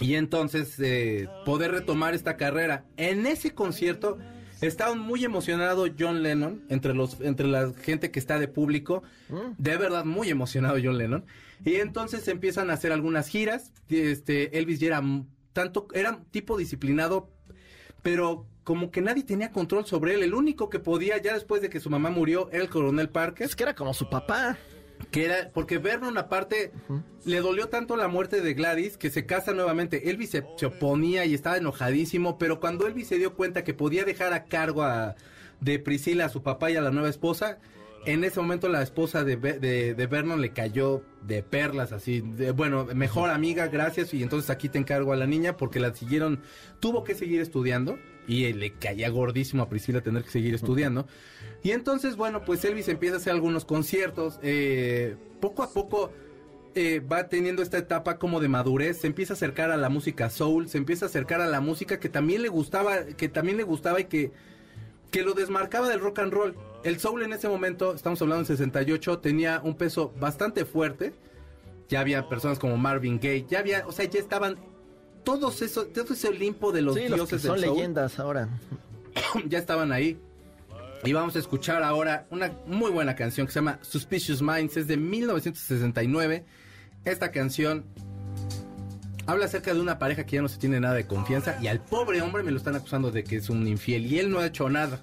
Y 0.00 0.14
entonces 0.14 0.74
eh, 0.80 1.28
poder 1.44 1.70
retomar 1.70 2.14
esta 2.14 2.36
carrera. 2.36 2.84
En 2.96 3.26
ese 3.26 3.54
concierto 3.54 4.18
estaba 4.60 4.94
muy 4.94 5.24
emocionado 5.24 5.86
John 5.96 6.22
Lennon 6.22 6.62
entre 6.68 6.94
los 6.94 7.20
entre 7.20 7.46
la 7.46 7.72
gente 7.72 8.10
que 8.10 8.18
está 8.18 8.38
de 8.38 8.48
público, 8.48 9.02
mm. 9.28 9.52
de 9.56 9.76
verdad 9.76 10.04
muy 10.04 10.30
emocionado 10.30 10.78
John 10.82 10.98
Lennon. 10.98 11.24
Y 11.64 11.76
entonces 11.76 12.26
empiezan 12.28 12.70
a 12.70 12.74
hacer 12.74 12.92
algunas 12.92 13.28
giras. 13.28 13.72
Este, 13.88 14.58
Elvis 14.58 14.80
ya 14.80 14.88
era 14.88 15.02
tanto, 15.52 15.88
era 15.94 16.20
tipo 16.30 16.56
disciplinado 16.56 17.30
pero 18.06 18.46
como 18.62 18.92
que 18.92 19.02
nadie 19.02 19.24
tenía 19.24 19.50
control 19.50 19.84
sobre 19.84 20.14
él. 20.14 20.22
El 20.22 20.32
único 20.32 20.70
que 20.70 20.78
podía, 20.78 21.20
ya 21.20 21.34
después 21.34 21.60
de 21.60 21.68
que 21.68 21.80
su 21.80 21.90
mamá 21.90 22.08
murió, 22.08 22.48
era 22.52 22.62
el 22.62 22.70
coronel 22.70 23.08
Parker. 23.08 23.44
Es 23.44 23.56
que 23.56 23.64
era 23.64 23.74
como 23.74 23.92
su 23.94 24.08
papá. 24.08 24.56
Que 25.10 25.24
era, 25.24 25.50
porque 25.52 25.78
Vernon 25.78 26.16
aparte 26.16 26.70
le 27.24 27.40
dolió 27.40 27.68
tanto 27.68 27.96
la 27.96 28.06
muerte 28.06 28.42
de 28.42 28.54
Gladys 28.54 28.96
que 28.96 29.10
se 29.10 29.26
casa 29.26 29.54
nuevamente. 29.54 30.08
Elvis 30.08 30.30
se, 30.30 30.66
oponía 30.66 31.26
y 31.26 31.34
estaba 31.34 31.56
enojadísimo, 31.56 32.38
pero 32.38 32.60
cuando 32.60 32.86
Elvis 32.86 33.08
se 33.08 33.18
dio 33.18 33.34
cuenta 33.34 33.64
que 33.64 33.74
podía 33.74 34.04
dejar 34.04 34.32
a 34.34 34.44
cargo 34.44 34.84
a, 34.84 35.16
de 35.60 35.80
Priscila 35.80 36.26
a 36.26 36.28
su 36.28 36.44
papá 36.44 36.70
y 36.70 36.76
a 36.76 36.82
la 36.82 36.92
nueva 36.92 37.08
esposa, 37.08 37.58
en 38.06 38.22
ese 38.22 38.40
momento 38.40 38.68
la 38.68 38.82
esposa 38.82 39.24
de, 39.24 39.36
de, 39.36 40.06
Vernon 40.06 40.40
le 40.40 40.52
cayó 40.52 41.02
de 41.22 41.42
perlas, 41.42 41.92
así, 41.92 42.20
de, 42.20 42.52
bueno, 42.52 42.86
mejor 42.94 43.30
amiga, 43.30 43.66
gracias, 43.66 44.14
y 44.14 44.22
entonces 44.22 44.48
aquí 44.48 44.68
te 44.68 44.78
encargo 44.78 45.12
a 45.12 45.16
la 45.16 45.26
niña 45.26 45.56
porque 45.56 45.80
la 45.80 45.92
siguieron, 45.92 46.40
tuvo 46.78 47.02
que 47.02 47.16
seguir 47.16 47.40
estudiando 47.40 47.98
y 48.28 48.52
le 48.52 48.72
caía 48.74 49.10
gordísimo 49.10 49.64
a 49.64 49.68
Priscila 49.68 50.00
tener 50.00 50.22
que 50.22 50.30
seguir 50.30 50.54
estudiando. 50.54 51.06
Y 51.62 51.72
entonces, 51.72 52.14
bueno, 52.14 52.44
pues 52.44 52.64
Elvis 52.64 52.86
empieza 52.86 53.16
a 53.16 53.18
hacer 53.18 53.32
algunos 53.32 53.64
conciertos, 53.64 54.38
eh, 54.42 55.16
poco 55.40 55.62
a 55.64 55.70
poco... 55.70 56.12
Eh, 56.78 57.00
va 57.00 57.26
teniendo 57.28 57.62
esta 57.62 57.78
etapa 57.78 58.18
como 58.18 58.38
de 58.38 58.48
madurez, 58.48 58.98
se 58.98 59.06
empieza 59.06 59.32
a 59.32 59.36
acercar 59.36 59.70
a 59.70 59.78
la 59.78 59.88
música 59.88 60.28
soul, 60.28 60.68
se 60.68 60.76
empieza 60.76 61.06
a 61.06 61.08
acercar 61.08 61.40
a 61.40 61.46
la 61.46 61.62
música 61.62 61.98
que 61.98 62.10
también 62.10 62.42
le 62.42 62.50
gustaba, 62.50 63.06
que 63.16 63.30
también 63.30 63.56
le 63.56 63.62
gustaba 63.62 63.98
y 63.98 64.04
que, 64.04 64.30
que 65.10 65.22
lo 65.22 65.32
desmarcaba 65.32 65.88
del 65.88 66.00
rock 66.00 66.18
and 66.18 66.34
roll. 66.34 66.54
El 66.86 67.00
soul 67.00 67.24
en 67.24 67.32
ese 67.32 67.48
momento, 67.48 67.96
estamos 67.96 68.22
hablando 68.22 68.42
en 68.42 68.46
68, 68.46 69.18
tenía 69.18 69.60
un 69.64 69.74
peso 69.74 70.14
bastante 70.20 70.64
fuerte. 70.64 71.12
Ya 71.88 71.98
había 71.98 72.28
personas 72.28 72.60
como 72.60 72.76
Marvin 72.76 73.18
Gaye, 73.18 73.44
ya 73.48 73.58
había, 73.58 73.84
o 73.88 73.90
sea, 73.90 74.04
ya 74.04 74.20
estaban 74.20 74.56
todos 75.24 75.62
esos, 75.62 75.92
todo 75.92 76.14
ese 76.14 76.28
Olimpo 76.28 76.70
de 76.70 76.82
los 76.82 76.94
dioses 76.94 77.42
son 77.42 77.60
leyendas 77.60 78.20
ahora. 78.20 78.48
ya 79.48 79.58
estaban 79.58 79.90
ahí. 79.90 80.16
Y 81.02 81.12
vamos 81.12 81.34
a 81.34 81.40
escuchar 81.40 81.82
ahora 81.82 82.28
una 82.30 82.52
muy 82.66 82.92
buena 82.92 83.16
canción 83.16 83.48
que 83.48 83.52
se 83.52 83.58
llama 83.58 83.80
Suspicious 83.82 84.40
Minds, 84.40 84.76
es 84.76 84.86
de 84.86 84.96
1969. 84.96 86.44
Esta 87.04 87.32
canción 87.32 87.84
habla 89.26 89.46
acerca 89.46 89.74
de 89.74 89.80
una 89.80 89.98
pareja 89.98 90.24
que 90.24 90.36
ya 90.36 90.42
no 90.42 90.48
se 90.48 90.58
tiene 90.58 90.78
nada 90.78 90.94
de 90.94 91.04
confianza 91.08 91.58
y 91.60 91.66
al 91.66 91.80
pobre 91.80 92.22
hombre 92.22 92.44
me 92.44 92.52
lo 92.52 92.58
están 92.58 92.76
acusando 92.76 93.10
de 93.10 93.24
que 93.24 93.36
es 93.36 93.50
un 93.50 93.66
infiel 93.66 94.06
y 94.06 94.20
él 94.20 94.30
no 94.30 94.38
ha 94.38 94.46
hecho 94.46 94.70
nada. 94.70 95.00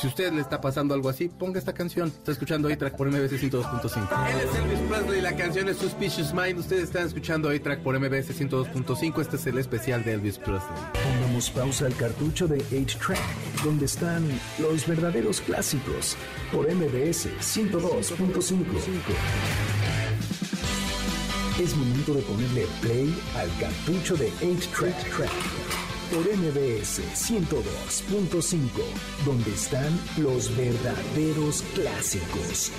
Si 0.00 0.06
usted 0.06 0.32
le 0.32 0.40
está 0.42 0.60
pasando 0.60 0.94
algo 0.94 1.08
así, 1.08 1.28
ponga 1.28 1.58
esta 1.58 1.72
canción. 1.72 2.06
Está 2.06 2.30
escuchando 2.30 2.68
A-Track 2.68 2.96
por 2.96 3.08
MBS 3.08 3.32
102.5. 3.32 4.30
Él 4.30 4.40
es 4.48 4.54
Elvis 4.54 4.78
Presley, 4.88 5.20
la 5.20 5.34
canción 5.34 5.68
es 5.68 5.78
Suspicious 5.78 6.32
Mind. 6.32 6.60
Ustedes 6.60 6.84
están 6.84 7.04
escuchando 7.06 7.50
A-Track 7.50 7.82
por 7.82 7.98
MBS 7.98 8.30
102.5. 8.40 9.20
Este 9.20 9.34
es 9.34 9.46
el 9.48 9.58
especial 9.58 10.04
de 10.04 10.12
Elvis 10.12 10.38
Presley. 10.38 10.78
Pongamos 11.02 11.50
pausa 11.50 11.86
al 11.86 11.96
cartucho 11.96 12.46
de 12.46 12.58
8-Track, 12.58 13.18
donde 13.64 13.86
están 13.86 14.24
los 14.60 14.86
verdaderos 14.86 15.40
clásicos 15.40 16.16
por 16.52 16.72
MBS 16.72 17.30
102.5. 17.40 18.62
Es 21.60 21.76
momento 21.76 22.14
de 22.14 22.22
ponerle 22.22 22.68
play 22.80 23.20
al 23.34 23.50
cartucho 23.58 24.16
de 24.16 24.30
8-Track 24.34 25.57
por 26.12 26.20
MBS 26.20 27.02
102.5, 27.14 28.68
donde 29.24 29.50
están 29.52 29.98
los 30.16 30.54
verdaderos 30.56 31.62
clásicos. 31.74 32.72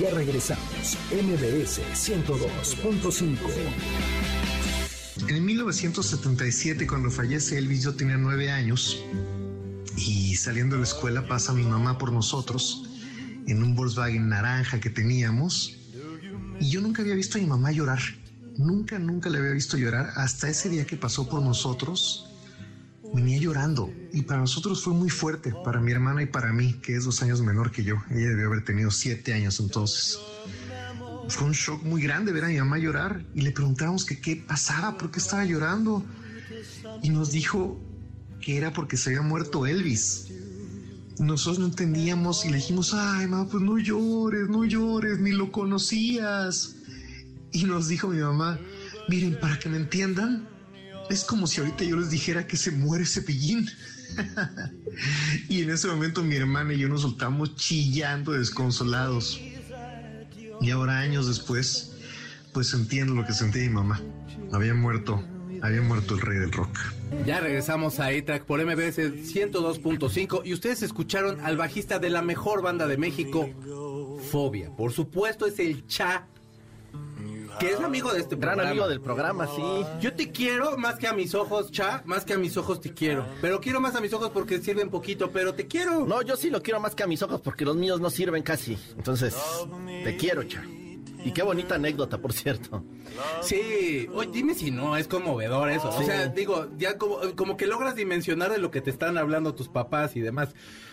Ya 0.00 0.10
regresamos, 0.10 0.98
MBS 1.10 1.80
102.5. 1.94 3.36
En 5.28 5.44
1977, 5.44 6.86
cuando 6.86 7.10
fallece 7.10 7.58
Elvis, 7.58 7.82
yo 7.82 7.94
tenía 7.94 8.16
nueve 8.16 8.50
años 8.50 9.02
y 9.96 10.36
saliendo 10.36 10.76
de 10.76 10.82
la 10.82 10.86
escuela 10.86 11.26
pasa 11.26 11.52
mi 11.52 11.64
mamá 11.64 11.96
por 11.98 12.12
nosotros 12.12 12.84
en 13.46 13.62
un 13.62 13.74
Volkswagen 13.74 14.28
naranja 14.28 14.80
que 14.80 14.90
teníamos 14.90 15.78
y 16.60 16.70
yo 16.70 16.80
nunca 16.80 17.02
había 17.02 17.14
visto 17.14 17.38
a 17.38 17.40
mi 17.40 17.46
mamá 17.46 17.72
llorar. 17.72 18.00
Nunca, 18.58 18.98
nunca 18.98 19.28
le 19.28 19.38
había 19.38 19.52
visto 19.52 19.76
llorar 19.76 20.12
hasta 20.16 20.48
ese 20.48 20.68
día 20.68 20.86
que 20.86 20.96
pasó 20.96 21.28
por 21.28 21.42
nosotros 21.42 22.25
venía 23.14 23.38
llorando 23.38 23.92
y 24.12 24.22
para 24.22 24.40
nosotros 24.40 24.82
fue 24.82 24.94
muy 24.94 25.10
fuerte, 25.10 25.54
para 25.64 25.80
mi 25.80 25.92
hermana 25.92 26.22
y 26.22 26.26
para 26.26 26.52
mí, 26.52 26.74
que 26.82 26.96
es 26.96 27.04
dos 27.04 27.22
años 27.22 27.40
menor 27.42 27.70
que 27.70 27.84
yo. 27.84 27.96
Ella 28.10 28.28
debió 28.28 28.46
haber 28.46 28.64
tenido 28.64 28.90
siete 28.90 29.32
años 29.32 29.60
entonces. 29.60 30.18
Fue 31.28 31.46
un 31.46 31.52
shock 31.52 31.82
muy 31.82 32.02
grande 32.02 32.32
ver 32.32 32.44
a 32.44 32.48
mi 32.48 32.58
mamá 32.58 32.78
llorar 32.78 33.24
y 33.34 33.42
le 33.42 33.50
preguntamos 33.50 34.04
que 34.04 34.20
qué 34.20 34.36
pasaba, 34.36 34.96
por 34.96 35.10
qué 35.10 35.18
estaba 35.18 35.44
llorando. 35.44 36.04
Y 37.02 37.10
nos 37.10 37.32
dijo 37.32 37.80
que 38.40 38.56
era 38.56 38.72
porque 38.72 38.96
se 38.96 39.10
había 39.10 39.22
muerto 39.22 39.66
Elvis. 39.66 40.28
Nosotros 41.18 41.58
no 41.58 41.66
entendíamos 41.66 42.44
y 42.44 42.50
le 42.50 42.56
dijimos, 42.56 42.94
ay, 42.94 43.26
mamá, 43.26 43.48
pues 43.50 43.62
no 43.62 43.78
llores, 43.78 44.48
no 44.48 44.64
llores, 44.64 45.18
ni 45.18 45.32
lo 45.32 45.50
conocías. 45.50 46.76
Y 47.52 47.64
nos 47.64 47.88
dijo 47.88 48.08
mi 48.08 48.18
mamá, 48.20 48.58
miren, 49.08 49.38
para 49.40 49.58
que 49.58 49.68
me 49.68 49.78
entiendan, 49.78 50.48
es 51.10 51.24
como 51.24 51.46
si 51.46 51.60
ahorita 51.60 51.84
yo 51.84 51.96
les 51.96 52.10
dijera 52.10 52.46
que 52.46 52.56
se 52.56 52.70
muere 52.70 53.04
Cepillín. 53.04 53.68
y 55.48 55.62
en 55.62 55.70
ese 55.70 55.88
momento 55.88 56.22
mi 56.22 56.36
hermana 56.36 56.72
y 56.72 56.78
yo 56.78 56.88
nos 56.88 57.02
soltamos 57.02 57.54
chillando 57.56 58.32
desconsolados. 58.32 59.40
Y 60.60 60.70
ahora 60.70 60.98
años 60.98 61.26
después, 61.26 61.92
pues 62.52 62.72
entiendo 62.72 63.14
lo 63.14 63.26
que 63.26 63.32
sentía 63.32 63.62
mi 63.62 63.70
mamá. 63.70 64.00
Había 64.52 64.74
muerto, 64.74 65.22
había 65.62 65.82
muerto 65.82 66.14
el 66.14 66.20
rey 66.20 66.38
del 66.38 66.52
rock. 66.52 66.78
Ya 67.26 67.40
regresamos 67.40 68.00
a 68.00 68.06
A-Track 68.06 68.44
por 68.44 68.64
MBS 68.64 68.98
102.5 68.98 70.42
y 70.44 70.54
ustedes 70.54 70.82
escucharon 70.82 71.40
al 71.44 71.56
bajista 71.56 71.98
de 71.98 72.10
la 72.10 72.22
mejor 72.22 72.62
banda 72.62 72.86
de 72.86 72.96
México, 72.96 73.50
Fobia. 74.30 74.74
Por 74.74 74.92
supuesto 74.92 75.46
es 75.46 75.58
el 75.58 75.86
Cha 75.86 76.26
que 77.58 77.72
es 77.72 77.80
amigo 77.80 78.12
de 78.12 78.20
este 78.20 78.36
Gran 78.36 78.60
amigo 78.60 78.88
del 78.88 79.00
programa, 79.00 79.46
sí. 79.46 79.62
Yo 80.00 80.14
te 80.14 80.30
quiero 80.30 80.76
más 80.76 80.96
que 80.96 81.06
a 81.06 81.12
mis 81.12 81.34
ojos, 81.34 81.70
Cha, 81.70 82.02
más 82.04 82.24
que 82.24 82.34
a 82.34 82.38
mis 82.38 82.56
ojos 82.56 82.80
te 82.80 82.92
quiero. 82.92 83.26
Pero 83.40 83.60
quiero 83.60 83.80
más 83.80 83.94
a 83.96 84.00
mis 84.00 84.12
ojos 84.12 84.30
porque 84.30 84.58
sirven 84.58 84.90
poquito, 84.90 85.30
pero 85.30 85.54
te 85.54 85.66
quiero. 85.66 86.06
No, 86.06 86.22
yo 86.22 86.36
sí 86.36 86.50
lo 86.50 86.62
quiero 86.62 86.80
más 86.80 86.94
que 86.94 87.02
a 87.02 87.06
mis 87.06 87.22
ojos 87.22 87.40
porque 87.40 87.64
los 87.64 87.76
míos 87.76 88.00
no 88.00 88.10
sirven 88.10 88.42
casi. 88.42 88.78
Entonces, 88.96 89.34
te 90.04 90.16
quiero, 90.16 90.44
Cha. 90.44 90.62
Y 91.24 91.32
qué 91.32 91.42
bonita 91.42 91.74
anécdota, 91.74 92.18
por 92.18 92.32
cierto. 92.32 92.84
Sí, 93.40 94.08
oye, 94.14 94.30
dime 94.32 94.54
si 94.54 94.70
no, 94.70 94.96
es 94.96 95.08
conmovedor 95.08 95.70
eso. 95.70 95.88
O 95.88 96.02
sea, 96.02 96.28
digo, 96.28 96.68
ya 96.78 96.98
como, 96.98 97.18
como 97.34 97.56
que 97.56 97.66
logras 97.66 97.96
dimensionar 97.96 98.52
de 98.52 98.58
lo 98.58 98.70
que 98.70 98.80
te 98.80 98.90
están 98.90 99.18
hablando 99.18 99.52
tus 99.52 99.68
papás 99.68 100.14
y 100.14 100.20
demás. 100.20 100.50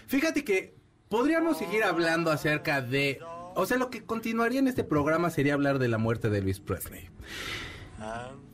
Fíjate 0.08 0.44
que 0.44 0.74
podríamos 1.08 1.58
seguir 1.58 1.84
hablando 1.84 2.32
acerca 2.32 2.82
de 2.82 3.20
o 3.56 3.66
sea, 3.66 3.78
lo 3.78 3.90
que 3.90 4.04
continuaría 4.04 4.60
en 4.60 4.68
este 4.68 4.84
programa 4.84 5.30
sería 5.30 5.54
hablar 5.54 5.80
de 5.80 5.88
la 5.88 5.98
muerte 5.98 6.30
de 6.30 6.40
Elvis 6.40 6.60
Presley. 6.60 7.10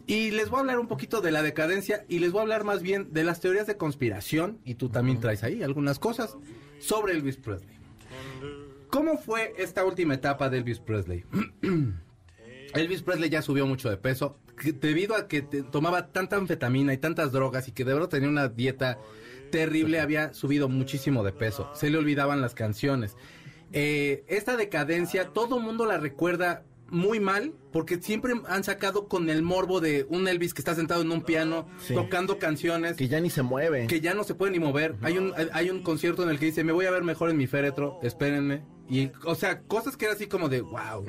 Y 0.05 0.31
les 0.31 0.49
voy 0.49 0.57
a 0.57 0.61
hablar 0.61 0.79
un 0.79 0.87
poquito 0.87 1.21
de 1.21 1.31
la 1.31 1.41
decadencia 1.41 2.05
y 2.07 2.19
les 2.19 2.31
voy 2.31 2.39
a 2.39 2.41
hablar 2.43 2.63
más 2.63 2.81
bien 2.81 3.13
de 3.13 3.23
las 3.23 3.39
teorías 3.39 3.67
de 3.67 3.77
conspiración, 3.77 4.59
y 4.63 4.75
tú 4.75 4.89
también 4.89 5.19
traes 5.19 5.43
ahí 5.43 5.63
algunas 5.63 5.99
cosas, 5.99 6.35
sobre 6.79 7.13
Elvis 7.13 7.37
Presley. 7.37 7.77
¿Cómo 8.89 9.17
fue 9.17 9.53
esta 9.57 9.85
última 9.85 10.15
etapa 10.15 10.49
de 10.49 10.57
Elvis 10.57 10.79
Presley? 10.79 11.25
Elvis 12.73 13.01
Presley 13.03 13.29
ya 13.29 13.41
subió 13.41 13.65
mucho 13.67 13.89
de 13.89 13.97
peso 13.97 14.39
debido 14.63 15.15
a 15.15 15.27
que 15.27 15.41
tomaba 15.41 16.07
tanta 16.07 16.35
anfetamina 16.35 16.93
y 16.93 16.97
tantas 16.97 17.31
drogas 17.31 17.67
y 17.67 17.71
que 17.71 17.85
de 17.85 17.93
verdad 17.93 18.09
tenía 18.09 18.29
una 18.29 18.47
dieta 18.49 18.99
terrible, 19.51 19.99
había 19.99 20.33
subido 20.33 20.69
muchísimo 20.69 21.23
de 21.23 21.31
peso. 21.31 21.69
Se 21.73 21.89
le 21.89 21.97
olvidaban 21.97 22.41
las 22.41 22.53
canciones. 22.53 23.15
Eh, 23.71 24.23
esta 24.27 24.57
decadencia, 24.57 25.29
todo 25.29 25.59
mundo 25.59 25.85
la 25.85 25.97
recuerda 25.97 26.63
muy 26.91 27.19
mal 27.19 27.53
porque 27.71 28.01
siempre 28.01 28.33
han 28.47 28.63
sacado 28.63 29.07
con 29.07 29.29
el 29.29 29.43
morbo 29.43 29.79
de 29.79 30.07
un 30.09 30.27
Elvis 30.27 30.53
que 30.53 30.61
está 30.61 30.73
sentado 30.73 31.01
en 31.01 31.11
un 31.11 31.21
piano 31.21 31.67
tocando 31.93 32.39
canciones. 32.39 32.97
Que 32.97 33.07
ya 33.07 33.19
ni 33.19 33.29
se 33.29 33.43
mueve. 33.43 33.87
Que 33.87 34.01
ya 34.01 34.13
no 34.13 34.23
se 34.23 34.33
puede 34.33 34.51
ni 34.53 34.59
mover. 34.59 34.95
Hay 35.01 35.17
un 35.17 35.33
hay 35.53 35.69
un 35.69 35.83
concierto 35.83 36.23
en 36.23 36.29
el 36.29 36.39
que 36.39 36.45
dice 36.45 36.63
me 36.63 36.71
voy 36.71 36.85
a 36.85 36.91
ver 36.91 37.03
mejor 37.03 37.29
en 37.29 37.37
mi 37.37 37.47
féretro 37.47 37.99
espérenme 38.01 38.63
y 38.89 39.11
o 39.23 39.35
sea 39.35 39.61
cosas 39.61 39.95
que 39.95 40.05
era 40.05 40.15
así 40.15 40.27
como 40.27 40.49
de 40.49 40.61
wow 40.61 41.05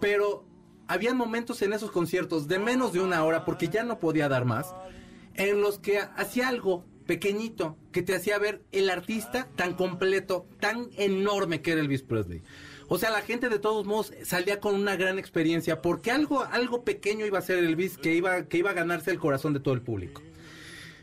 pero 0.00 0.44
había 0.86 1.14
momentos 1.14 1.62
en 1.62 1.72
esos 1.72 1.90
conciertos 1.90 2.48
de 2.48 2.58
menos 2.58 2.92
de 2.92 3.00
una 3.00 3.24
hora 3.24 3.44
porque 3.44 3.68
ya 3.68 3.82
no 3.82 3.98
podía 3.98 4.28
dar 4.28 4.44
más 4.44 4.74
en 5.34 5.60
los 5.60 5.78
que 5.78 5.98
hacía 5.98 6.48
algo 6.48 6.84
pequeñito 7.08 7.78
que 7.90 8.02
te 8.02 8.14
hacía 8.14 8.38
ver 8.38 8.62
el 8.70 8.90
artista 8.90 9.48
tan 9.56 9.72
completo, 9.72 10.46
tan 10.60 10.90
enorme 10.98 11.62
que 11.62 11.72
era 11.72 11.80
Elvis 11.80 12.02
Presley. 12.02 12.42
O 12.86 12.98
sea, 12.98 13.10
la 13.10 13.22
gente 13.22 13.48
de 13.48 13.58
todos 13.58 13.86
modos 13.86 14.12
salía 14.24 14.60
con 14.60 14.74
una 14.74 14.94
gran 14.94 15.18
experiencia 15.18 15.80
porque 15.80 16.10
algo, 16.10 16.44
algo 16.44 16.84
pequeño 16.84 17.24
iba 17.24 17.38
a 17.38 17.42
ser 17.42 17.64
Elvis 17.64 17.96
que 17.96 18.14
iba, 18.14 18.44
que 18.44 18.58
iba 18.58 18.70
a 18.70 18.74
ganarse 18.74 19.10
el 19.10 19.18
corazón 19.18 19.54
de 19.54 19.60
todo 19.60 19.72
el 19.72 19.80
público. 19.80 20.22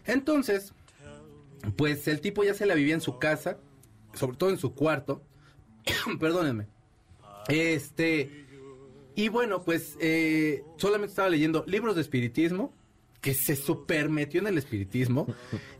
Entonces, 0.05 0.73
pues 1.75 2.07
el 2.07 2.21
tipo 2.21 2.43
ya 2.43 2.53
se 2.53 2.67
la 2.67 2.75
vivía 2.75 2.93
en 2.93 3.01
su 3.01 3.17
casa, 3.17 3.57
sobre 4.13 4.37
todo 4.37 4.51
en 4.51 4.59
su 4.59 4.75
cuarto. 4.75 5.23
Perdónenme. 6.19 6.67
Este, 7.47 8.45
y 9.15 9.29
bueno, 9.29 9.63
pues 9.63 9.97
eh, 9.99 10.63
solamente 10.77 11.11
estaba 11.11 11.29
leyendo 11.29 11.63
libros 11.65 11.95
de 11.95 12.01
espiritismo 12.01 12.73
que 13.25 13.33
se 13.33 13.55
super 13.55 14.07
metió 14.07 14.39
en 14.39 14.45
el 14.45 14.55
espiritismo 14.59 15.25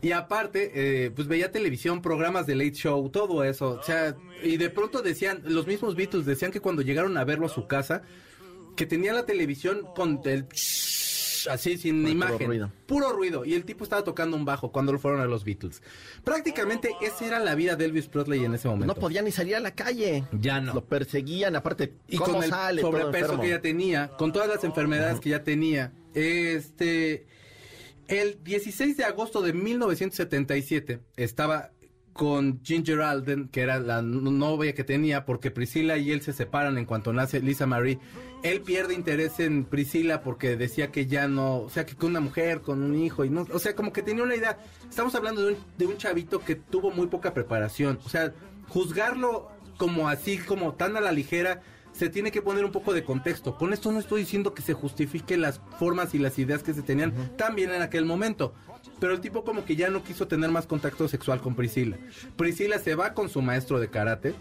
y 0.02 0.10
aparte 0.10 0.72
eh, 0.74 1.12
pues 1.12 1.28
veía 1.28 1.52
televisión, 1.52 2.02
programas 2.02 2.44
de 2.44 2.56
late 2.56 2.72
show, 2.72 3.08
todo 3.08 3.44
eso, 3.44 3.78
o 3.78 3.82
sea, 3.84 4.16
y 4.42 4.56
de 4.56 4.68
pronto 4.68 5.00
decían, 5.00 5.42
los 5.44 5.64
mismos 5.64 5.94
Beatles 5.94 6.26
decían 6.26 6.50
que 6.50 6.58
cuando 6.58 6.82
llegaron 6.82 7.16
a 7.16 7.22
verlo 7.22 7.46
a 7.46 7.48
su 7.48 7.68
casa, 7.68 8.02
que 8.74 8.84
tenía 8.84 9.12
la 9.12 9.26
televisión 9.26 9.86
con 9.94 10.20
el 10.24 10.48
así 11.48 11.78
sin 11.78 12.08
imagen, 12.08 12.36
puro 12.36 12.48
ruido. 12.48 12.72
puro 12.86 13.12
ruido, 13.12 13.44
y 13.44 13.54
el 13.54 13.64
tipo 13.64 13.84
estaba 13.84 14.02
tocando 14.02 14.36
un 14.36 14.44
bajo 14.44 14.72
cuando 14.72 14.90
lo 14.90 14.98
fueron 14.98 15.20
a 15.20 15.26
los 15.26 15.44
Beatles. 15.44 15.84
Prácticamente 16.24 16.96
esa 17.00 17.26
era 17.26 17.38
la 17.38 17.54
vida 17.54 17.76
de 17.76 17.84
Elvis 17.84 18.08
Presley 18.08 18.44
en 18.44 18.56
ese 18.56 18.66
momento. 18.66 18.92
No 18.92 19.00
podía 19.00 19.22
ni 19.22 19.30
salir 19.30 19.54
a 19.54 19.60
la 19.60 19.70
calle. 19.70 20.24
Ya 20.32 20.60
no. 20.60 20.74
Lo 20.74 20.84
perseguían, 20.84 21.54
aparte, 21.54 21.94
y 22.08 22.16
con 22.16 22.42
el 22.42 22.50
sobrepeso 22.80 23.38
que 23.38 23.50
ya 23.50 23.60
tenía, 23.60 24.08
con 24.08 24.32
todas 24.32 24.48
las 24.48 24.64
enfermedades 24.64 25.20
que 25.20 25.30
ya 25.30 25.44
tenía. 25.44 25.92
Este 26.12 27.35
el 28.08 28.42
16 28.42 28.96
de 28.96 29.04
agosto 29.04 29.42
de 29.42 29.52
1977 29.52 31.00
estaba 31.16 31.72
con 32.16 32.62
Ginger 32.62 33.02
Alden, 33.02 33.48
que 33.48 33.60
era 33.60 33.78
la 33.78 34.00
novia 34.00 34.74
que 34.74 34.84
tenía, 34.84 35.26
porque 35.26 35.50
Priscila 35.50 35.98
y 35.98 36.12
él 36.12 36.22
se 36.22 36.32
separan 36.32 36.78
en 36.78 36.86
cuanto 36.86 37.12
nace 37.12 37.40
Lisa 37.40 37.66
Marie. 37.66 37.98
Él 38.42 38.62
pierde 38.62 38.94
interés 38.94 39.38
en 39.38 39.64
Priscila 39.64 40.22
porque 40.22 40.56
decía 40.56 40.90
que 40.90 41.06
ya 41.06 41.28
no, 41.28 41.58
o 41.58 41.68
sea, 41.68 41.84
que 41.84 41.94
con 41.94 42.10
una 42.10 42.20
mujer, 42.20 42.62
con 42.62 42.82
un 42.82 42.96
hijo, 42.96 43.24
y 43.24 43.30
no, 43.30 43.46
o 43.52 43.58
sea, 43.58 43.74
como 43.74 43.92
que 43.92 44.02
tenía 44.02 44.24
una 44.24 44.34
idea. 44.34 44.58
Estamos 44.88 45.14
hablando 45.14 45.44
de 45.44 45.52
un, 45.52 45.58
de 45.76 45.86
un 45.86 45.98
chavito 45.98 46.40
que 46.42 46.54
tuvo 46.54 46.90
muy 46.90 47.08
poca 47.08 47.34
preparación, 47.34 47.98
o 48.04 48.08
sea, 48.08 48.32
juzgarlo 48.68 49.50
como 49.76 50.08
así, 50.08 50.38
como 50.38 50.74
tan 50.74 50.96
a 50.96 51.00
la 51.02 51.12
ligera, 51.12 51.60
se 51.96 52.10
tiene 52.10 52.30
que 52.30 52.42
poner 52.42 52.64
un 52.64 52.72
poco 52.72 52.92
de 52.92 53.04
contexto. 53.04 53.56
Con 53.56 53.72
esto 53.72 53.90
no 53.90 53.98
estoy 53.98 54.20
diciendo 54.20 54.52
que 54.54 54.62
se 54.62 54.74
justifique 54.74 55.36
las 55.36 55.60
formas 55.78 56.14
y 56.14 56.18
las 56.18 56.38
ideas 56.38 56.62
que 56.62 56.74
se 56.74 56.82
tenían 56.82 57.12
también 57.36 57.70
en 57.70 57.82
aquel 57.82 58.04
momento. 58.04 58.54
Pero 59.00 59.12
el 59.12 59.20
tipo 59.20 59.44
como 59.44 59.64
que 59.64 59.76
ya 59.76 59.88
no 59.90 60.02
quiso 60.02 60.28
tener 60.28 60.50
más 60.50 60.66
contacto 60.66 61.08
sexual 61.08 61.40
con 61.40 61.54
Priscila. 61.54 61.96
Priscila 62.36 62.78
se 62.78 62.94
va 62.94 63.14
con 63.14 63.28
su 63.28 63.40
maestro 63.42 63.80
de 63.80 63.88
karate. 63.88 64.34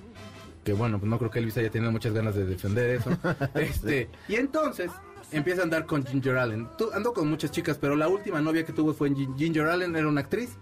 Que 0.63 0.73
bueno, 0.73 0.99
pues 0.99 1.09
no 1.09 1.17
creo 1.17 1.29
que 1.29 1.39
Elvis 1.39 1.57
haya 1.57 1.69
tenido 1.69 1.91
muchas 1.91 2.13
ganas 2.13 2.35
de 2.35 2.45
defender 2.45 2.89
eso. 2.89 3.11
este, 3.55 4.09
y 4.27 4.35
entonces 4.35 4.91
empieza 5.31 5.61
a 5.61 5.63
andar 5.63 5.85
con 5.85 6.05
Ginger 6.05 6.37
Allen. 6.37 6.67
Ando 6.93 7.13
con 7.13 7.29
muchas 7.29 7.51
chicas, 7.51 7.77
pero 7.79 7.95
la 7.95 8.07
última 8.07 8.41
novia 8.41 8.65
que 8.65 8.73
tuvo 8.73 8.93
fue 8.93 9.13
Ginger 9.37 9.67
Allen, 9.67 9.95
era 9.95 10.07
una 10.07 10.21
actriz 10.21 10.57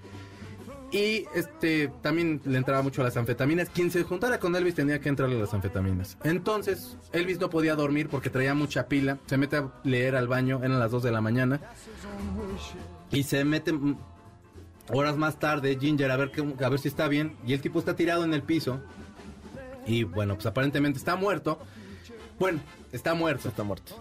y 0.93 1.25
este 1.33 1.91
también 2.03 2.39
le 2.45 2.55
entraba 2.55 2.83
mucho 2.83 3.01
a 3.01 3.05
las 3.05 3.17
anfetaminas. 3.17 3.67
Quien 3.69 3.89
se 3.89 4.03
juntara 4.03 4.39
con 4.39 4.55
Elvis 4.55 4.75
tenía 4.75 4.99
que 5.01 5.09
entrarle 5.09 5.37
a 5.37 5.39
las 5.39 5.53
anfetaminas. 5.53 6.19
Entonces, 6.23 6.97
Elvis 7.11 7.39
no 7.39 7.49
podía 7.49 7.75
dormir 7.75 8.09
porque 8.09 8.29
traía 8.29 8.53
mucha 8.53 8.87
pila. 8.87 9.17
Se 9.25 9.35
mete 9.37 9.57
a 9.57 9.71
leer 9.83 10.15
al 10.15 10.27
baño, 10.27 10.59
eran 10.63 10.79
las 10.79 10.91
2 10.91 11.01
de 11.01 11.11
la 11.11 11.19
mañana. 11.19 11.59
Y 13.11 13.23
se 13.23 13.43
mete 13.43 13.73
horas 14.89 15.17
más 15.17 15.39
tarde 15.39 15.77
Ginger 15.79 16.11
a 16.11 16.17
ver, 16.17 16.31
a 16.63 16.69
ver 16.69 16.79
si 16.79 16.89
está 16.89 17.07
bien. 17.07 17.37
Y 17.47 17.53
el 17.53 17.61
tipo 17.61 17.79
está 17.79 17.95
tirado 17.95 18.23
en 18.23 18.35
el 18.35 18.43
piso. 18.43 18.79
Y 19.87 20.03
bueno, 20.03 20.35
pues 20.35 20.45
aparentemente 20.45 20.99
está 20.99 21.15
muerto. 21.15 21.57
Bueno, 22.37 22.59
está 22.91 23.15
muerto. 23.15 23.49
Está 23.49 23.63
muerto. 23.63 23.95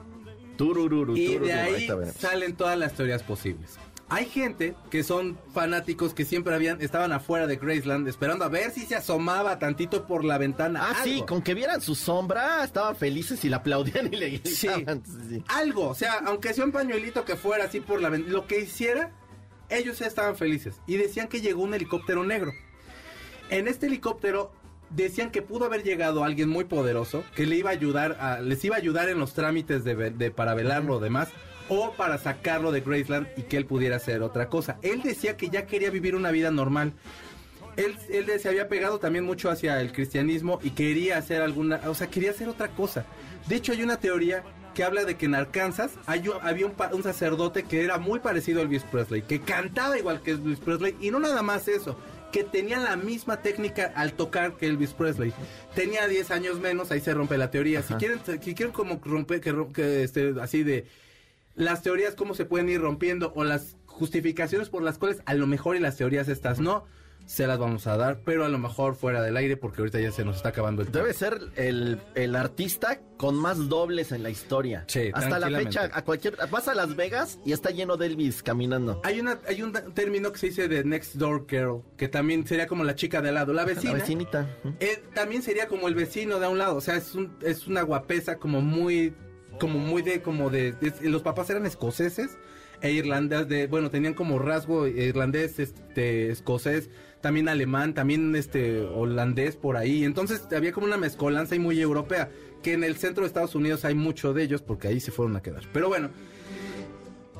y 1.16 1.38
de 1.38 1.52
ahí 1.54 1.88
salen 2.18 2.54
todas 2.54 2.78
las 2.78 2.92
teorías 2.92 3.22
posibles. 3.22 3.78
Hay 4.12 4.26
gente 4.26 4.74
que 4.90 5.04
son 5.04 5.38
fanáticos 5.54 6.12
que 6.12 6.26
siempre 6.26 6.54
habían 6.54 6.82
estaban 6.82 7.12
afuera 7.12 7.46
de 7.46 7.56
Graceland 7.56 8.06
esperando 8.06 8.44
a 8.44 8.48
ver 8.48 8.70
si 8.70 8.82
se 8.82 8.94
asomaba 8.94 9.58
tantito 9.58 10.06
por 10.06 10.22
la 10.22 10.36
ventana. 10.36 10.80
Ah, 10.82 11.00
sí, 11.02 11.24
con 11.26 11.40
que 11.40 11.54
vieran 11.54 11.80
su 11.80 11.94
sombra, 11.94 12.62
estaban 12.62 12.94
felices 12.94 13.42
y 13.46 13.48
la 13.48 13.56
aplaudían 13.56 14.12
y 14.12 14.16
le 14.16 14.28
gritaban. 14.28 15.02
Sí. 15.30 15.42
Algo, 15.48 15.88
o 15.88 15.94
sea, 15.94 16.18
aunque 16.26 16.52
sea 16.52 16.66
un 16.66 16.72
pañuelito 16.72 17.24
que 17.24 17.36
fuera 17.36 17.64
así 17.64 17.80
por 17.80 18.02
la 18.02 18.10
ventana, 18.10 18.34
lo 18.34 18.46
que 18.46 18.60
hiciera, 18.60 19.12
ellos 19.70 19.98
ya 19.98 20.08
estaban 20.08 20.36
felices. 20.36 20.74
Y 20.86 20.98
decían 20.98 21.28
que 21.28 21.40
llegó 21.40 21.62
un 21.62 21.72
helicóptero 21.72 22.22
negro. 22.22 22.52
En 23.48 23.66
este 23.66 23.86
helicóptero 23.86 24.52
decían 24.90 25.30
que 25.30 25.40
pudo 25.40 25.64
haber 25.64 25.84
llegado 25.84 26.22
alguien 26.22 26.50
muy 26.50 26.64
poderoso 26.64 27.24
que 27.34 27.46
le 27.46 27.56
iba 27.56 27.70
a 27.70 27.72
ayudar 27.72 28.18
a, 28.20 28.40
les 28.40 28.62
iba 28.62 28.76
a 28.76 28.78
ayudar 28.78 29.08
en 29.08 29.18
los 29.18 29.32
trámites 29.32 29.84
de, 29.84 30.10
de 30.10 30.30
para 30.30 30.52
velarlo 30.52 30.96
o 30.96 31.00
demás 31.00 31.30
o 31.68 31.92
para 31.92 32.18
sacarlo 32.18 32.72
de 32.72 32.80
Graceland 32.80 33.28
y 33.36 33.42
que 33.42 33.56
él 33.56 33.66
pudiera 33.66 33.96
hacer 33.96 34.22
otra 34.22 34.48
cosa. 34.48 34.78
Él 34.82 35.02
decía 35.02 35.36
que 35.36 35.48
ya 35.48 35.66
quería 35.66 35.90
vivir 35.90 36.14
una 36.14 36.30
vida 36.30 36.50
normal. 36.50 36.92
Él, 37.76 37.96
él 38.10 38.28
se 38.38 38.48
había 38.48 38.68
pegado 38.68 38.98
también 38.98 39.24
mucho 39.24 39.50
hacia 39.50 39.80
el 39.80 39.92
cristianismo 39.92 40.60
y 40.62 40.70
quería 40.70 41.16
hacer 41.16 41.40
alguna, 41.40 41.80
o 41.86 41.94
sea, 41.94 42.08
quería 42.08 42.30
hacer 42.30 42.48
otra 42.48 42.68
cosa. 42.68 43.06
De 43.48 43.56
hecho, 43.56 43.72
hay 43.72 43.82
una 43.82 43.96
teoría 43.96 44.44
que 44.74 44.84
habla 44.84 45.04
de 45.04 45.16
que 45.16 45.26
en 45.26 45.34
Arkansas 45.34 45.92
hay, 46.06 46.24
había 46.42 46.66
un, 46.66 46.74
un, 46.92 47.02
sacerdote 47.02 47.64
que 47.64 47.84
era 47.84 47.98
muy 47.98 48.20
parecido 48.20 48.60
a 48.60 48.62
Elvis 48.62 48.84
Presley, 48.84 49.22
que 49.22 49.40
cantaba 49.40 49.98
igual 49.98 50.22
que 50.22 50.32
Elvis 50.32 50.60
Presley, 50.60 50.96
y 51.00 51.10
no 51.10 51.18
nada 51.18 51.42
más 51.42 51.68
eso, 51.68 51.98
que 52.32 52.42
tenía 52.44 52.78
la 52.78 52.96
misma 52.96 53.42
técnica 53.42 53.92
al 53.94 54.14
tocar 54.14 54.56
que 54.56 54.66
Elvis 54.66 54.94
Presley. 54.94 55.32
Tenía 55.74 56.08
10 56.08 56.30
años 56.30 56.58
menos, 56.58 56.90
ahí 56.90 57.00
se 57.00 57.14
rompe 57.14 57.36
la 57.36 57.50
teoría. 57.50 57.82
Si 57.82 57.94
quieren, 57.94 58.20
si 58.24 58.54
quieren 58.54 58.72
como 58.72 59.00
romper, 59.04 59.40
que, 59.40 59.54
que 59.72 60.02
este, 60.02 60.34
así 60.40 60.64
de 60.64 60.86
las 61.54 61.82
teorías 61.82 62.14
cómo 62.14 62.34
se 62.34 62.44
pueden 62.44 62.68
ir 62.68 62.80
rompiendo 62.80 63.32
o 63.34 63.44
las 63.44 63.76
justificaciones 63.86 64.68
por 64.68 64.82
las 64.82 64.98
cuales 64.98 65.22
a 65.26 65.34
lo 65.34 65.46
mejor 65.46 65.76
y 65.76 65.80
las 65.80 65.96
teorías 65.96 66.28
estas 66.28 66.60
no 66.60 66.84
se 67.26 67.46
las 67.46 67.58
vamos 67.58 67.86
a 67.86 67.96
dar, 67.96 68.20
pero 68.24 68.44
a 68.44 68.48
lo 68.48 68.58
mejor 68.58 68.94
fuera 68.94 69.22
del 69.22 69.36
aire 69.36 69.56
porque 69.56 69.80
ahorita 69.80 70.00
ya 70.00 70.10
se 70.10 70.24
nos 70.24 70.36
está 70.36 70.50
acabando 70.50 70.82
el 70.82 70.88
tiempo. 70.88 71.06
Debe 71.06 71.14
ser 71.14 71.40
el, 71.56 72.00
el 72.14 72.34
artista 72.34 73.00
con 73.16 73.36
más 73.36 73.68
dobles 73.68 74.12
en 74.12 74.22
la 74.22 74.30
historia. 74.30 74.84
Sí, 74.88 75.10
Hasta 75.12 75.38
la 75.38 75.58
fecha, 75.58 75.88
a 75.92 76.02
cualquier 76.02 76.36
vas 76.50 76.68
a 76.68 76.74
Las 76.74 76.96
Vegas 76.96 77.38
y 77.44 77.52
está 77.52 77.70
lleno 77.70 77.96
de 77.96 78.06
Elvis 78.06 78.42
caminando. 78.42 79.00
Hay 79.04 79.20
una 79.20 79.38
hay 79.46 79.62
un 79.62 79.72
término 79.94 80.32
que 80.32 80.38
se 80.38 80.46
dice 80.48 80.68
de 80.68 80.84
next 80.84 81.14
door 81.14 81.46
girl, 81.48 81.82
que 81.96 82.08
también 82.08 82.46
sería 82.46 82.66
como 82.66 82.84
la 82.84 82.94
chica 82.94 83.22
de 83.22 83.28
al 83.28 83.36
lado, 83.36 83.52
la 83.52 83.64
vecina. 83.64 83.92
La 83.92 83.98
vecinita. 84.00 84.58
Eh, 84.80 85.02
también 85.14 85.42
sería 85.42 85.68
como 85.68 85.88
el 85.88 85.94
vecino 85.94 86.38
de 86.40 86.46
a 86.46 86.48
un 86.48 86.58
lado, 86.58 86.76
o 86.76 86.80
sea, 86.80 86.96
es 86.96 87.14
un 87.14 87.36
es 87.42 87.66
una 87.66 87.82
guapesa 87.82 88.38
como 88.38 88.60
muy 88.60 89.14
como 89.58 89.78
muy 89.78 90.02
de, 90.02 90.22
como 90.22 90.50
de, 90.50 90.74
los 91.02 91.22
papás 91.22 91.50
eran 91.50 91.66
escoceses 91.66 92.38
e 92.80 92.92
irlandés, 92.92 93.48
de, 93.48 93.66
bueno, 93.68 93.90
tenían 93.90 94.14
como 94.14 94.38
rasgo 94.38 94.86
irlandés, 94.88 95.58
este, 95.58 96.30
escocés, 96.30 96.90
también 97.20 97.48
alemán, 97.48 97.94
también 97.94 98.34
este, 98.34 98.80
holandés 98.80 99.56
por 99.56 99.76
ahí. 99.76 100.04
Entonces 100.04 100.46
había 100.54 100.72
como 100.72 100.86
una 100.86 100.96
mezcolanza 100.96 101.54
y 101.54 101.60
muy 101.60 101.80
europea, 101.80 102.30
que 102.62 102.72
en 102.72 102.84
el 102.84 102.96
centro 102.96 103.22
de 103.22 103.28
Estados 103.28 103.54
Unidos 103.54 103.84
hay 103.84 103.94
mucho 103.94 104.34
de 104.34 104.42
ellos 104.42 104.62
porque 104.62 104.88
ahí 104.88 105.00
se 105.00 105.12
fueron 105.12 105.36
a 105.36 105.42
quedar. 105.42 105.62
Pero 105.72 105.88
bueno, 105.88 106.10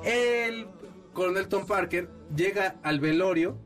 el 0.05 0.67
coronel 1.13 1.49
Tom 1.49 1.67
Parker 1.67 2.09
llega 2.35 2.77
al 2.83 3.01
velorio 3.01 3.59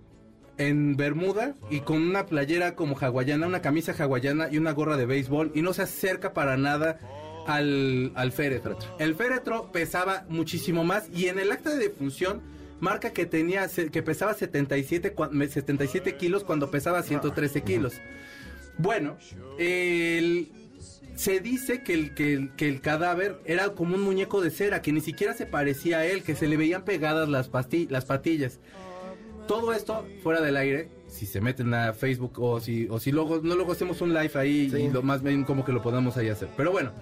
en 0.59 0.97
Bermuda 0.97 1.55
y 1.71 1.81
con 1.81 2.03
una 2.03 2.27
playera 2.27 2.75
como 2.75 2.97
hawaiana, 2.99 3.47
una 3.47 3.61
camisa 3.61 3.93
hawaiana 3.93 4.49
y 4.51 4.59
una 4.59 4.73
gorra 4.73 4.97
de 4.97 5.07
béisbol 5.07 5.53
y 5.55 5.63
no 5.63 5.73
se 5.75 5.83
acerca 5.83 6.33
para 6.33 6.57
nada 6.57 6.99
al, 7.47 8.13
al 8.15 8.33
féretro. 8.33 8.79
El 8.99 9.15
féretro 9.15 9.71
pesaba 9.73 10.25
muchísimo 10.29 10.85
más 10.85 11.09
y 11.15 11.27
en 11.27 11.39
el 11.39 11.53
acta 11.53 11.71
de 11.71 11.79
defunción 11.79 12.43
marca 12.81 13.13
que 13.13 13.27
tenía 13.27 13.69
que 13.69 14.03
pesaba 14.03 14.35
77, 14.35 15.15
77 15.49 16.17
kilos 16.17 16.45
cuando 16.45 16.71
pesaba 16.71 17.03
113 17.03 17.63
kilos. 17.63 17.95
Bueno, 18.79 19.17
se 21.17 21.41
dice 21.41 21.83
que 21.83 21.95
el, 21.95 22.15
que, 22.15 22.51
que 22.57 22.69
el 22.69 22.81
cadáver 22.81 23.41
era 23.47 23.71
como 23.71 23.95
un 23.95 24.03
muñeco 24.03 24.43
de 24.43 24.51
cera, 24.51 24.83
que 24.83 24.93
ni 24.93 25.01
siquiera 25.01 25.33
se 25.33 25.47
parecía 25.47 25.99
a 25.99 26.07
él, 26.07 26.23
que 26.23 26.35
se 26.37 26.47
le 26.47 26.57
veían 26.57 26.85
pegadas 26.85 27.29
las, 27.29 27.51
las 27.89 28.05
patillas. 28.05 28.61
Todo 29.49 29.73
esto 29.73 30.05
fuera 30.23 30.41
del 30.41 30.57
aire, 30.57 30.91
si 31.07 31.25
se 31.25 31.41
meten 31.41 31.73
a 31.73 31.93
Facebook 31.93 32.39
o 32.41 32.61
si, 32.61 32.89
o 32.89 32.99
si 32.99 33.13
luego, 33.13 33.41
no 33.43 33.55
luego 33.55 33.73
hacemos 33.73 34.01
un 34.01 34.13
live 34.13 34.33
ahí 34.35 34.73
y 34.77 34.91
lo 34.91 35.03
más 35.03 35.23
bien 35.23 35.45
como 35.45 35.65
que 35.65 35.73
lo 35.73 35.81
podemos 35.81 36.17
ahí 36.17 36.29
hacer. 36.29 36.49
Pero 36.57 36.73
bueno, 36.73 36.93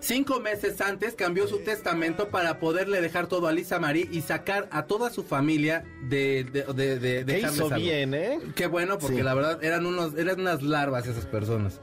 Cinco 0.00 0.40
meses 0.40 0.80
antes 0.80 1.14
cambió 1.14 1.46
su 1.46 1.58
testamento 1.60 2.28
para 2.28 2.58
poderle 2.58 3.00
dejar 3.00 3.26
todo 3.26 3.48
a 3.48 3.52
Lisa 3.52 3.78
Marie 3.78 4.08
y 4.10 4.20
sacar 4.20 4.68
a 4.70 4.86
toda 4.86 5.10
su 5.10 5.24
familia 5.24 5.84
de, 6.08 6.44
de, 6.44 6.98
de, 6.98 7.24
de, 7.24 7.40
hizo 7.40 7.68
bien, 7.70 8.14
¿eh? 8.14 8.38
Qué 8.54 8.66
bueno, 8.66 8.98
porque 8.98 9.22
la 9.22 9.34
verdad 9.34 9.62
eran 9.64 9.86
unos, 9.86 10.14
eran 10.16 10.40
unas 10.40 10.62
larvas 10.62 11.06
esas 11.06 11.26
personas. 11.26 11.80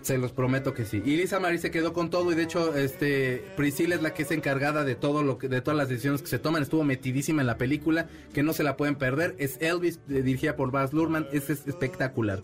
Se 0.00 0.18
los 0.18 0.32
prometo 0.32 0.74
que 0.74 0.84
sí. 0.84 1.00
Y 1.04 1.16
Lisa 1.16 1.38
Marie 1.38 1.58
se 1.58 1.70
quedó 1.70 1.92
con 1.92 2.10
todo 2.10 2.32
y 2.32 2.34
de 2.34 2.42
hecho, 2.42 2.76
este, 2.76 3.44
Priscilla 3.56 3.94
es 3.94 4.02
la 4.02 4.12
que 4.12 4.24
es 4.24 4.32
encargada 4.32 4.82
de 4.82 4.96
todo 4.96 5.22
lo 5.22 5.38
que, 5.38 5.48
de 5.48 5.60
todas 5.60 5.78
las 5.78 5.88
decisiones 5.88 6.22
que 6.22 6.26
se 6.26 6.40
toman. 6.40 6.60
Estuvo 6.60 6.82
metidísima 6.82 7.40
en 7.40 7.46
la 7.46 7.56
película, 7.56 8.08
que 8.34 8.42
no 8.42 8.52
se 8.52 8.64
la 8.64 8.76
pueden 8.76 8.96
perder. 8.96 9.36
Es 9.38 9.58
Elvis, 9.60 10.00
dirigida 10.08 10.56
por 10.56 10.72
Baz 10.72 10.92
Luhrmann, 10.92 11.28
es 11.32 11.48
espectacular. 11.50 12.42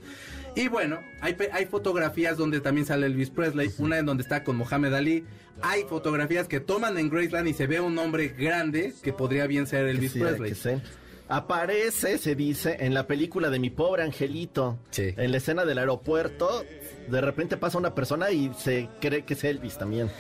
Y 0.59 0.67
bueno, 0.67 0.99
hay, 1.21 1.37
hay 1.53 1.67
fotografías 1.67 2.37
donde 2.37 2.61
también 2.61 2.85
sale 2.85 3.07
Elvis 3.07 3.31
Presley, 3.31 3.71
una 3.79 3.99
en 3.99 4.07
donde 4.07 4.25
está 4.25 4.43
con 4.43 4.57
Mohamed 4.57 4.93
Ali. 4.93 5.25
Hay 5.63 5.85
fotografías 5.85 6.49
que 6.49 6.59
toman 6.59 6.99
en 6.99 7.09
Graceland 7.09 7.47
y 7.47 7.55
se 7.55 7.69
ve 7.69 7.79
un 7.79 7.97
hombre 7.97 8.27
grande 8.27 8.93
que 9.01 9.13
podría 9.13 9.47
bien 9.47 9.69
ser 9.69 9.87
Elvis 9.87 10.15
Presley. 10.15 10.83
Aparece, 11.29 12.19
se 12.19 12.35
dice, 12.35 12.77
en 12.81 12.93
la 12.93 13.07
película 13.07 13.51
de 13.51 13.61
Mi 13.61 13.71
Pobre 13.71 14.03
Angelito. 14.03 14.81
En 14.97 15.31
la 15.31 15.37
escena 15.37 15.65
del 15.65 15.79
aeropuerto, 15.79 16.65
de 17.09 17.21
repente 17.21 17.57
pasa 17.57 17.79
una 17.79 17.95
persona 17.95 18.33
y 18.33 18.51
se 18.59 18.89
cree 19.01 19.25
que 19.25 19.35
es 19.35 19.45
Elvis 19.45 19.79
también. 19.79 20.11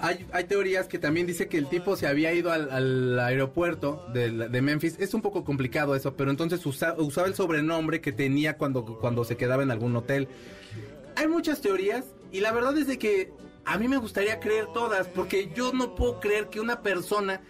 Hay, 0.00 0.26
hay, 0.32 0.44
teorías 0.44 0.88
que 0.88 0.98
también 0.98 1.26
dice 1.26 1.48
que 1.48 1.58
el 1.58 1.68
tipo 1.68 1.96
se 1.96 2.06
había 2.06 2.32
ido 2.32 2.52
al, 2.52 3.18
aeropuerto 3.18 4.06
de, 4.12 4.30
de, 4.30 4.62
Memphis. 4.62 4.96
Es 4.98 5.14
un 5.14 5.22
poco 5.22 5.44
complicado 5.44 5.94
eso, 5.94 6.14
pero 6.16 6.30
entonces 6.30 6.64
usaba 6.66 7.26
el 7.26 7.34
sobrenombre 7.34 8.00
que 8.00 8.12
tenía 8.12 8.56
cuando, 8.56 8.84
cuando 8.84 9.24
se 9.24 9.36
quedaba 9.36 9.62
en 9.62 9.70
algún 9.70 9.96
hotel. 9.96 10.28
Hay 11.16 11.28
muchas 11.28 11.60
teorías 11.60 12.04
y 12.32 12.40
la 12.40 12.52
verdad 12.52 12.76
es 12.78 12.86
de 12.86 12.98
que 12.98 13.32
a 13.64 13.78
mí 13.78 13.88
me 13.88 13.98
gustaría 13.98 14.40
creer 14.40 14.66
todas, 14.72 15.06
porque 15.08 15.50
yo 15.54 15.72
no 15.72 15.94
puedo 15.94 16.20
creer 16.20 16.48
que 16.48 16.60
una 16.60 16.82
persona 16.82 17.42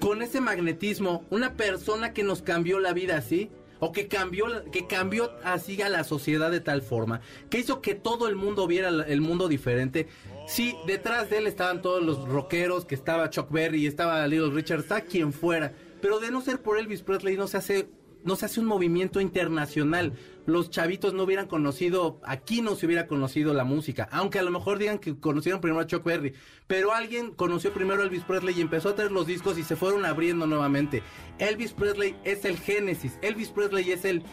con 0.00 0.22
ese 0.22 0.40
magnetismo, 0.40 1.24
una 1.30 1.54
persona 1.54 2.12
que 2.12 2.22
nos 2.22 2.42
cambió 2.42 2.78
la 2.78 2.92
vida 2.92 3.16
así, 3.16 3.50
o 3.80 3.92
que 3.92 4.08
cambió 4.08 4.46
que 4.70 4.86
cambió 4.86 5.32
así 5.44 5.80
a 5.82 5.88
la 5.88 6.04
sociedad 6.04 6.50
de 6.50 6.60
tal 6.60 6.82
forma 6.82 7.20
que 7.50 7.58
hizo 7.58 7.80
que 7.80 7.94
todo 7.94 8.28
el 8.28 8.36
mundo 8.36 8.66
viera 8.66 8.88
el 8.88 9.20
mundo 9.20 9.48
diferente 9.48 10.08
sí 10.46 10.76
detrás 10.86 11.30
de 11.30 11.38
él 11.38 11.46
estaban 11.46 11.82
todos 11.82 12.02
los 12.02 12.28
rockeros 12.28 12.84
que 12.84 12.94
estaba 12.94 13.30
Chuck 13.30 13.50
Berry 13.50 13.86
estaba 13.86 14.26
Little 14.26 14.50
Richard 14.50 14.80
está 14.80 15.00
quien 15.00 15.32
fuera 15.32 15.72
pero 16.00 16.20
de 16.20 16.30
no 16.30 16.40
ser 16.40 16.62
por 16.62 16.78
Elvis 16.78 17.02
Presley 17.02 17.36
no 17.36 17.46
se 17.46 17.56
hace 17.56 17.88
no 18.26 18.34
se 18.34 18.44
hace 18.44 18.60
un 18.60 18.66
movimiento 18.66 19.20
internacional. 19.20 20.12
Los 20.46 20.68
chavitos 20.68 21.14
no 21.14 21.22
hubieran 21.22 21.46
conocido, 21.46 22.20
aquí 22.24 22.60
no 22.60 22.74
se 22.74 22.86
hubiera 22.86 23.06
conocido 23.06 23.54
la 23.54 23.64
música, 23.64 24.08
aunque 24.10 24.40
a 24.40 24.42
lo 24.42 24.50
mejor 24.50 24.78
digan 24.78 24.98
que 24.98 25.18
conocieron 25.18 25.60
primero 25.60 25.80
a 25.80 25.86
Chuck 25.86 26.04
Berry, 26.04 26.34
pero 26.66 26.92
alguien 26.92 27.30
conoció 27.30 27.72
primero 27.72 28.02
a 28.02 28.04
Elvis 28.04 28.24
Presley 28.24 28.58
y 28.58 28.60
empezó 28.60 28.90
a 28.90 28.94
traer 28.96 29.12
los 29.12 29.28
discos 29.28 29.58
y 29.58 29.62
se 29.62 29.76
fueron 29.76 30.04
abriendo 30.04 30.46
nuevamente. 30.46 31.04
Elvis 31.38 31.72
Presley 31.72 32.16
es 32.24 32.44
el 32.44 32.58
génesis, 32.58 33.16
Elvis 33.22 33.50
Presley 33.50 33.92
es 33.92 34.04
el 34.04 34.24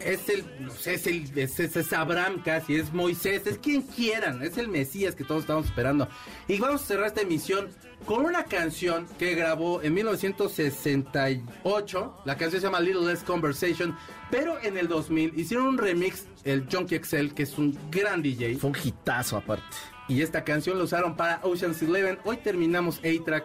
es 0.00 0.28
el, 0.28 0.44
no 0.60 0.72
sé, 0.72 0.94
es 0.94 1.06
el, 1.06 1.38
es, 1.38 1.92
Abraham 1.92 2.42
casi, 2.44 2.74
es 2.76 2.92
Moisés, 2.92 3.46
es 3.46 3.58
quien 3.58 3.82
quieran, 3.82 4.42
es 4.42 4.58
el 4.58 4.66
Mesías 4.68 5.14
que 5.14 5.22
todos 5.24 5.42
estamos 5.42 5.66
esperando. 5.66 6.08
Y 6.48 6.58
vamos 6.58 6.82
a 6.82 6.86
cerrar 6.86 7.06
esta 7.06 7.20
emisión 7.22 7.68
con 8.06 8.24
una 8.24 8.44
canción 8.44 9.06
que 9.18 9.34
grabó 9.34 9.82
en 9.82 9.92
1968, 9.94 12.22
la 12.24 12.36
canción 12.36 12.60
se 12.60 12.66
llama 12.66 12.80
Little 12.80 13.06
Less 13.06 13.22
Conversation, 13.22 13.96
pero 14.30 14.58
en 14.62 14.78
el 14.78 14.88
2000 14.88 15.38
hicieron 15.38 15.68
un 15.68 15.78
remix, 15.78 16.26
el 16.44 16.66
Junkie 16.70 16.94
Excel, 16.94 17.34
que 17.34 17.42
es 17.42 17.58
un 17.58 17.78
gran 17.90 18.22
DJ. 18.22 18.56
Fue 18.56 18.70
un 18.70 18.76
hitazo 18.82 19.36
aparte. 19.36 19.76
Y 20.08 20.22
esta 20.22 20.42
canción 20.42 20.78
lo 20.78 20.84
usaron 20.84 21.16
para 21.16 21.40
Ocean's 21.44 21.82
Eleven. 21.82 22.18
Hoy 22.24 22.38
terminamos 22.38 22.98
A-Track 22.98 23.44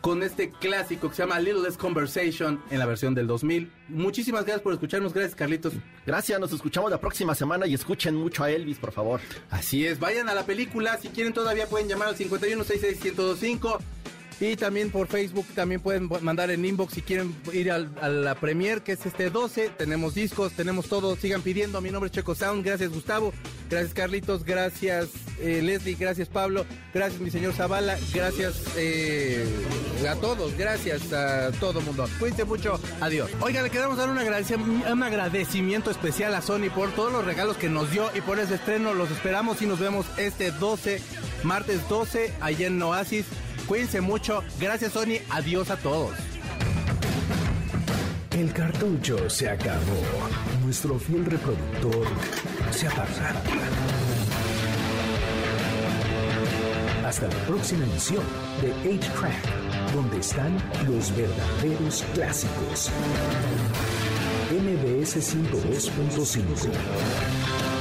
con 0.00 0.22
este 0.22 0.50
clásico 0.50 1.08
que 1.08 1.16
se 1.16 1.22
llama 1.22 1.38
Little 1.40 1.62
Less 1.62 1.76
Conversation 1.76 2.62
en 2.70 2.78
la 2.78 2.86
versión 2.86 3.14
del 3.14 3.26
2000. 3.26 3.70
Muchísimas 3.88 4.44
gracias 4.44 4.62
por 4.62 4.72
escucharnos. 4.72 5.12
Gracias, 5.12 5.34
Carlitos. 5.34 5.74
Gracias, 6.06 6.38
nos 6.38 6.52
escuchamos 6.52 6.90
la 6.90 7.00
próxima 7.00 7.34
semana 7.34 7.66
y 7.66 7.74
escuchen 7.74 8.14
mucho 8.14 8.44
a 8.44 8.50
Elvis, 8.50 8.78
por 8.78 8.92
favor. 8.92 9.20
Así 9.50 9.86
es, 9.86 9.98
vayan 9.98 10.28
a 10.28 10.34
la 10.34 10.44
película. 10.44 10.98
Si 10.98 11.08
quieren, 11.08 11.32
todavía 11.32 11.66
pueden 11.66 11.88
llamar 11.88 12.08
al 12.08 12.16
51661025. 12.16 13.78
Y 14.38 14.56
también 14.56 14.90
por 14.90 15.08
Facebook, 15.08 15.46
también 15.54 15.80
pueden 15.80 16.10
mandar 16.20 16.50
en 16.50 16.64
inbox 16.64 16.94
si 16.94 17.02
quieren 17.02 17.34
ir 17.54 17.70
a 17.70 17.78
la 17.78 18.34
premier, 18.34 18.82
que 18.82 18.92
es 18.92 19.06
este 19.06 19.30
12. 19.30 19.70
Tenemos 19.70 20.14
discos, 20.14 20.52
tenemos 20.52 20.88
todo. 20.88 21.16
Sigan 21.16 21.40
pidiendo. 21.40 21.80
Mi 21.80 21.90
nombre 21.90 22.08
es 22.08 22.12
Checo 22.12 22.34
Sound. 22.34 22.62
Gracias, 22.62 22.90
Gustavo. 22.90 23.32
Gracias, 23.70 23.94
Carlitos. 23.94 24.44
Gracias, 24.44 25.08
eh, 25.40 25.62
Leslie. 25.62 25.94
Gracias, 25.94 26.28
Pablo. 26.28 26.66
Gracias, 26.92 27.20
mi 27.20 27.30
señor 27.30 27.54
Zavala. 27.54 27.96
Gracias 28.12 28.62
eh, 28.76 29.46
a 30.06 30.16
todos. 30.16 30.54
Gracias 30.58 31.12
a 31.14 31.50
todo 31.52 31.80
mundo. 31.80 32.06
Cuídense 32.18 32.44
mucho. 32.44 32.78
Adiós. 33.00 33.30
Oiga, 33.40 33.62
le 33.62 33.70
queremos 33.70 33.96
dar 33.96 34.10
un 34.10 34.18
agradecimiento, 34.18 34.92
un 34.92 35.02
agradecimiento 35.02 35.90
especial 35.90 36.34
a 36.34 36.42
Sony 36.42 36.68
por 36.74 36.90
todos 36.94 37.10
los 37.10 37.24
regalos 37.24 37.56
que 37.56 37.70
nos 37.70 37.90
dio 37.90 38.10
y 38.14 38.20
por 38.20 38.38
ese 38.38 38.56
estreno. 38.56 38.92
Los 38.92 39.10
esperamos 39.10 39.62
y 39.62 39.66
nos 39.66 39.78
vemos 39.78 40.04
este 40.18 40.50
12, 40.50 41.00
martes 41.42 41.88
12, 41.88 42.34
allá 42.42 42.66
en 42.66 42.82
Oasis. 42.82 43.24
Cuídense 43.66 44.00
mucho. 44.00 44.44
Gracias, 44.60 44.92
Sony. 44.92 45.18
Adiós 45.30 45.70
a 45.70 45.76
todos. 45.76 46.12
El 48.36 48.52
cartucho 48.52 49.30
se 49.30 49.48
acabó. 49.48 49.80
Nuestro 50.62 50.98
fiel 50.98 51.24
reproductor 51.24 52.06
se 52.70 52.86
aparta. 52.86 53.32
Hasta 57.06 57.28
la 57.28 57.34
próxima 57.46 57.84
emisión 57.84 58.22
de 58.60 58.74
8-Track, 58.90 59.92
donde 59.94 60.18
están 60.18 60.54
los 60.86 61.16
verdaderos 61.16 62.04
clásicos. 62.14 62.90
MBS 64.50 65.16
102.5 65.16 67.75